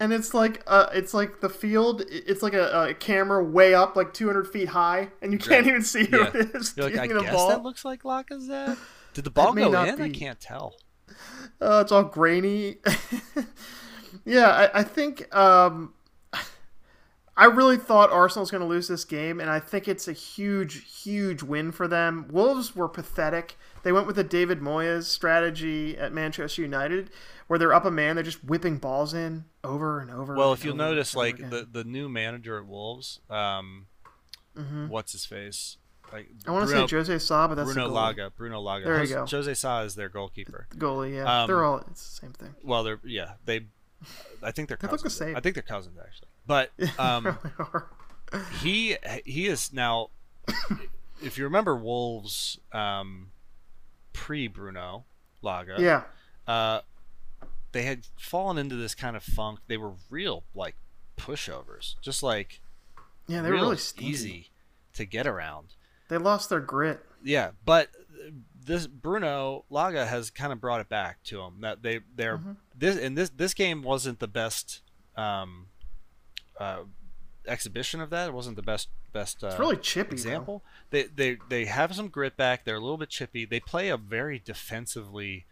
and 0.00 0.12
it's 0.12 0.32
like 0.32 0.62
uh, 0.66 0.86
it's 0.92 1.12
like 1.12 1.40
the 1.40 1.48
field. 1.48 2.02
It's 2.08 2.42
like 2.42 2.54
a, 2.54 2.90
a 2.90 2.94
camera 2.94 3.42
way 3.42 3.74
up, 3.74 3.96
like 3.96 4.14
200 4.14 4.46
feet 4.46 4.68
high, 4.68 5.08
and 5.20 5.32
you 5.32 5.38
can't 5.38 5.66
even 5.66 5.82
see 5.82 6.04
who 6.04 6.18
yeah. 6.18 6.30
it 6.34 6.54
is. 6.54 6.74
You're 6.76 6.90
like, 6.90 6.98
I 6.98 7.06
guess 7.08 7.32
ball. 7.32 7.48
that 7.48 7.62
looks 7.62 7.84
like 7.84 8.02
Lacazette. 8.02 8.78
Did 9.14 9.24
the 9.24 9.30
ball 9.30 9.52
go 9.52 9.82
in? 9.82 9.96
Be. 9.96 10.02
I 10.04 10.10
can't 10.10 10.40
tell. 10.40 10.76
Uh, 11.60 11.80
it's 11.82 11.90
all 11.90 12.04
grainy. 12.04 12.76
yeah, 14.24 14.70
I, 14.72 14.80
I 14.80 14.82
think 14.84 15.34
um, 15.34 15.94
I 17.38 17.44
really 17.44 17.76
thought 17.76 18.10
Arsenal's 18.10 18.50
going 18.50 18.62
to 18.62 18.66
lose 18.66 18.88
this 18.88 19.04
game, 19.04 19.38
and 19.38 19.48
I 19.48 19.60
think 19.60 19.86
it's 19.86 20.08
a 20.08 20.12
huge, 20.12 21.02
huge 21.02 21.40
win 21.40 21.70
for 21.70 21.86
them. 21.86 22.26
Wolves 22.30 22.74
were 22.74 22.88
pathetic. 22.88 23.56
They 23.84 23.92
went 23.92 24.08
with 24.08 24.16
the 24.16 24.24
David 24.24 24.58
Moyes 24.58 25.04
strategy 25.04 25.96
at 25.96 26.12
Manchester 26.12 26.62
United, 26.62 27.10
where 27.46 27.56
they're 27.56 27.72
up 27.72 27.84
a 27.84 27.92
man, 27.92 28.16
they're 28.16 28.24
just 28.24 28.42
whipping 28.42 28.78
balls 28.78 29.14
in 29.14 29.44
over 29.62 30.00
and 30.00 30.10
over. 30.10 30.34
Well, 30.34 30.52
if 30.52 30.64
you'll 30.64 30.74
notice, 30.74 31.14
like 31.14 31.38
the 31.38 31.66
the 31.70 31.84
new 31.84 32.08
manager 32.08 32.58
at 32.58 32.66
Wolves, 32.66 33.20
um, 33.30 33.86
mm-hmm. 34.56 34.88
what's 34.88 35.12
his 35.12 35.24
face? 35.24 35.76
Like 36.12 36.28
I 36.46 36.50
want 36.50 36.68
to 36.68 36.74
say 36.74 36.96
Jose 36.96 37.18
Sa, 37.20 37.46
but 37.46 37.54
that's 37.54 37.72
Bruno 37.72 37.88
Lage. 37.88 38.18
Bruno 38.36 38.60
Lage. 38.60 38.82
There 38.82 39.04
you 39.04 39.14
go. 39.14 39.26
Jose 39.26 39.54
Sa 39.54 39.82
is 39.82 39.94
their 39.94 40.08
goalkeeper. 40.08 40.66
The 40.70 40.76
goalie, 40.76 41.14
yeah. 41.14 41.42
Um, 41.42 41.46
they're 41.46 41.64
all 41.64 41.78
it's 41.90 42.02
the 42.08 42.26
same 42.26 42.32
thing. 42.32 42.54
Well, 42.64 42.82
they're 42.82 43.00
yeah 43.04 43.34
they. 43.44 43.66
I 44.42 44.50
think 44.52 44.68
they're 44.68 44.76
they 44.80 44.88
cousins. 44.88 44.92
look 44.92 45.02
the 45.02 45.10
same. 45.10 45.36
I 45.36 45.40
think 45.40 45.54
they're 45.54 45.62
cousins 45.62 45.98
actually, 46.02 46.28
but 46.48 46.72
um, 46.98 47.38
he 48.60 48.96
he 49.24 49.46
is 49.46 49.72
now. 49.72 50.08
if 51.22 51.38
you 51.38 51.44
remember 51.44 51.76
Wolves, 51.76 52.58
um, 52.72 53.30
pre 54.12 54.48
Bruno 54.48 55.04
Lage. 55.42 55.78
Yeah. 55.78 56.02
Uh, 56.46 56.80
they 57.72 57.82
had 57.82 58.06
fallen 58.18 58.58
into 58.58 58.74
this 58.74 58.94
kind 58.94 59.16
of 59.16 59.22
funk. 59.22 59.60
They 59.68 59.76
were 59.76 59.92
real 60.10 60.44
like 60.54 60.74
pushovers, 61.16 61.94
just 62.00 62.22
like 62.22 62.60
yeah, 63.26 63.42
they 63.42 63.50
were 63.50 63.56
really 63.56 63.78
easy 63.98 64.50
to 64.94 65.04
get 65.04 65.26
around. 65.26 65.74
They 66.08 66.16
lost 66.16 66.48
their 66.48 66.60
grit. 66.60 67.04
Yeah, 67.22 67.50
but 67.64 67.90
this 68.64 68.86
Bruno 68.86 69.64
Lage 69.70 69.94
has 69.94 70.30
kind 70.30 70.52
of 70.52 70.60
brought 70.60 70.80
it 70.80 70.88
back 70.88 71.22
to 71.24 71.36
them. 71.36 71.58
That 71.60 71.82
they 71.82 72.00
they're 72.14 72.38
mm-hmm. 72.38 72.52
this 72.76 72.96
and 72.96 73.16
this 73.16 73.30
this 73.30 73.54
game 73.54 73.82
wasn't 73.82 74.18
the 74.18 74.28
best 74.28 74.80
um, 75.16 75.66
uh, 76.58 76.80
exhibition 77.46 78.00
of 78.00 78.10
that. 78.10 78.28
It 78.28 78.34
wasn't 78.34 78.56
the 78.56 78.62
best 78.62 78.88
best. 79.12 79.42
Uh, 79.42 79.48
it's 79.48 79.58
really 79.58 79.76
chippy. 79.76 80.12
Example. 80.12 80.62
Though. 80.90 80.98
They 80.98 81.02
they 81.04 81.38
they 81.48 81.64
have 81.66 81.94
some 81.94 82.08
grit 82.08 82.36
back. 82.36 82.64
They're 82.64 82.76
a 82.76 82.80
little 82.80 82.98
bit 82.98 83.08
chippy. 83.08 83.44
They 83.44 83.60
play 83.60 83.88
a 83.88 83.96
very 83.96 84.40
defensively 84.44 85.46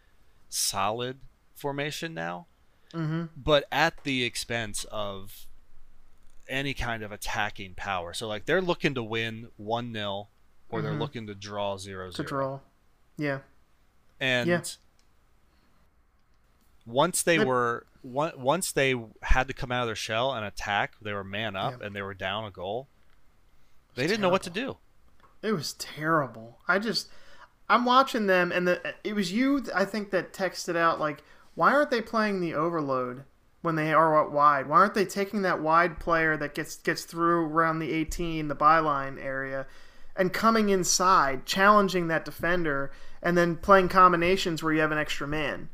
solid 0.49 1.19
formation 1.55 2.13
now, 2.13 2.47
mm-hmm. 2.93 3.25
but 3.35 3.65
at 3.71 4.03
the 4.03 4.23
expense 4.23 4.85
of 4.91 5.47
any 6.47 6.73
kind 6.73 7.03
of 7.03 7.11
attacking 7.11 7.73
power. 7.75 8.13
So 8.13 8.27
like 8.27 8.45
they're 8.45 8.61
looking 8.61 8.93
to 8.95 9.03
win 9.03 9.49
one 9.57 9.93
0 9.93 10.29
or 10.69 10.79
mm-hmm. 10.79 10.87
they're 10.87 10.99
looking 10.99 11.27
to 11.27 11.35
draw 11.35 11.77
zero 11.77 12.11
to 12.11 12.23
draw. 12.23 12.59
Yeah. 13.17 13.39
And 14.19 14.47
yeah. 14.47 14.61
Once 16.87 17.21
they 17.21 17.43
were 17.43 17.85
once 18.03 18.71
they 18.71 18.95
had 19.21 19.47
to 19.49 19.53
come 19.53 19.71
out 19.71 19.81
of 19.81 19.87
their 19.87 19.95
shell 19.95 20.33
and 20.33 20.45
attack, 20.45 20.93
they 21.01 21.13
were 21.13 21.23
man 21.23 21.55
up 21.55 21.79
yeah. 21.79 21.85
and 21.85 21.95
they 21.95 22.01
were 22.01 22.13
down 22.13 22.45
a 22.45 22.51
goal. 22.51 22.87
They 23.95 24.03
didn't 24.03 24.19
terrible. 24.19 24.21
know 24.21 24.31
what 24.31 24.43
to 24.43 24.49
do. 24.49 24.77
It 25.43 25.51
was 25.51 25.73
terrible. 25.73 26.59
I 26.67 26.79
just 26.79 27.09
I'm 27.69 27.85
watching 27.85 28.27
them 28.27 28.51
and 28.51 28.67
the 28.67 28.95
it 29.03 29.13
was 29.13 29.31
you 29.31 29.65
I 29.75 29.85
think 29.85 30.11
that 30.11 30.33
texted 30.33 30.75
out 30.75 30.99
like 30.99 31.23
why 31.55 31.73
aren't 31.73 31.91
they 31.91 32.01
playing 32.01 32.39
the 32.39 32.53
overload 32.53 33.23
when 33.61 33.75
they 33.75 33.91
are 33.91 34.17
out 34.17 34.31
wide? 34.31 34.67
Why 34.67 34.77
aren't 34.77 34.93
they 34.93 35.05
taking 35.05 35.41
that 35.41 35.61
wide 35.61 35.99
player 35.99 36.37
that 36.37 36.55
gets 36.55 36.77
gets 36.77 37.03
through 37.03 37.45
around 37.47 37.79
the 37.79 37.91
18, 37.91 38.47
the 38.47 38.55
byline 38.55 39.21
area, 39.21 39.65
and 40.15 40.31
coming 40.31 40.69
inside, 40.69 41.45
challenging 41.45 42.07
that 42.07 42.23
defender, 42.23 42.91
and 43.21 43.37
then 43.37 43.57
playing 43.57 43.89
combinations 43.89 44.61
where 44.63 44.71
you 44.71 44.79
have 44.79 44.91
an 44.91 44.97
extra 44.97 45.27
man? 45.27 45.69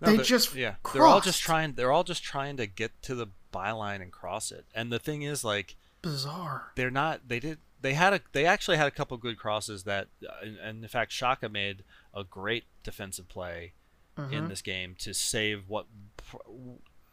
No, 0.00 0.14
they 0.14 0.22
just 0.22 0.54
yeah, 0.54 0.74
crossed. 0.82 0.94
they're 0.94 1.06
all 1.06 1.20
just 1.20 1.40
trying. 1.40 1.72
They're 1.72 1.92
all 1.92 2.04
just 2.04 2.22
trying 2.22 2.56
to 2.58 2.66
get 2.66 2.90
to 3.02 3.14
the 3.14 3.28
byline 3.52 4.02
and 4.02 4.12
cross 4.12 4.52
it. 4.52 4.66
And 4.74 4.92
the 4.92 4.98
thing 4.98 5.22
is, 5.22 5.42
like, 5.42 5.76
bizarre. 6.02 6.72
They're 6.74 6.90
not. 6.90 7.28
They 7.28 7.40
did. 7.40 7.58
They 7.80 7.94
had 7.94 8.12
a. 8.12 8.20
They 8.32 8.44
actually 8.44 8.76
had 8.76 8.88
a 8.88 8.90
couple 8.90 9.16
good 9.16 9.38
crosses 9.38 9.84
that, 9.84 10.08
and, 10.42 10.58
and 10.58 10.82
in 10.82 10.88
fact, 10.88 11.12
Xhaka 11.12 11.50
made 11.50 11.82
a 12.14 12.24
great 12.24 12.64
defensive 12.82 13.28
play 13.28 13.72
mm-hmm. 14.18 14.32
in 14.32 14.48
this 14.48 14.62
game 14.62 14.94
to 14.98 15.14
save 15.14 15.68
what 15.68 15.86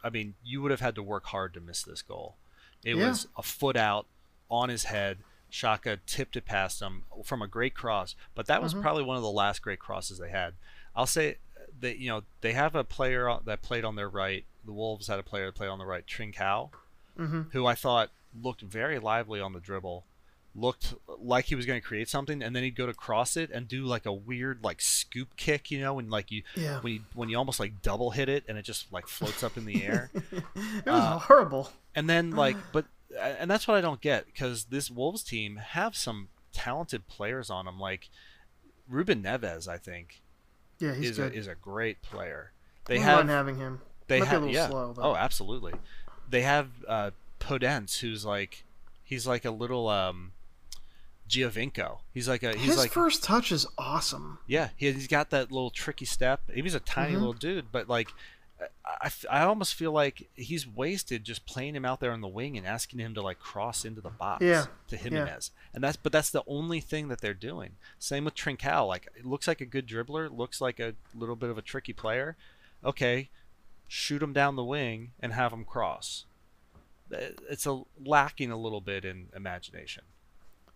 I 0.02 0.10
mean, 0.10 0.34
you 0.44 0.60
would 0.60 0.70
have 0.70 0.80
had 0.80 0.94
to 0.96 1.02
work 1.02 1.26
hard 1.26 1.54
to 1.54 1.60
miss 1.60 1.82
this 1.82 2.02
goal. 2.02 2.36
It 2.84 2.96
yeah. 2.96 3.08
was 3.08 3.26
a 3.36 3.42
foot 3.42 3.76
out 3.76 4.06
on 4.50 4.68
his 4.68 4.84
head. 4.84 5.18
Xhaka 5.50 5.98
tipped 6.06 6.36
it 6.36 6.44
past 6.44 6.82
him 6.82 7.04
from 7.24 7.40
a 7.40 7.46
great 7.46 7.74
cross, 7.74 8.14
but 8.34 8.46
that 8.46 8.62
was 8.62 8.72
mm-hmm. 8.72 8.82
probably 8.82 9.04
one 9.04 9.16
of 9.16 9.22
the 9.22 9.30
last 9.30 9.62
great 9.62 9.78
crosses 9.78 10.18
they 10.18 10.30
had. 10.30 10.54
I'll 10.94 11.06
say 11.06 11.38
that 11.84 11.98
you 11.98 12.08
know 12.08 12.22
they 12.40 12.52
have 12.52 12.74
a 12.74 12.84
player 12.84 13.38
that 13.44 13.62
played 13.62 13.84
on 13.84 13.96
their 13.96 14.08
right. 14.08 14.44
The 14.64 14.72
Wolves 14.72 15.06
had 15.06 15.18
a 15.18 15.22
player 15.22 15.46
that 15.46 15.54
played 15.54 15.70
on 15.70 15.78
the 15.78 15.86
right, 15.86 16.04
Trincao, 16.06 16.70
mm-hmm. 17.18 17.42
who 17.52 17.66
I 17.66 17.74
thought 17.74 18.10
looked 18.42 18.62
very 18.62 18.98
lively 18.98 19.40
on 19.40 19.52
the 19.52 19.60
dribble 19.60 20.04
looked 20.56 20.94
like 21.18 21.46
he 21.46 21.54
was 21.54 21.66
going 21.66 21.80
to 21.80 21.86
create 21.86 22.08
something 22.08 22.42
and 22.42 22.54
then 22.54 22.62
he'd 22.62 22.76
go 22.76 22.86
to 22.86 22.94
cross 22.94 23.36
it 23.36 23.50
and 23.50 23.66
do 23.66 23.84
like 23.84 24.06
a 24.06 24.12
weird 24.12 24.62
like 24.62 24.80
scoop 24.80 25.36
kick 25.36 25.70
you 25.70 25.80
know 25.80 25.94
when 25.94 26.08
like 26.08 26.30
you 26.30 26.42
yeah. 26.54 26.78
when 26.80 26.92
you 26.92 27.00
when 27.14 27.28
you 27.28 27.36
almost 27.36 27.58
like 27.58 27.82
double 27.82 28.12
hit 28.12 28.28
it 28.28 28.44
and 28.46 28.56
it 28.56 28.62
just 28.62 28.92
like 28.92 29.08
floats 29.08 29.42
up 29.42 29.56
in 29.56 29.64
the 29.64 29.84
air 29.84 30.10
it 30.14 30.86
was 30.86 30.86
uh, 30.86 31.18
horrible 31.18 31.72
and 31.94 32.08
then 32.08 32.30
like 32.36 32.56
but 32.72 32.84
and 33.18 33.50
that's 33.50 33.66
what 33.66 33.76
i 33.76 33.80
don't 33.80 34.00
get 34.00 34.26
because 34.26 34.66
this 34.66 34.90
wolves 34.90 35.24
team 35.24 35.56
have 35.56 35.96
some 35.96 36.28
talented 36.52 37.08
players 37.08 37.50
on 37.50 37.64
them 37.64 37.80
like 37.80 38.08
ruben 38.88 39.22
neves 39.24 39.66
i 39.66 39.76
think 39.76 40.22
yeah 40.78 40.94
he's 40.94 41.10
is 41.10 41.16
good. 41.16 41.32
a, 41.32 41.36
is 41.36 41.46
a 41.46 41.54
great 41.54 42.02
player 42.02 42.52
they 42.86 42.98
have 42.98 43.18
have 43.18 43.28
having 43.28 43.56
him 43.56 43.80
they 44.06 44.20
have 44.20 44.48
yeah 44.48 44.68
slow, 44.68 44.92
though. 44.92 45.02
oh 45.02 45.16
absolutely 45.16 45.72
they 46.28 46.42
have 46.42 46.68
uh 46.88 47.10
podence 47.40 48.00
who's 48.00 48.24
like 48.24 48.64
he's 49.02 49.26
like 49.26 49.44
a 49.44 49.50
little 49.50 49.88
um 49.88 50.32
Giovinco. 51.28 51.98
He's 52.12 52.28
like 52.28 52.42
a 52.42 52.52
he's 52.52 52.68
his 52.68 52.76
like 52.76 52.92
first 52.92 53.24
touch 53.24 53.50
is 53.50 53.66
awesome. 53.78 54.38
Yeah, 54.46 54.68
he, 54.76 54.92
has 54.92 55.06
got 55.06 55.30
that 55.30 55.50
little 55.50 55.70
tricky 55.70 56.04
step. 56.04 56.42
He's 56.52 56.74
a 56.74 56.80
tiny 56.80 57.12
mm-hmm. 57.12 57.18
little 57.18 57.32
dude, 57.32 57.72
but 57.72 57.88
like 57.88 58.10
I, 58.84 59.10
I 59.30 59.42
almost 59.42 59.74
feel 59.74 59.92
like 59.92 60.28
he's 60.34 60.66
wasted 60.66 61.24
just 61.24 61.46
playing 61.46 61.74
him 61.74 61.84
out 61.84 62.00
there 62.00 62.12
on 62.12 62.20
the 62.20 62.28
wing 62.28 62.56
and 62.56 62.66
asking 62.66 63.00
him 63.00 63.14
to 63.14 63.22
like 63.22 63.38
cross 63.38 63.84
into 63.84 64.00
the 64.00 64.10
box 64.10 64.42
yeah. 64.44 64.66
to 64.88 64.96
Jimenez. 64.96 65.50
Yeah. 65.52 65.70
And 65.74 65.84
that's 65.84 65.96
but 65.96 66.12
that's 66.12 66.30
the 66.30 66.44
only 66.46 66.80
thing 66.80 67.08
that 67.08 67.20
they're 67.20 67.34
doing. 67.34 67.72
Same 67.98 68.24
with 68.24 68.34
Trincao. 68.34 68.86
Like 68.86 69.08
it 69.16 69.26
looks 69.26 69.48
like 69.48 69.60
a 69.60 69.66
good 69.66 69.86
dribbler, 69.86 70.34
looks 70.34 70.60
like 70.60 70.78
a 70.78 70.94
little 71.14 71.36
bit 71.36 71.50
of 71.50 71.58
a 71.58 71.62
tricky 71.62 71.92
player. 71.92 72.36
Okay, 72.84 73.30
shoot 73.88 74.22
him 74.22 74.32
down 74.32 74.56
the 74.56 74.64
wing 74.64 75.12
and 75.20 75.32
have 75.32 75.52
him 75.52 75.64
cross. 75.64 76.24
Uh, 77.12 77.18
it's 77.50 77.66
a 77.66 77.82
lacking 78.04 78.50
a 78.50 78.56
little 78.56 78.80
bit 78.80 79.04
in 79.04 79.28
imagination. 79.34 80.04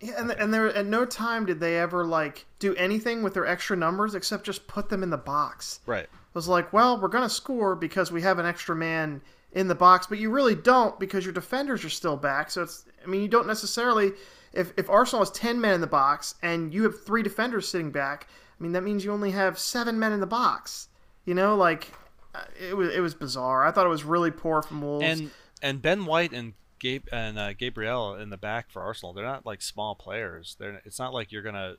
Yeah, 0.00 0.14
and 0.18 0.30
and 0.30 0.54
there 0.54 0.72
at 0.72 0.86
no 0.86 1.04
time 1.04 1.46
did 1.46 1.60
they 1.60 1.78
ever 1.78 2.04
like 2.04 2.46
do 2.58 2.74
anything 2.76 3.22
with 3.22 3.34
their 3.34 3.46
extra 3.46 3.76
numbers 3.76 4.14
except 4.14 4.44
just 4.44 4.66
put 4.66 4.88
them 4.88 5.02
in 5.02 5.10
the 5.10 5.16
box. 5.16 5.80
Right. 5.86 6.08
Was 6.34 6.48
like, 6.48 6.72
well, 6.72 7.00
we're 7.00 7.08
gonna 7.08 7.28
score 7.28 7.74
because 7.74 8.12
we 8.12 8.22
have 8.22 8.38
an 8.38 8.46
extra 8.46 8.76
man 8.76 9.20
in 9.52 9.68
the 9.68 9.74
box, 9.74 10.06
but 10.06 10.18
you 10.18 10.30
really 10.30 10.54
don't 10.54 10.98
because 11.00 11.24
your 11.24 11.32
defenders 11.32 11.84
are 11.84 11.90
still 11.90 12.16
back. 12.16 12.50
So 12.50 12.62
it's, 12.62 12.84
I 13.02 13.06
mean, 13.06 13.22
you 13.22 13.28
don't 13.28 13.46
necessarily. 13.46 14.12
If, 14.52 14.72
if 14.78 14.88
Arsenal 14.88 15.20
has 15.20 15.30
10 15.32 15.60
men 15.60 15.74
in 15.74 15.80
the 15.80 15.86
box 15.86 16.34
and 16.42 16.72
you 16.72 16.82
have 16.84 17.04
three 17.04 17.22
defenders 17.22 17.68
sitting 17.68 17.90
back, 17.90 18.28
I 18.58 18.62
mean, 18.62 18.72
that 18.72 18.82
means 18.82 19.04
you 19.04 19.12
only 19.12 19.30
have 19.30 19.58
seven 19.58 19.98
men 19.98 20.12
in 20.12 20.20
the 20.20 20.26
box. 20.26 20.88
You 21.26 21.34
know, 21.34 21.54
like, 21.54 21.92
uh, 22.34 22.44
it 22.58 22.74
was, 22.74 22.94
it 22.94 23.00
was 23.00 23.14
bizarre. 23.14 23.66
I 23.66 23.70
thought 23.70 23.84
it 23.84 23.90
was 23.90 24.04
really 24.04 24.30
poor 24.30 24.62
from 24.62 24.80
Wolves. 24.80 25.04
And 25.04 25.30
and 25.60 25.82
Ben 25.82 26.06
White 26.06 26.32
and 26.32 26.54
Gabe 26.78 27.06
and 27.12 27.38
uh, 27.38 27.52
Gabriel 27.52 28.14
in 28.14 28.30
the 28.30 28.36
back 28.36 28.70
for 28.70 28.82
Arsenal, 28.82 29.12
they're 29.12 29.24
not 29.24 29.44
like 29.44 29.60
small 29.60 29.94
players. 29.94 30.56
They're 30.58 30.80
it's 30.84 30.98
not 30.98 31.12
like 31.12 31.32
you're 31.32 31.42
gonna 31.42 31.74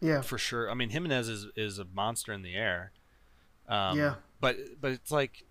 yeah 0.00 0.20
for 0.20 0.38
sure. 0.38 0.70
I 0.70 0.74
mean, 0.74 0.90
Jimenez 0.90 1.28
is 1.28 1.46
is 1.56 1.78
a 1.78 1.84
monster 1.84 2.32
in 2.32 2.42
the 2.42 2.54
air. 2.54 2.92
Um, 3.68 3.98
Yeah. 3.98 4.14
But 4.40 4.80
but 4.80 4.92
it's 4.92 5.10
like, 5.10 5.44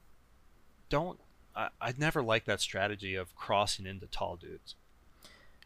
don't 0.90 1.20
I, 1.56 1.70
I'd 1.82 2.00
never 2.00 2.22
like 2.22 2.46
that 2.46 2.62
strategy 2.62 3.16
of 3.16 3.36
crossing 3.36 3.86
into 3.86 4.08
tall 4.08 4.36
dudes. 4.36 4.76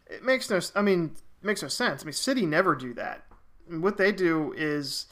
it 0.10 0.24
makes 0.24 0.50
no. 0.50 0.60
I 0.76 0.82
mean, 0.82 1.16
it 1.42 1.46
makes 1.46 1.62
no 1.62 1.68
sense. 1.68 2.04
I 2.04 2.06
mean, 2.06 2.14
City 2.14 2.46
never 2.46 2.76
do 2.76 2.94
that. 2.94 3.24
What 3.70 3.98
they 3.98 4.12
do 4.12 4.54
is 4.56 5.08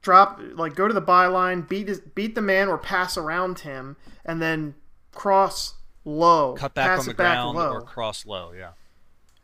drop, 0.00 0.40
like, 0.54 0.74
go 0.74 0.88
to 0.88 0.94
the 0.94 1.02
byline, 1.02 1.68
beat 1.68 1.86
his, 1.86 2.00
beat 2.00 2.34
the 2.34 2.42
man, 2.42 2.68
or 2.68 2.76
pass 2.76 3.16
around 3.16 3.60
him, 3.60 3.96
and 4.24 4.42
then 4.42 4.74
cross 5.12 5.74
low, 6.04 6.54
Cut 6.54 6.74
back 6.74 6.98
on 6.98 7.06
the 7.06 7.14
back 7.14 7.34
ground 7.36 7.56
low. 7.58 7.72
or 7.74 7.80
cross 7.82 8.26
low. 8.26 8.52
Yeah. 8.52 8.72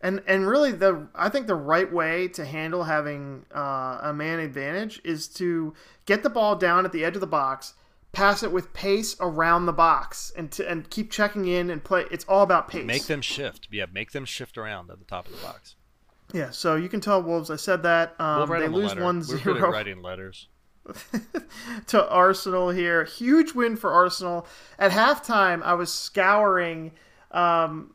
And 0.01 0.22
and 0.26 0.46
really 0.46 0.70
the 0.70 1.09
I 1.14 1.28
think 1.28 1.46
the 1.49 1.57
right 1.57 1.92
way 1.92 2.28
to 2.28 2.44
handle 2.44 2.84
having 2.84 3.44
uh, 3.55 3.99
a 4.03 4.12
man 4.12 4.38
advantage 4.38 5.01
is 5.05 5.26
to 5.34 5.74
get 6.07 6.22
the 6.22 6.30
ball 6.30 6.55
down 6.55 6.84
at 6.84 6.92
the 6.92 7.05
edge 7.05 7.16
of 7.16 7.20
the 7.20 7.26
box, 7.26 7.74
pass 8.12 8.44
it 8.44 8.53
with 8.53 8.72
pace 8.72 9.16
around 9.18 9.66
the 9.66 9.72
box, 9.72 10.32
and 10.36 10.53
to, 10.53 10.70
and 10.70 10.88
keep 10.88 11.11
checking 11.11 11.49
in 11.49 11.68
and 11.68 11.82
play. 11.82 12.05
It's 12.12 12.24
all 12.26 12.42
about 12.42 12.68
pace. 12.68 12.84
Make 12.86 13.07
them 13.07 13.20
shift. 13.20 13.66
Yeah, 13.72 13.86
make 13.92 14.12
them 14.12 14.24
shift 14.24 14.57
around 14.57 14.90
at 14.90 15.01
the 15.01 15.05
top 15.05 15.26
of 15.26 15.32
the 15.32 15.44
box. 15.44 15.74
Yeah, 16.32 16.51
so 16.51 16.76
you 16.76 16.88
can 16.88 17.01
tell 17.01 17.22
Wolves. 17.22 17.51
I 17.51 17.57
said 17.57 17.82
that 17.82 18.14
We'll 18.18 18.28
um, 18.28 18.51
they 18.51 18.68
lose 18.68 18.90
letter. 18.90 19.03
one 19.03 19.24
We're 19.28 19.38
good 19.38 19.57
at 19.57 19.62
writing 19.62 20.03
letters. 20.03 20.49
to 21.88 22.09
Arsenal 22.09 22.70
here. 22.70 23.05
Huge 23.05 23.53
win 23.53 23.76
for 23.76 23.92
Arsenal. 23.92 24.46
At 24.78 24.92
halftime, 24.92 25.62
I 25.62 25.74
was 25.74 25.92
scouring. 25.92 26.92
Um, 27.30 27.94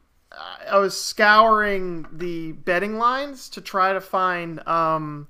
I 0.70 0.78
was 0.78 1.00
scouring 1.00 2.08
the 2.12 2.54
betting 2.54 2.98
lines 2.98 3.50
to 3.50 3.62
try 3.62 3.94
to 3.94 4.02
find 4.02 4.66
um, 4.68 5.28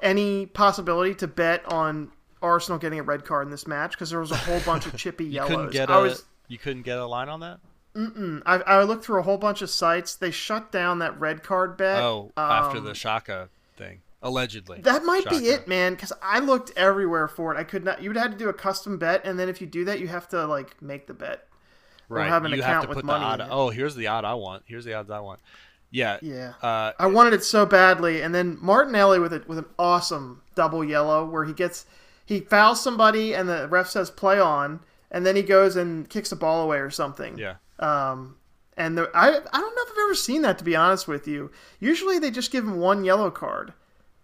any 0.00 0.46
possibility 0.46 1.14
to 1.16 1.26
bet 1.28 1.64
on 1.70 2.10
Arsenal 2.40 2.78
getting 2.78 2.98
a 2.98 3.02
red 3.02 3.24
card 3.24 3.46
in 3.46 3.50
this 3.50 3.66
match 3.66 3.92
because 3.92 4.10
there 4.10 4.20
was 4.20 4.30
a 4.30 4.36
whole 4.36 4.60
bunch 4.60 4.86
of 4.86 4.96
chippy 4.96 5.24
You 5.24 5.30
yellows. 5.32 5.50
couldn't 5.50 5.72
get 5.72 5.90
I 5.90 5.98
a 5.98 6.02
was 6.02 6.24
you 6.48 6.58
couldn't 6.58 6.82
get 6.82 6.98
a 6.98 7.06
line 7.06 7.28
on 7.28 7.40
that. 7.40 7.60
I, 7.94 8.56
I 8.66 8.82
looked 8.84 9.04
through 9.04 9.20
a 9.20 9.22
whole 9.22 9.36
bunch 9.36 9.60
of 9.60 9.68
sites. 9.68 10.14
They 10.16 10.30
shut 10.30 10.72
down 10.72 11.00
that 11.00 11.18
red 11.20 11.42
card 11.42 11.76
bet. 11.76 12.02
Oh, 12.02 12.32
after 12.38 12.78
Um, 12.78 12.84
the 12.84 12.92
Xhaka 12.92 13.48
thing, 13.76 14.00
allegedly. 14.22 14.80
That 14.80 15.04
might 15.04 15.28
be 15.28 15.36
it, 15.48 15.68
man. 15.68 15.92
Because 15.92 16.12
I 16.22 16.38
looked 16.38 16.72
everywhere 16.74 17.28
for 17.28 17.54
it. 17.54 17.58
I 17.58 17.64
could 17.64 17.84
not. 17.84 18.02
You 18.02 18.08
would 18.08 18.16
have 18.16 18.30
to 18.30 18.36
do 18.38 18.48
a 18.48 18.54
custom 18.54 18.96
bet, 18.96 19.26
and 19.26 19.38
then 19.38 19.50
if 19.50 19.60
you 19.60 19.66
do 19.66 19.84
that, 19.84 20.00
you 20.00 20.08
have 20.08 20.26
to 20.28 20.46
like 20.46 20.80
make 20.80 21.06
the 21.06 21.12
bet. 21.12 21.46
Right. 22.18 22.28
have 22.28 22.44
an 22.44 22.52
you 22.52 22.58
account 22.58 22.72
have 22.74 22.82
to 22.84 22.88
with 22.88 22.96
put 22.98 23.04
money 23.04 23.24
the 23.36 23.44
odd. 23.44 23.48
Oh, 23.50 23.70
here's 23.70 23.94
the 23.94 24.06
odd 24.08 24.24
I 24.24 24.34
want. 24.34 24.62
Here's 24.66 24.84
the 24.84 24.94
odds 24.94 25.10
I 25.10 25.20
want. 25.20 25.40
Yeah. 25.90 26.18
Yeah. 26.22 26.54
Uh, 26.62 26.92
I 26.98 27.06
wanted 27.06 27.34
it 27.34 27.44
so 27.44 27.66
badly, 27.66 28.22
and 28.22 28.34
then 28.34 28.56
Martinelli 28.60 29.18
with 29.18 29.32
it 29.32 29.46
with 29.48 29.58
an 29.58 29.66
awesome 29.78 30.42
double 30.54 30.82
yellow 30.84 31.24
where 31.26 31.44
he 31.44 31.52
gets 31.52 31.84
he 32.24 32.40
fouls 32.40 32.82
somebody, 32.82 33.34
and 33.34 33.48
the 33.48 33.68
ref 33.68 33.88
says 33.88 34.10
play 34.10 34.40
on, 34.40 34.80
and 35.10 35.26
then 35.26 35.36
he 35.36 35.42
goes 35.42 35.76
and 35.76 36.08
kicks 36.08 36.30
the 36.30 36.36
ball 36.36 36.62
away 36.62 36.78
or 36.78 36.90
something. 36.90 37.36
yeah. 37.38 37.56
Um, 37.78 38.36
and 38.76 38.96
the, 38.96 39.10
I 39.14 39.28
I 39.28 39.30
don't 39.32 39.44
know 39.76 39.82
if 39.82 39.90
I've 39.92 39.98
ever 40.04 40.14
seen 40.14 40.40
that 40.42 40.56
to 40.58 40.64
be 40.64 40.74
honest 40.76 41.06
with 41.06 41.28
you. 41.28 41.50
Usually 41.78 42.18
they 42.18 42.30
just 42.30 42.50
give 42.50 42.64
him 42.64 42.78
one 42.78 43.04
yellow 43.04 43.30
card. 43.30 43.74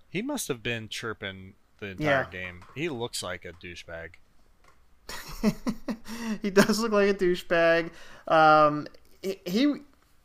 He 0.08 0.22
must 0.22 0.48
have 0.48 0.62
been 0.62 0.88
chirping 0.88 1.52
the 1.80 1.88
entire 1.88 2.06
Yeah. 2.06 2.30
game. 2.30 2.62
He 2.74 2.88
looks 2.88 3.22
like 3.22 3.44
a 3.44 3.52
douchebag. 3.52 4.14
he 6.42 6.50
does 6.50 6.78
look 6.80 6.92
like 6.92 7.08
a 7.08 7.14
douchebag. 7.14 7.90
Um, 8.26 8.86
he, 9.22 9.40
he, 9.46 9.74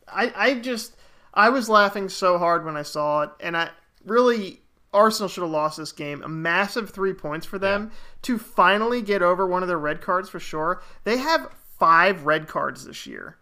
I, 0.07 0.33
I 0.35 0.53
just, 0.55 0.95
I 1.33 1.49
was 1.49 1.69
laughing 1.69 2.09
so 2.09 2.37
hard 2.37 2.65
when 2.65 2.77
I 2.77 2.83
saw 2.83 3.23
it, 3.23 3.29
and 3.39 3.55
I 3.57 3.69
really, 4.05 4.61
Arsenal 4.93 5.29
should 5.29 5.41
have 5.41 5.51
lost 5.51 5.77
this 5.77 5.91
game. 5.91 6.23
A 6.23 6.29
massive 6.29 6.89
three 6.89 7.13
points 7.13 7.45
for 7.45 7.57
them 7.57 7.91
to 8.23 8.37
finally 8.37 9.01
get 9.01 9.21
over 9.21 9.47
one 9.47 9.63
of 9.63 9.67
their 9.67 9.79
red 9.79 10.01
cards 10.01 10.29
for 10.29 10.39
sure. 10.39 10.81
They 11.03 11.17
have 11.17 11.49
five 11.79 12.25
red 12.25 12.47
cards 12.47 12.85
this 12.85 13.07
year. 13.07 13.37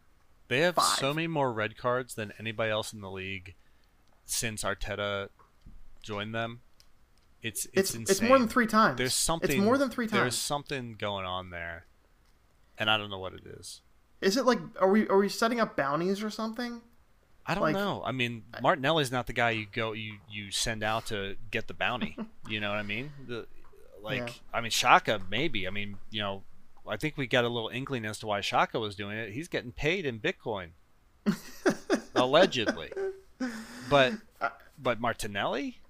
They 0.47 0.59
have 0.59 0.75
Five. 0.75 0.97
so 0.97 1.13
many 1.13 1.27
more 1.27 1.53
red 1.53 1.77
cards 1.77 2.15
than 2.15 2.33
anybody 2.37 2.71
else 2.71 2.91
in 2.91 2.99
the 2.99 3.09
league 3.09 3.55
since 4.25 4.63
Arteta 4.63 5.29
joined 6.03 6.35
them. 6.35 6.59
It's 7.43 7.65
it's, 7.65 7.73
It's 7.73 7.95
insane. 7.95 8.11
it's 8.11 8.21
more 8.21 8.37
than 8.39 8.47
three 8.47 8.67
times. 8.67 8.97
There's 8.97 9.13
something. 9.13 9.49
It's 9.49 9.59
more 9.59 9.77
than 9.77 9.89
three 9.89 10.05
times. 10.07 10.21
There's 10.21 10.37
something 10.37 10.95
going 10.97 11.25
on 11.25 11.49
there, 11.49 11.85
and 12.77 12.89
I 12.89 12.97
don't 12.97 13.09
know 13.09 13.19
what 13.19 13.33
it 13.33 13.45
is. 13.45 13.81
Is 14.21 14.37
it 14.37 14.45
like 14.45 14.59
are 14.79 14.89
we 14.89 15.07
are 15.07 15.17
we 15.17 15.27
setting 15.29 15.59
up 15.59 15.75
bounties 15.75 16.21
or 16.23 16.29
something? 16.29 16.81
I 17.45 17.55
don't 17.55 17.63
Like- 17.63 17.73
know. 17.75 18.03
I 18.05 18.11
mean, 18.11 18.43
Martinelli's 18.61 19.11
not 19.11 19.25
the 19.25 19.33
guy 19.33 19.49
you 19.51 19.65
go 19.71 19.93
you 19.93 20.19
you 20.29 20.51
send 20.51 20.83
out 20.83 21.07
to 21.07 21.35
get 21.49 21.67
the 21.67 21.73
bounty. 21.73 22.15
you 22.47 22.59
know 22.59 22.69
what 22.69 22.77
I 22.77 22.83
mean? 22.83 23.11
The, 23.27 23.47
like, 24.03 24.19
Yeah. 24.19 24.29
I 24.53 24.61
mean, 24.61 24.69
Xhaka 24.71 25.21
maybe. 25.29 25.67
I 25.67 25.71
mean, 25.71 25.97
you 26.11 26.21
know, 26.21 26.43
I 26.87 26.97
think 26.97 27.17
we 27.17 27.25
got 27.25 27.43
a 27.43 27.49
little 27.49 27.69
inkling 27.69 28.05
as 28.05 28.19
to 28.19 28.27
why 28.27 28.41
Xhaka 28.41 28.79
was 28.79 28.95
doing 28.95 29.17
it. 29.17 29.31
He's 29.33 29.47
getting 29.47 29.71
paid 29.71 30.05
in 30.05 30.19
Bitcoin, 30.19 30.69
allegedly. 32.15 32.91
But 33.89 34.13
but 34.77 34.99
Martinelli, 34.99 35.80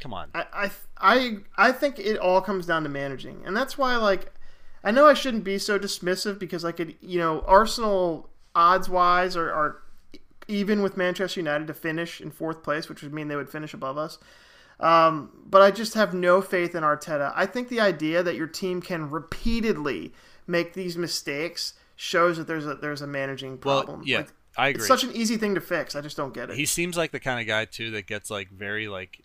come 0.00 0.12
on. 0.14 0.30
I, 0.34 0.44
I 0.52 0.70
I 0.98 1.36
I 1.68 1.72
think 1.72 1.98
it 1.98 2.18
all 2.18 2.40
comes 2.40 2.66
down 2.66 2.82
to 2.84 2.88
managing, 2.88 3.42
and 3.46 3.56
that's 3.56 3.76
why 3.78 3.96
like 3.96 4.32
I 4.82 4.90
know 4.90 5.06
I 5.06 5.14
shouldn't 5.14 5.44
be 5.44 5.58
so 5.58 5.78
dismissive 5.78 6.38
because 6.38 6.64
I 6.64 6.72
could 6.72 6.94
you 7.00 7.18
know 7.18 7.40
Arsenal 7.46 8.30
odds 8.54 8.88
wise 8.88 9.36
are, 9.36 9.52
are 9.52 9.82
even 10.46 10.82
with 10.82 10.96
Manchester 10.96 11.40
United 11.40 11.66
to 11.66 11.74
finish 11.74 12.20
in 12.20 12.30
fourth 12.30 12.62
place, 12.62 12.88
which 12.88 13.02
would 13.02 13.12
mean 13.14 13.28
they 13.28 13.36
would 13.36 13.48
finish 13.50 13.72
above 13.74 13.96
us. 13.98 14.18
Um, 14.80 15.30
but 15.46 15.62
I 15.62 15.70
just 15.70 15.94
have 15.94 16.12
no 16.14 16.42
faith 16.42 16.74
in 16.74 16.82
Arteta. 16.82 17.32
I 17.34 17.46
think 17.46 17.68
the 17.68 17.80
idea 17.80 18.22
that 18.22 18.34
your 18.34 18.48
team 18.48 18.82
can 18.82 19.08
repeatedly 19.08 20.12
make 20.46 20.74
these 20.74 20.96
mistakes 20.96 21.74
shows 21.96 22.36
that 22.38 22.46
there's 22.46 22.66
a 22.66 22.74
there's 22.74 23.00
a 23.00 23.06
managing 23.06 23.56
problem. 23.56 24.00
Well, 24.00 24.08
yeah, 24.08 24.18
Like, 24.18 24.32
I 24.56 24.68
agree. 24.68 24.80
it's 24.80 24.88
such 24.88 25.04
an 25.04 25.12
easy 25.14 25.36
thing 25.36 25.54
to 25.54 25.60
fix. 25.60 25.94
I 25.94 26.00
just 26.00 26.16
don't 26.16 26.34
get 26.34 26.50
it. 26.50 26.56
he 26.56 26.66
seems 26.66 26.96
like 26.96 27.12
the 27.12 27.20
kind 27.20 27.40
of 27.40 27.46
guy 27.46 27.64
too 27.64 27.92
that 27.92 28.06
gets 28.06 28.30
like 28.30 28.50
very 28.50 28.88
like 28.88 29.20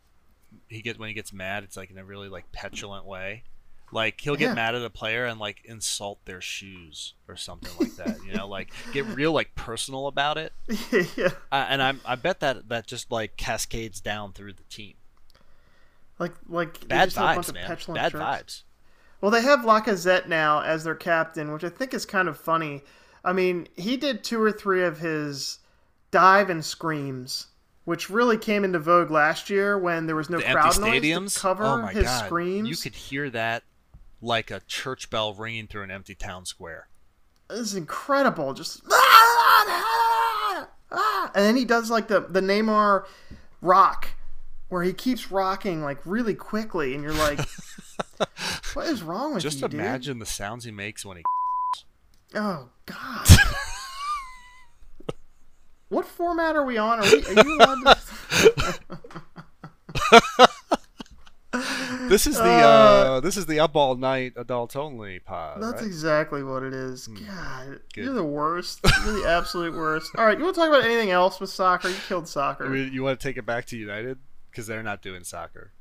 he 0.67 0.81
gets 0.81 0.97
when 0.99 1.07
he 1.09 1.13
gets 1.13 1.31
mad 1.33 1.63
it's 1.63 1.77
like 1.77 1.89
in 1.91 1.97
a 1.97 2.03
really 2.03 2.29
like 2.29 2.51
petulant 2.51 3.05
way 3.05 3.43
like 3.91 4.21
he'll 4.21 4.35
get 4.35 4.49
Yeah. 4.49 4.53
mad 4.53 4.75
at 4.75 4.83
a 4.83 4.89
player 4.89 5.25
and 5.25 5.39
like 5.39 5.61
insult 5.65 6.23
their 6.25 6.41
shoes 6.41 7.13
or 7.27 7.35
something 7.35 7.71
like 7.79 7.95
that 7.95 8.17
you 8.25 8.33
know 8.33 8.47
like 8.47 8.69
get 8.93 9.05
real 9.07 9.31
like 9.31 9.55
personal 9.55 10.07
about 10.07 10.37
it 10.37 10.53
yeah. 11.17 11.29
uh, 11.51 11.65
and 11.69 11.81
I'm 11.81 11.99
i 12.05 12.15
bet 12.15 12.39
that 12.41 12.69
that 12.69 12.85
just 12.87 13.11
like 13.11 13.35
cascades 13.37 13.99
down 13.99 14.33
through 14.33 14.53
the 14.53 14.63
team 14.69 14.93
Like 16.19 16.33
like 16.47 16.87
bad 16.87 17.05
just 17.05 17.17
a 17.17 17.21
bunch 17.21 17.47
vibes 17.47 17.53
man 17.53 17.67
petulant 17.67 17.95
bad 18.01 18.11
jerks. 18.11 18.23
vibes 18.23 18.61
Well, 19.21 19.31
they 19.31 19.41
have 19.41 19.61
Lacazette 19.61 20.27
now 20.27 20.61
as 20.61 20.83
their 20.85 20.95
captain, 20.95 21.51
which 21.51 21.63
I 21.65 21.69
think 21.69 21.93
is 21.93 22.05
kind 22.05 22.29
of 22.29 22.39
funny. 22.39 22.83
I 23.21 23.33
mean, 23.33 23.67
he 23.75 23.97
did 23.97 24.23
two 24.23 24.41
or 24.41 24.49
three 24.49 24.81
of 24.85 24.99
his 24.99 25.59
dive 26.09 26.49
and 26.49 26.63
screams, 26.63 27.47
which 27.89 28.07
really 28.07 28.37
came 28.37 28.63
into 28.63 28.77
vogue 28.77 29.09
last 29.09 29.49
year 29.49 29.75
when 29.75 30.05
there 30.05 30.15
was 30.15 30.29
no 30.29 30.37
the 30.37 30.43
crowd 30.43 30.67
empty 30.67 30.79
noise 30.79 31.01
stadiums 31.01 31.33
to 31.33 31.39
cover 31.39 31.63
oh 31.63 31.81
my 31.81 31.91
his 31.91 32.03
god 32.03 32.25
screams. 32.25 32.69
you 32.69 32.75
could 32.75 32.93
hear 32.93 33.31
that 33.31 33.63
like 34.21 34.51
a 34.51 34.61
church 34.67 35.09
bell 35.09 35.33
ringing 35.33 35.65
through 35.65 35.81
an 35.81 35.89
empty 35.89 36.13
town 36.13 36.45
square 36.45 36.87
This 37.49 37.59
is 37.61 37.73
incredible. 37.73 38.53
Just 38.53 38.83
"Ah, 40.91 41.31
and 41.33 41.43
then 41.43 41.55
he 41.55 41.65
does 41.65 41.89
like 41.89 42.07
the 42.07 42.19
the 42.19 42.41
Neymar 42.41 43.05
rock, 43.59 44.09
where 44.67 44.83
he 44.83 44.93
keeps 44.93 45.31
rocking 45.31 45.81
like 45.81 46.05
really 46.05 46.35
quickly, 46.35 46.93
and 46.93 47.03
you're 47.03 47.11
like, 47.13 47.39
"What 48.73 48.85
is 48.87 49.01
wrong 49.01 49.33
with 49.33 49.41
just 49.41 49.61
you, 49.61 49.67
dude?" 49.67 49.79
imagine 49.79 50.19
the 50.19 50.27
sounds 50.27 50.63
he 50.63 50.71
makes 50.71 51.03
when 51.03 51.17
he 51.17 51.23
Oh 52.35 52.69
God. 52.85 53.27
what 55.89 56.05
format 56.05 56.55
are 56.55 56.63
we 56.63 56.77
on? 56.77 56.99
Are, 56.99 57.03
we, 57.03 57.25
are 57.25 57.45
you 57.45 57.57
allowed 57.57 57.83
to? 57.83 57.97
This 62.09 62.25
is 62.25 62.37
the 62.37 62.43
uh, 62.43 63.19
this 63.19 63.37
is 63.37 63.45
the 63.45 63.59
up 63.59 63.75
all 63.75 63.95
night 63.95 64.33
adult 64.35 64.75
only 64.75 65.19
pod. 65.19 65.61
That's 65.61 65.81
right? 65.81 65.85
exactly 65.85 66.43
what 66.43 66.63
it 66.63 66.73
is. 66.73 67.07
God, 67.07 67.81
Good. 67.93 68.05
you're 68.05 68.13
the 68.13 68.23
worst. 68.23 68.79
You're 69.05 69.21
the 69.21 69.27
absolute 69.27 69.75
worst. 69.75 70.11
All 70.17 70.25
right, 70.25 70.37
you 70.37 70.43
want 70.43 70.55
to 70.55 70.61
talk 70.61 70.69
about 70.69 70.83
anything 70.83 71.11
else 71.11 71.39
with 71.39 71.51
soccer? 71.51 71.89
You 71.89 71.95
killed 72.07 72.27
soccer. 72.27 72.65
I 72.65 72.69
mean, 72.69 72.93
you 72.93 73.03
want 73.03 73.19
to 73.19 73.27
take 73.27 73.37
it 73.37 73.45
back 73.45 73.65
to 73.67 73.77
United 73.77 74.17
because 74.49 74.65
they're 74.65 74.83
not 74.83 75.01
doing 75.01 75.23
soccer. 75.23 75.71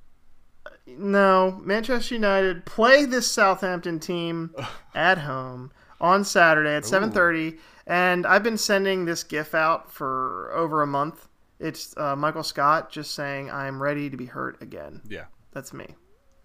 No, 0.86 1.61
Manchester 1.64 2.14
United 2.14 2.66
play 2.66 3.04
this 3.04 3.30
Southampton 3.30 3.98
team 3.98 4.54
at 4.94 5.18
home 5.18 5.72
on 6.00 6.24
Saturday 6.24 6.74
at 6.74 6.84
7:30, 6.84 7.59
and 7.89 8.24
I've 8.26 8.43
been 8.45 8.59
sending 8.59 9.05
this 9.05 9.24
GIF 9.24 9.55
out 9.55 9.91
for 9.91 10.53
over 10.55 10.82
a 10.82 10.86
month. 10.86 11.26
It's 11.59 11.97
uh, 11.97 12.14
Michael 12.14 12.45
Scott 12.45 12.93
just 12.93 13.14
saying, 13.16 13.51
"I'm 13.51 13.82
ready 13.82 14.09
to 14.11 14.16
be 14.16 14.26
hurt 14.26 14.62
again." 14.62 15.03
Yeah. 15.09 15.24
That's 15.53 15.72
me. 15.72 15.97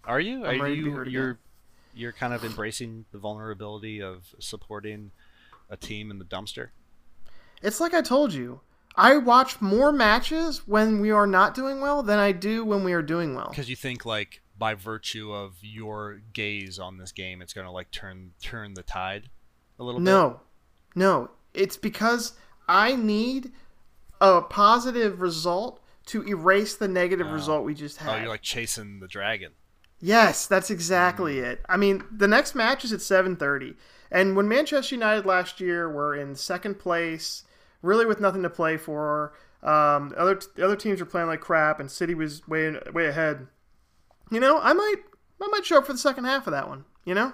Are 0.05 0.19
you? 0.19 0.43
I'm 0.45 0.59
Are 0.59 0.63
ready 0.63 0.77
to 0.77 0.81
be 0.83 0.89
you? 0.89 0.95
hurt 0.95 1.07
You're 1.09 1.23
again. 1.31 1.37
you're 1.93 2.11
kind 2.13 2.33
of 2.33 2.43
embracing 2.43 3.05
the 3.11 3.19
vulnerability 3.19 4.01
of 4.01 4.33
supporting 4.39 5.11
a 5.69 5.77
team 5.77 6.09
in 6.09 6.17
the 6.17 6.25
dumpster. 6.25 6.69
It's 7.61 7.79
like 7.79 7.93
I 7.93 8.01
told 8.01 8.33
you. 8.33 8.61
I 8.95 9.17
watch 9.17 9.59
more 9.59 9.91
matches 9.91 10.67
when 10.67 11.01
we 11.01 11.09
are 11.09 11.25
not 11.25 11.55
doing 11.55 11.81
well 11.81 12.03
than 12.03 12.19
I 12.19 12.31
do 12.31 12.63
when 12.63 12.83
we 12.83 12.93
are 12.93 13.01
doing 13.01 13.33
well. 13.33 13.47
Because 13.49 13.67
you 13.69 13.75
think 13.75 14.05
like 14.05 14.41
by 14.57 14.75
virtue 14.75 15.33
of 15.33 15.55
your 15.61 16.21
gaze 16.31 16.77
on 16.77 16.97
this 16.97 17.11
game, 17.11 17.41
it's 17.41 17.53
going 17.53 17.65
to 17.65 17.71
like 17.71 17.89
turn 17.91 18.33
turn 18.41 18.75
the 18.75 18.83
tide 18.83 19.29
a 19.79 19.83
little 19.83 19.99
bit. 19.99 20.05
No. 20.95 21.31
It's 21.53 21.77
because 21.77 22.33
I 22.67 22.95
need 22.95 23.51
a 24.21 24.41
positive 24.41 25.21
result 25.21 25.81
to 26.07 26.23
erase 26.27 26.75
the 26.75 26.87
negative 26.87 27.27
result 27.31 27.63
we 27.65 27.73
just 27.73 27.97
had. 27.97 28.15
Oh, 28.15 28.19
you're 28.19 28.29
like 28.29 28.41
chasing 28.41 28.99
the 28.99 29.07
dragon. 29.07 29.51
yes, 29.99 30.47
that's 30.47 30.69
exactly 30.69 31.39
it. 31.39 31.61
I 31.69 31.77
mean, 31.77 32.03
the 32.11 32.27
next 32.27 32.55
match 32.55 32.83
is 32.83 32.91
at 32.91 32.99
7:30, 32.99 33.75
and 34.11 34.35
when 34.35 34.47
Manchester 34.47 34.95
United 34.95 35.25
last 35.25 35.61
year 35.61 35.89
were 35.89 36.13
in 36.15 36.35
second 36.35 36.77
place, 36.79 37.43
really 37.81 38.05
with 38.05 38.19
nothing 38.19 38.43
to 38.43 38.49
play 38.49 38.75
for, 38.75 39.33
um, 39.61 40.09
the 40.09 40.17
other 40.19 40.41
the 40.55 40.65
other 40.65 40.75
teams 40.75 40.99
were 40.99 41.05
playing 41.05 41.27
like 41.27 41.39
crap, 41.41 41.79
and 41.79 41.89
City 41.89 42.13
was 42.15 42.45
way 42.47 42.75
way 42.93 43.07
ahead. 43.07 43.47
You 44.29 44.39
know, 44.41 44.59
I 44.59 44.73
might 44.73 44.97
I 45.41 45.47
might 45.47 45.65
show 45.65 45.77
up 45.77 45.85
for 45.85 45.93
the 45.93 45.99
second 45.99 46.25
half 46.25 46.47
of 46.47 46.51
that 46.51 46.67
one. 46.67 46.83
You 47.05 47.13
know, 47.13 47.31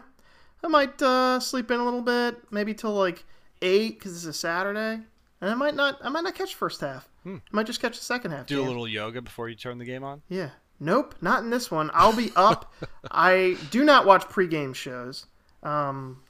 I 0.63 0.67
might 0.67 1.01
uh, 1.01 1.39
sleep 1.39 1.71
in 1.71 1.79
a 1.79 1.85
little 1.85 2.01
bit, 2.03 2.51
maybe 2.51 2.73
till 2.75 2.93
like 2.93 3.25
eight 3.61 3.99
because 3.99 4.15
it's 4.15 4.25
a 4.25 4.33
Saturday, 4.33 5.01
and 5.41 5.49
I 5.49 5.53
might 5.55 5.75
not 5.75 5.97
I 6.01 6.09
might 6.09 6.23
not 6.23 6.35
catch 6.35 6.55
first 6.55 6.81
half. 6.81 7.07
I 7.25 7.39
might 7.51 7.65
just 7.67 7.81
catch 7.81 7.97
the 7.97 8.03
second 8.03 8.31
half. 8.31 8.41
Hmm. 8.41 8.55
Do 8.55 8.61
a 8.61 8.63
little 8.63 8.87
yoga 8.87 9.21
before 9.21 9.49
you 9.49 9.55
turn 9.55 9.77
the 9.77 9.85
game 9.85 10.03
on. 10.03 10.21
Yeah. 10.29 10.49
Nope, 10.79 11.15
not 11.21 11.43
in 11.43 11.49
this 11.49 11.69
one. 11.69 11.91
I'll 11.93 12.15
be 12.15 12.31
up. 12.35 12.73
I 13.11 13.57
do 13.69 13.83
not 13.83 14.05
watch 14.05 14.23
pregame 14.23 14.73
shows. 14.73 15.25
Um, 15.61 16.23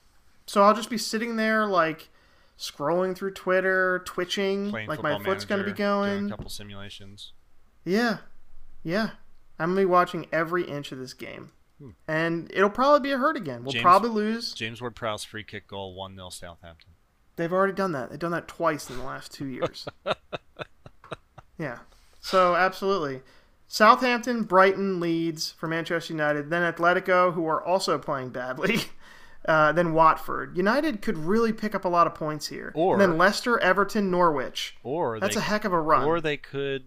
so 0.48 0.64
I'll 0.64 0.74
just 0.74 0.90
be 0.90 0.98
sitting 0.98 1.36
there 1.36 1.68
like 1.68 2.10
scrolling 2.58 3.16
through 3.16 3.34
Twitter, 3.34 4.02
twitching, 4.06 4.72
Playing 4.72 4.90
like 4.90 5.04
my 5.04 5.24
foot's 5.24 5.46
going 5.46 5.60
to 5.64 5.66
be 5.66 5.72
going. 5.78 6.26
a 6.26 6.30
couple 6.30 6.50
simulations. 6.50 7.34
Yeah. 7.86 8.18
Yeah. 8.84 9.12
I'm 9.60 9.70
going 9.70 9.76
to 9.78 9.82
be 9.82 9.86
watching 9.86 10.26
every 10.32 10.64
inch 10.64 10.92
of 10.92 10.98
this 10.98 11.14
game. 11.14 11.52
Hmm. 11.80 11.90
And 12.08 12.52
it'll 12.54 12.70
probably 12.72 13.08
be 13.08 13.12
a 13.14 13.18
hurt 13.18 13.38
again. 13.38 13.64
We'll 13.64 13.74
James- 13.74 13.84
probably 13.84 14.10
lose. 14.10 14.54
James 14.54 14.82
Ward-Prowse 14.82 15.24
free 15.24 15.44
kick 15.44 15.68
goal, 15.68 15.94
one 15.94 16.16
0 16.16 16.30
Southampton. 16.30 16.90
They've 17.40 17.54
already 17.54 17.72
done 17.72 17.94
that. 17.94 18.10
They've 18.10 18.20
done 18.20 18.34
that 18.34 18.50
twice 18.50 18.90
in 18.90 18.98
the 18.98 19.04
last 19.06 19.32
two 19.34 19.46
years. 19.48 19.88
yeah. 21.58 21.80
So 22.20 22.54
absolutely. 22.54 23.22
Southampton, 23.66 24.44
Brighton, 24.44 25.00
Leeds 25.00 25.54
for 25.58 25.66
Manchester 25.70 26.12
United, 26.12 26.50
then 26.50 26.74
Atletico, 26.74 27.34
who 27.34 27.48
are 27.48 27.64
also 27.64 27.98
playing 27.98 28.32
badly, 28.32 28.80
uh, 29.48 29.72
then 29.72 29.94
Watford. 29.94 30.58
United 30.58 31.02
could 31.02 31.18
really 31.18 31.54
pick 31.54 31.74
up 31.74 31.86
a 31.86 31.88
lot 31.88 32.08
of 32.08 32.14
points 32.14 32.48
here. 32.48 32.74
Or- 32.76 32.96
and 32.96 33.02
then 33.02 33.18
Leicester, 33.18 33.58
Everton, 33.60 34.12
Norwich. 34.12 34.76
Or 34.84 35.18
That's 35.22 35.36
they, 35.36 35.40
a 35.40 35.44
heck 35.46 35.64
of 35.64 35.72
a 35.72 35.80
run. 35.80 36.04
Or 36.04 36.20
they 36.20 36.36
could 36.36 36.84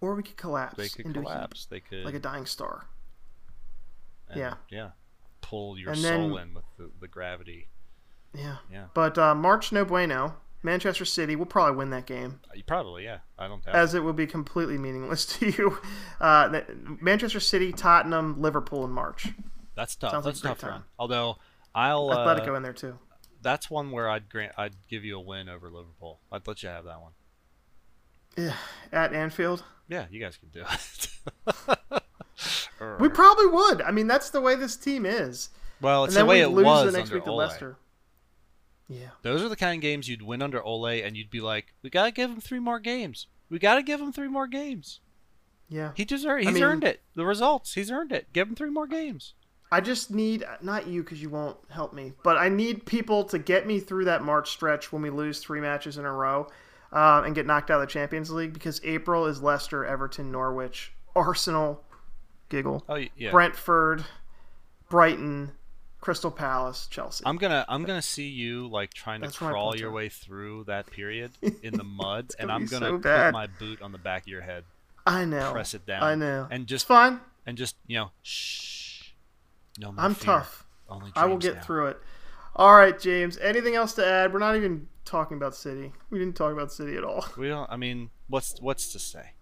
Or 0.00 0.14
we 0.14 0.22
could 0.22 0.36
collapse. 0.36 0.76
they 0.76 0.88
could 0.88 1.06
into 1.06 1.18
a 1.18 1.22
heap, 1.24 1.32
collapse. 1.32 1.64
They 1.64 1.80
could 1.80 2.04
like 2.04 2.14
a 2.14 2.20
dying 2.20 2.46
star. 2.46 2.86
and, 4.30 4.38
yeah. 4.38 4.54
yeah 4.70 4.90
pull 5.40 5.76
your 5.76 5.90
And 5.90 5.98
soul 5.98 6.34
then- 6.36 6.48
in 6.48 6.54
with 6.54 6.64
the, 6.76 6.90
the 7.00 7.08
gravity. 7.08 7.66
Yeah. 8.34 8.56
Yeah. 8.72 8.86
But 8.94 9.18
uh, 9.18 9.34
March 9.34 9.72
no 9.72 9.84
bueno. 9.84 10.34
Manchester 10.62 11.04
City 11.04 11.36
will 11.36 11.46
probably 11.46 11.76
win 11.76 11.90
that 11.90 12.04
game. 12.06 12.40
Probably 12.66 13.04
yeah. 13.04 13.18
I 13.38 13.46
don't 13.46 13.64
doubt. 13.64 13.76
as 13.76 13.94
it 13.94 14.02
would 14.02 14.16
be 14.16 14.26
completely 14.26 14.76
meaningless 14.76 15.24
to 15.38 15.50
you. 15.50 15.78
Uh, 16.20 16.60
Manchester 17.00 17.38
City, 17.40 17.72
Tottenham, 17.72 18.42
Liverpool 18.42 18.84
in 18.84 18.90
March. 18.90 19.28
That's 19.76 19.94
tough. 19.94 20.10
sounds 20.10 20.24
That's 20.24 20.42
a 20.42 20.46
a 20.46 20.50
tough 20.50 20.62
run. 20.64 20.82
Although 20.98 21.36
I'll 21.74 22.10
uh, 22.10 22.16
Atletico 22.26 22.56
in 22.56 22.62
there 22.64 22.72
too. 22.72 22.98
that's 23.40 23.70
one 23.70 23.92
where 23.92 24.08
I'd 24.10 24.28
grant 24.28 24.52
I'd 24.58 24.74
give 24.88 25.04
you 25.04 25.16
a 25.16 25.20
win 25.20 25.48
over 25.48 25.70
Liverpool. 25.70 26.18
I'd 26.32 26.46
let 26.48 26.62
you 26.64 26.68
have 26.70 26.84
that 26.86 27.00
one. 27.00 27.12
Yeah, 28.36 28.54
at 28.92 29.12
Anfield. 29.14 29.62
Yeah, 29.88 30.06
you 30.10 30.20
guys 30.20 30.36
can 30.36 30.48
do 30.50 30.64
it. 30.68 32.02
We 33.00 33.08
probably 33.08 33.46
would. 33.46 33.82
I 33.82 33.90
mean, 33.90 34.06
that's 34.06 34.30
the 34.30 34.40
way 34.40 34.54
this 34.54 34.76
team 34.76 35.04
is. 35.04 35.48
well, 35.80 36.04
And 36.04 36.10
it's 36.10 36.14
then 36.16 36.26
the 36.26 36.30
way 36.30 36.36
we 36.46 36.52
it 36.52 36.54
lose 36.54 36.64
was 36.64 36.92
the 36.92 36.96
next 36.98 37.08
under 37.10 37.16
week 37.16 37.24
to 37.24 37.30
Ole. 37.30 37.36
Leicester. 37.36 37.76
Yeah. 38.88 39.10
Those 39.22 39.42
are 39.42 39.48
the 39.48 39.56
kind 39.56 39.76
of 39.76 39.82
games 39.82 40.08
you'd 40.08 40.22
win 40.22 40.40
under 40.42 40.62
Ole, 40.62 40.86
and 40.86 41.16
you'd 41.16 41.30
be 41.30 41.40
like, 41.40 41.74
"We 41.82 41.90
gotta 41.90 42.10
give 42.10 42.30
him 42.30 42.40
three 42.40 42.58
more 42.58 42.80
games. 42.80 43.26
We 43.50 43.58
gotta 43.58 43.82
give 43.82 44.00
him 44.00 44.12
three 44.12 44.28
more 44.28 44.46
games. 44.46 45.00
Yeah. 45.68 45.92
He 45.94 46.04
deserves. 46.04 46.46
He's 46.46 46.54
mean- 46.54 46.62
earned 46.62 46.84
it. 46.84 47.02
The 47.14 47.26
results. 47.26 47.74
He's 47.74 47.90
earned 47.90 48.12
it. 48.12 48.32
Give 48.32 48.48
him 48.48 48.54
three 48.54 48.70
more 48.70 48.86
games." 48.86 49.34
I 49.70 49.82
just 49.82 50.10
need 50.10 50.46
not 50.62 50.86
you 50.86 51.02
because 51.02 51.20
you 51.20 51.28
won't 51.28 51.58
help 51.68 51.92
me, 51.92 52.14
but 52.24 52.38
I 52.38 52.48
need 52.48 52.86
people 52.86 53.24
to 53.24 53.38
get 53.38 53.66
me 53.66 53.80
through 53.80 54.06
that 54.06 54.22
March 54.22 54.50
stretch 54.50 54.90
when 54.92 55.02
we 55.02 55.10
lose 55.10 55.40
three 55.40 55.60
matches 55.60 55.98
in 55.98 56.06
a 56.06 56.12
row 56.12 56.48
uh, 56.90 57.22
and 57.26 57.34
get 57.34 57.44
knocked 57.44 57.70
out 57.70 57.74
of 57.82 57.86
the 57.86 57.92
Champions 57.92 58.30
League 58.30 58.54
because 58.54 58.80
April 58.82 59.26
is 59.26 59.42
Leicester, 59.42 59.84
Everton, 59.84 60.32
Norwich, 60.32 60.92
Arsenal, 61.14 61.84
giggle, 62.48 62.82
Oh 62.88 62.94
yeah. 63.14 63.30
Brentford, 63.30 64.06
Brighton, 64.88 65.52
Crystal 66.00 66.30
Palace, 66.30 66.86
Chelsea. 66.90 67.24
I'm 67.26 67.36
gonna 67.36 67.64
I'm 67.68 67.84
gonna 67.84 68.02
see 68.02 68.28
you 68.28 68.68
like 68.68 68.94
trying 68.94 69.20
to 69.20 69.26
That's 69.26 69.40
my 69.40 69.50
crawl 69.50 69.76
your 69.76 69.90
way 69.90 70.08
through 70.08 70.64
that 70.64 70.90
period 70.90 71.32
in 71.62 71.74
the 71.76 71.84
mud, 71.84 72.32
and 72.38 72.50
I'm 72.52 72.66
gonna 72.66 72.86
so 72.86 72.92
put 72.94 73.02
bad. 73.02 73.32
my 73.32 73.46
boot 73.46 73.82
on 73.82 73.92
the 73.92 73.98
back 73.98 74.22
of 74.22 74.28
your 74.28 74.42
head, 74.42 74.64
I 75.06 75.24
know. 75.24 75.50
press 75.52 75.74
it 75.74 75.86
down, 75.86 76.02
I 76.02 76.14
know. 76.14 76.46
and 76.50 76.62
It's 76.62 76.70
just 76.70 76.86
fine. 76.86 77.20
and 77.46 77.58
just 77.58 77.76
you 77.86 77.98
know, 77.98 78.10
shh. 78.22 79.10
No 79.78 79.92
more 79.92 80.04
I'm 80.04 80.14
fear. 80.14 80.24
tough. 80.34 80.66
Only 80.88 81.10
I 81.16 81.26
will 81.26 81.36
get 81.38 81.56
now. 81.56 81.60
through 81.62 81.86
it. 81.88 81.98
All 82.56 82.74
right, 82.74 82.98
James. 82.98 83.36
Anything 83.38 83.74
else 83.74 83.92
to 83.94 84.06
add? 84.06 84.32
We're 84.32 84.38
not 84.40 84.56
even 84.56 84.88
talking 85.04 85.36
about 85.36 85.54
City. 85.54 85.92
We 86.10 86.18
didn't 86.18 86.34
talk 86.36 86.52
about 86.52 86.72
City 86.72 86.96
at 86.96 87.04
all. 87.04 87.24
We 87.36 87.48
don't. 87.48 87.70
I 87.70 87.76
mean, 87.76 88.10
what's 88.28 88.60
what's 88.60 88.90
to 88.92 88.98
say? 88.98 89.32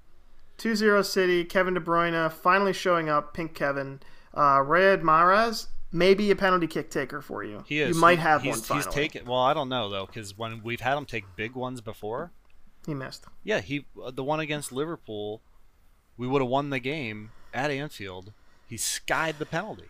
2-0 0.59 1.05
City. 1.05 1.45
Kevin 1.45 1.75
De 1.75 1.81
Bruyne 1.81 2.31
finally 2.33 2.73
showing 2.73 3.09
up. 3.09 3.33
Pink 3.35 3.55
Kevin. 3.55 4.01
Uh, 4.35 4.59
Riyad 4.59 5.03
Mahrez 5.03 5.69
maybe 5.93 6.30
a 6.30 6.37
penalty 6.37 6.66
kick 6.66 6.91
taker 6.91 7.20
for 7.20 7.45
you. 7.45 7.64
He 7.66 7.80
is. 7.80 7.95
You 7.95 8.01
might 8.01 8.18
have 8.18 8.43
he's, 8.43 8.55
one 8.57 8.61
finally. 8.62 8.84
He's 8.87 8.95
taken. 8.95 9.26
Well, 9.26 9.39
I 9.41 9.55
don't 9.55 9.68
know 9.68 9.89
though, 9.89 10.07
because 10.07 10.37
when 10.37 10.62
we've 10.62 10.80
had 10.80 10.97
him 10.97 11.05
take 11.07 11.24
big 11.37 11.55
ones 11.55 11.80
before, 11.80 12.32
He 12.87 12.95
missed. 12.95 13.24
yeah, 13.45 13.61
he 13.61 13.87
uh, 14.03 14.11
the 14.11 14.24
one 14.24 14.41
against 14.41 14.72
Liverpool, 14.72 15.43
we 16.16 16.26
would 16.26 16.43
have 16.43 16.51
won 16.51 16.70
the 16.70 16.78
game 16.80 17.30
at 17.55 17.70
Anfield. 17.70 18.32
He 18.68 18.76
skied 18.76 19.39
the 19.39 19.47
penalty. 19.47 19.89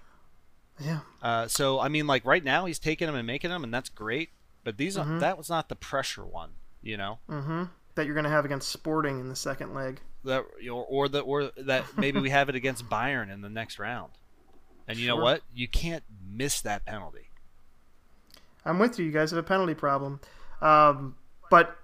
Yeah. 0.79 1.01
Uh, 1.23 1.49
so 1.49 1.81
I 1.81 1.89
mean, 1.89 2.07
like 2.07 2.25
right 2.25 2.45
now, 2.45 2.67
he's 2.67 2.79
taking 2.79 3.07
them 3.07 3.15
and 3.17 3.27
making 3.27 3.51
them, 3.51 3.65
and 3.65 3.73
that's 3.73 3.89
great. 3.89 4.31
But 4.65 4.77
these 4.79 4.97
Mm-hmm. 4.97 5.13
are, 5.17 5.19
that 5.21 5.39
was 5.39 5.49
not 5.49 5.69
the 5.69 5.77
pressure 5.77 6.25
one, 6.25 6.51
you 6.83 6.97
know. 6.97 7.19
Mm-hmm. 7.31 7.65
That 7.95 8.05
you're 8.05 8.15
going 8.15 8.25
to 8.25 8.31
have 8.31 8.45
against 8.45 8.69
Sporting 8.69 9.19
in 9.21 9.29
the 9.29 9.37
second 9.37 9.73
leg. 9.75 10.01
That 10.25 10.45
or, 10.71 10.85
or 10.85 11.09
the 11.09 11.21
or 11.21 11.51
that 11.57 11.97
maybe 11.97 12.21
we 12.21 12.31
have 12.31 12.49
it 12.49 12.55
against 12.57 12.89
Bayern 12.91 13.33
in 13.33 13.41
the 13.41 13.49
next 13.49 13.79
round. 13.79 14.13
And 14.89 14.99
you 14.99 15.09
know 15.09 15.17
what? 15.17 15.43
You 15.55 15.69
can't 15.69 16.05
miss 16.29 16.61
that 16.63 16.85
penalty. 16.87 17.31
I'm 18.65 18.79
with 18.79 18.99
you. 18.99 19.05
You 19.05 19.13
guys 19.13 19.31
have 19.31 19.39
a 19.39 19.43
penalty 19.43 19.75
problem. 19.75 20.21
Um, 20.61 21.17
but 21.51 21.77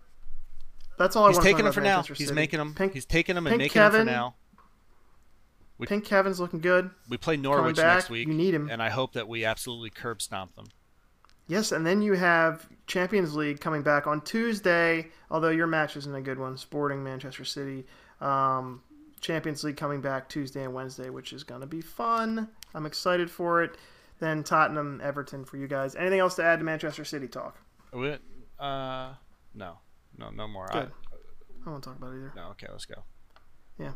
that's 0.99 1.17
all 1.17 1.25
I 1.25 1.29
He's 1.29 1.37
want 1.37 1.45
to 1.45 1.49
taking 1.53 1.65
talk 1.65 1.75
them 1.75 1.83
for 1.83 1.87
now. 1.87 2.03
He's 2.03 2.33
making 2.33 2.59
them. 2.59 2.75
Pink, 2.75 2.95
he's 2.95 3.05
taking 3.05 3.35
them 3.35 3.47
and 3.47 3.57
making 3.57 3.81
them 3.81 3.93
for 3.93 4.05
now. 4.05 4.35
We, 5.79 5.87
Pink 5.87 6.05
Kevin's 6.05 6.39
looking 6.39 6.61
good. 6.61 6.91
We 7.09 7.17
play 7.17 7.37
Norwich 7.37 7.77
back, 7.77 7.97
next 7.97 8.11
week, 8.11 8.29
you 8.29 8.35
need 8.35 8.55
him. 8.55 8.69
and 8.71 8.81
I 8.81 8.91
hope 8.91 9.15
that 9.15 9.27
we 9.27 9.45
absolutely 9.45 9.91
curb 9.91 10.23
stomp 10.23 10.55
them. 10.55 10.67
Yes, 11.49 11.73
and 11.73 11.85
then 11.85 12.03
you 12.03 12.13
have 12.13 12.69
Champions 12.87 13.35
League 13.35 13.59
coming 13.59 13.83
back 13.83 14.07
on 14.07 14.21
Tuesday. 14.21 15.09
Although 15.31 15.51
your 15.51 15.67
match 15.67 15.97
isn't 15.97 16.15
a 16.15 16.21
good 16.21 16.39
one, 16.39 16.57
Sporting 16.57 17.03
Manchester 17.03 17.45
City. 17.45 17.85
Um, 18.21 18.81
Champions 19.21 19.65
League 19.65 19.77
coming 19.77 20.01
back 20.01 20.29
Tuesday 20.29 20.63
and 20.63 20.73
Wednesday, 20.73 21.11
which 21.11 21.33
is 21.33 21.43
going 21.43 21.63
to 21.63 21.67
be 21.67 21.81
fun. 21.81 22.49
I'm 22.75 22.87
excited 22.87 23.31
for 23.31 23.63
it. 23.63 23.77
Then 24.21 24.45
Tottenham, 24.45 25.01
Everton 25.03 25.45
for 25.45 25.57
you 25.57 25.67
guys. 25.67 25.97
Anything 25.97 26.21
else 26.21 26.37
to 26.37 26.45
add 26.45 26.61
to 26.61 26.65
Manchester 26.65 27.05
City 27.05 27.27
talk? 27.27 27.59
We, 27.93 28.17
uh, 28.59 29.15
no, 29.55 29.79
no, 30.17 30.31
no 30.31 30.47
more. 30.47 30.69
I, 30.71 30.81
Good. 30.81 30.93
I 31.67 31.71
don't 31.71 31.83
talk 31.83 31.97
about 31.97 32.13
it 32.13 32.19
either. 32.19 32.33
no, 32.37 32.49
okay, 32.51 32.67
let's 32.71 32.85
go. 32.85 33.03
Yeah. 33.79 33.93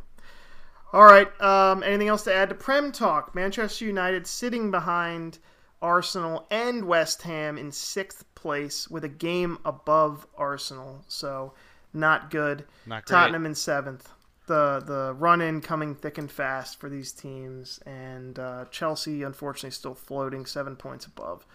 All 0.92 1.04
right. 1.04 1.28
Um, 1.40 1.82
anything 1.82 2.08
else 2.08 2.24
to 2.24 2.34
add 2.34 2.48
to 2.48 2.54
Prem 2.54 2.92
talk? 2.92 3.34
Manchester 3.34 3.84
United 3.84 4.26
sitting 4.26 4.70
behind 4.70 5.38
Arsenal 5.82 6.46
and 6.50 6.84
West 6.86 7.22
Ham 7.22 7.58
in 7.58 7.70
sixth 7.70 8.24
place 8.34 8.88
with 8.88 9.04
a 9.04 9.08
game 9.08 9.58
above 9.64 10.26
Arsenal. 10.36 11.04
So 11.08 11.54
not 11.92 12.30
good. 12.30 12.64
Not 12.86 13.04
great. 13.04 13.16
Tottenham 13.16 13.46
in 13.46 13.54
seventh. 13.54 14.08
The 14.46 14.82
the 14.84 15.14
run 15.14 15.40
in 15.40 15.60
coming 15.60 15.94
thick 15.94 16.18
and 16.18 16.30
fast 16.30 16.78
for 16.80 16.88
these 16.88 17.12
teams, 17.12 17.78
and 17.86 18.38
uh, 18.38 18.64
Chelsea 18.70 19.22
unfortunately 19.22 19.70
still 19.70 19.94
floating 19.94 20.46
seven 20.46 20.76
points 20.76 21.06
above. 21.06 21.46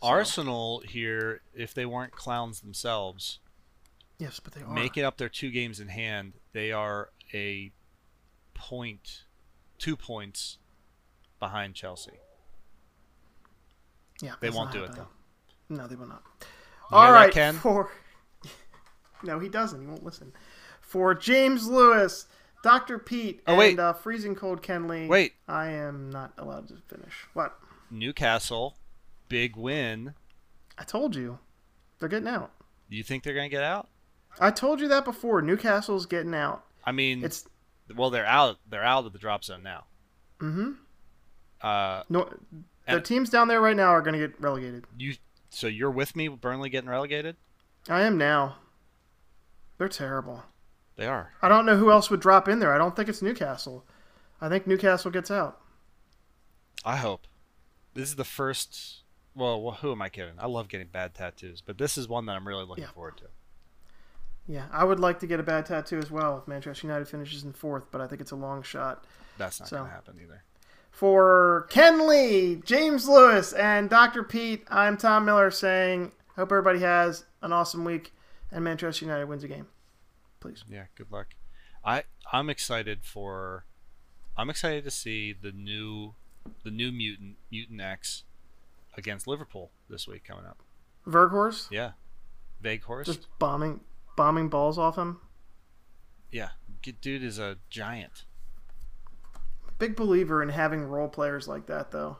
So, 0.00 0.08
Arsenal 0.08 0.82
here, 0.86 1.42
if 1.54 1.74
they 1.74 1.86
weren't 1.86 2.12
clowns 2.12 2.60
themselves, 2.60 3.38
yes, 4.18 4.40
but 4.40 4.52
they 4.52 4.62
are 4.62 4.72
making 4.72 5.04
up 5.04 5.16
their 5.16 5.28
two 5.28 5.50
games 5.50 5.80
in 5.80 5.88
hand, 5.88 6.34
they 6.52 6.72
are 6.72 7.10
a 7.32 7.72
point, 8.54 9.24
two 9.78 9.96
points 9.96 10.58
behind 11.38 11.74
Chelsea. 11.74 12.12
Yeah, 14.20 14.34
They 14.40 14.50
won't 14.50 14.70
do 14.70 14.84
it, 14.84 14.92
though. 14.94 15.08
No, 15.68 15.88
they 15.88 15.96
will 15.96 16.06
not. 16.06 16.22
You 16.40 16.96
All 16.96 17.12
that, 17.12 17.32
Ken? 17.32 17.54
for 17.54 17.90
no, 19.24 19.40
he 19.40 19.48
doesn't. 19.48 19.80
He 19.80 19.86
won't 19.86 20.04
listen. 20.04 20.32
For 20.92 21.14
James 21.14 21.66
Lewis, 21.68 22.26
Doctor 22.62 22.98
Pete, 22.98 23.40
Oh, 23.46 23.58
and 23.58 23.80
uh, 23.80 23.94
freezing 23.94 24.34
cold 24.34 24.60
Ken 24.62 24.86
Lee. 24.86 25.06
Wait. 25.06 25.32
I 25.48 25.68
am 25.68 26.10
not 26.10 26.34
allowed 26.36 26.68
to 26.68 26.74
finish. 26.86 27.14
What? 27.32 27.58
Newcastle, 27.90 28.76
big 29.30 29.56
win. 29.56 30.12
I 30.76 30.84
told 30.84 31.16
you, 31.16 31.38
they're 31.98 32.10
getting 32.10 32.28
out. 32.28 32.50
You 32.90 33.02
think 33.02 33.22
they're 33.22 33.32
going 33.32 33.48
to 33.48 33.50
get 33.50 33.62
out? 33.62 33.88
I 34.38 34.50
told 34.50 34.82
you 34.82 34.88
that 34.88 35.06
before. 35.06 35.40
Newcastle's 35.40 36.04
getting 36.04 36.34
out. 36.34 36.62
I 36.84 36.92
mean, 36.92 37.24
It's 37.24 37.48
well, 37.96 38.10
they're 38.10 38.26
out. 38.26 38.58
They're 38.68 38.84
out 38.84 39.06
of 39.06 39.14
the 39.14 39.18
drop 39.18 39.44
zone 39.44 39.62
now. 39.62 39.84
mm-hmm. 40.40 40.72
Uh, 41.62 42.02
No, 42.10 42.28
the 42.86 43.00
teams 43.00 43.30
down 43.30 43.48
there 43.48 43.62
right 43.62 43.76
now 43.76 43.88
are 43.88 44.02
going 44.02 44.20
to 44.20 44.28
get 44.28 44.38
relegated. 44.38 44.84
you. 44.98 45.14
So 45.48 45.68
you're 45.68 45.90
with 45.90 46.14
me? 46.16 46.28
Burnley 46.28 46.68
getting 46.68 46.90
relegated? 46.90 47.36
I 47.88 48.02
am 48.02 48.18
now. 48.18 48.56
They're 49.78 49.88
terrible. 49.88 50.44
They 50.96 51.06
are. 51.06 51.32
I 51.42 51.48
don't 51.48 51.66
know 51.66 51.76
who 51.76 51.90
else 51.90 52.10
would 52.10 52.20
drop 52.20 52.48
in 52.48 52.58
there. 52.58 52.72
I 52.74 52.78
don't 52.78 52.94
think 52.94 53.08
it's 53.08 53.22
Newcastle. 53.22 53.84
I 54.40 54.48
think 54.48 54.66
Newcastle 54.66 55.10
gets 55.10 55.30
out. 55.30 55.60
I 56.84 56.96
hope. 56.96 57.26
This 57.94 58.08
is 58.08 58.16
the 58.16 58.24
first. 58.24 59.02
Well, 59.34 59.78
who 59.80 59.92
am 59.92 60.02
I 60.02 60.08
kidding? 60.10 60.34
I 60.38 60.46
love 60.46 60.68
getting 60.68 60.88
bad 60.88 61.14
tattoos, 61.14 61.62
but 61.64 61.78
this 61.78 61.96
is 61.96 62.08
one 62.08 62.26
that 62.26 62.36
I'm 62.36 62.46
really 62.46 62.64
looking 62.66 62.84
Yeah. 62.84 62.90
forward 62.90 63.16
to. 63.18 63.24
Yeah, 64.46 64.66
I 64.72 64.84
would 64.84 64.98
like 65.00 65.20
to 65.20 65.26
get 65.26 65.40
a 65.40 65.42
bad 65.44 65.64
tattoo 65.66 65.98
as 65.98 66.10
well 66.10 66.38
if 66.38 66.48
Manchester 66.48 66.86
United 66.86 67.08
finishes 67.08 67.44
in 67.44 67.52
fourth, 67.52 67.86
but 67.90 68.00
I 68.00 68.06
think 68.08 68.20
it's 68.20 68.32
a 68.32 68.36
long 68.36 68.62
shot. 68.62 69.04
That's 69.38 69.60
not 69.60 69.68
So- 69.68 69.76
going 69.76 69.88
to 69.88 69.94
happen 69.94 70.18
either. 70.22 70.42
For 70.90 71.66
Ken 71.70 72.06
Lee, 72.06 72.56
James 72.56 73.08
Lewis, 73.08 73.52
and 73.54 73.88
Dr. 73.88 74.22
Pete, 74.22 74.66
I'm 74.70 74.96
Tom 74.98 75.24
Miller 75.24 75.50
saying, 75.50 76.12
hope 76.36 76.50
everybody 76.52 76.80
has 76.80 77.24
an 77.40 77.52
awesome 77.52 77.84
week 77.84 78.12
and 78.50 78.62
Manchester 78.64 79.06
United 79.06 79.26
wins 79.26 79.44
a 79.44 79.48
game. 79.48 79.68
Please. 80.42 80.64
Yeah, 80.68 80.84
good 80.96 81.10
luck. 81.10 81.28
I 81.84 82.04
I'm 82.32 82.50
excited 82.50 83.00
for. 83.04 83.64
I'm 84.36 84.50
excited 84.50 84.84
to 84.84 84.90
see 84.90 85.32
the 85.32 85.52
new, 85.52 86.14
the 86.64 86.70
new 86.70 86.90
mutant 86.92 87.36
mutant 87.50 87.80
X, 87.80 88.24
against 88.96 89.26
Liverpool 89.26 89.70
this 89.88 90.06
week 90.08 90.24
coming 90.24 90.44
up. 90.46 90.58
Weghorst, 91.06 91.70
Yeah, 91.70 91.92
Vague 92.60 92.82
Horse. 92.84 93.06
just 93.06 93.26
bombing 93.38 93.80
bombing 94.16 94.48
balls 94.48 94.78
off 94.78 94.96
him. 94.96 95.18
yeah, 96.30 96.50
dude 97.00 97.22
is 97.22 97.38
a 97.38 97.58
giant. 97.70 98.24
Big 99.78 99.96
believer 99.96 100.42
in 100.42 100.48
having 100.48 100.84
role 100.84 101.08
players 101.08 101.48
like 101.48 101.66
that, 101.66 101.90
though. 101.90 102.18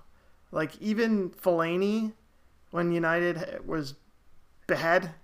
Like, 0.50 0.72
even 0.82 1.30
Fellaini, 1.30 2.12
when 2.72 2.90
United 2.92 3.66
was 3.66 3.94
bad, 4.66 5.14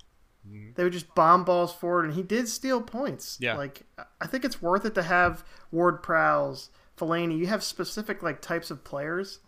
Mhm. 0.49 0.75
they 0.75 0.85
would 0.85 0.93
just 0.93 1.15
bomb 1.15 1.45
balls 1.45 1.73
forward, 1.75 2.05
and 2.07 2.15
he 2.15 2.23
did 2.23 2.49
steal 2.49 2.81
points. 2.83 3.37
Yeah. 3.41 3.57
Like, 3.57 3.83
I 4.21 4.27
think 4.27 4.45
it's 4.45 4.63
worth 4.63 4.85
it 4.85 4.95
to 4.95 5.03
have 5.03 5.45
Ward 5.71 6.03
Prowse, 6.03 6.71
Fellaini. 6.97 7.37
You 7.39 7.47
have 7.49 7.63
specific, 7.63 8.23
like, 8.23 8.41
types 8.41 8.71
of 8.71 8.83
players, 8.85 9.41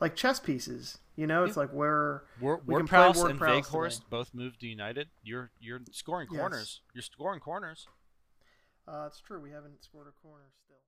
like 0.00 0.16
chess 0.16 0.40
pieces. 0.40 0.98
You 1.16 1.26
know, 1.26 1.44
it's 1.44 1.56
like 1.56 1.70
where 1.70 2.24
War, 2.40 2.62
We 2.64 2.72
Ward 2.74 2.86
Prowse 2.88 3.16
Ward 3.18 3.30
and 3.32 3.38
Prowse 3.38 3.68
Weghorst 3.68 3.94
today. 3.96 4.06
both 4.08 4.32
moved 4.32 4.60
to 4.60 4.66
United. 4.66 5.10
You're 5.22 5.50
you're 5.60 5.80
scoring 5.92 6.28
Yes. 6.32 6.40
corners. 6.40 6.80
You're 6.94 7.02
scoring 7.02 7.40
corners. 7.40 7.86
uh, 8.88 9.04
it's 9.06 9.20
true. 9.20 9.38
We 9.40 9.50
haven't 9.50 9.84
scored 9.84 10.08
a 10.08 10.12
corner 10.12 10.46
still. 10.64 10.78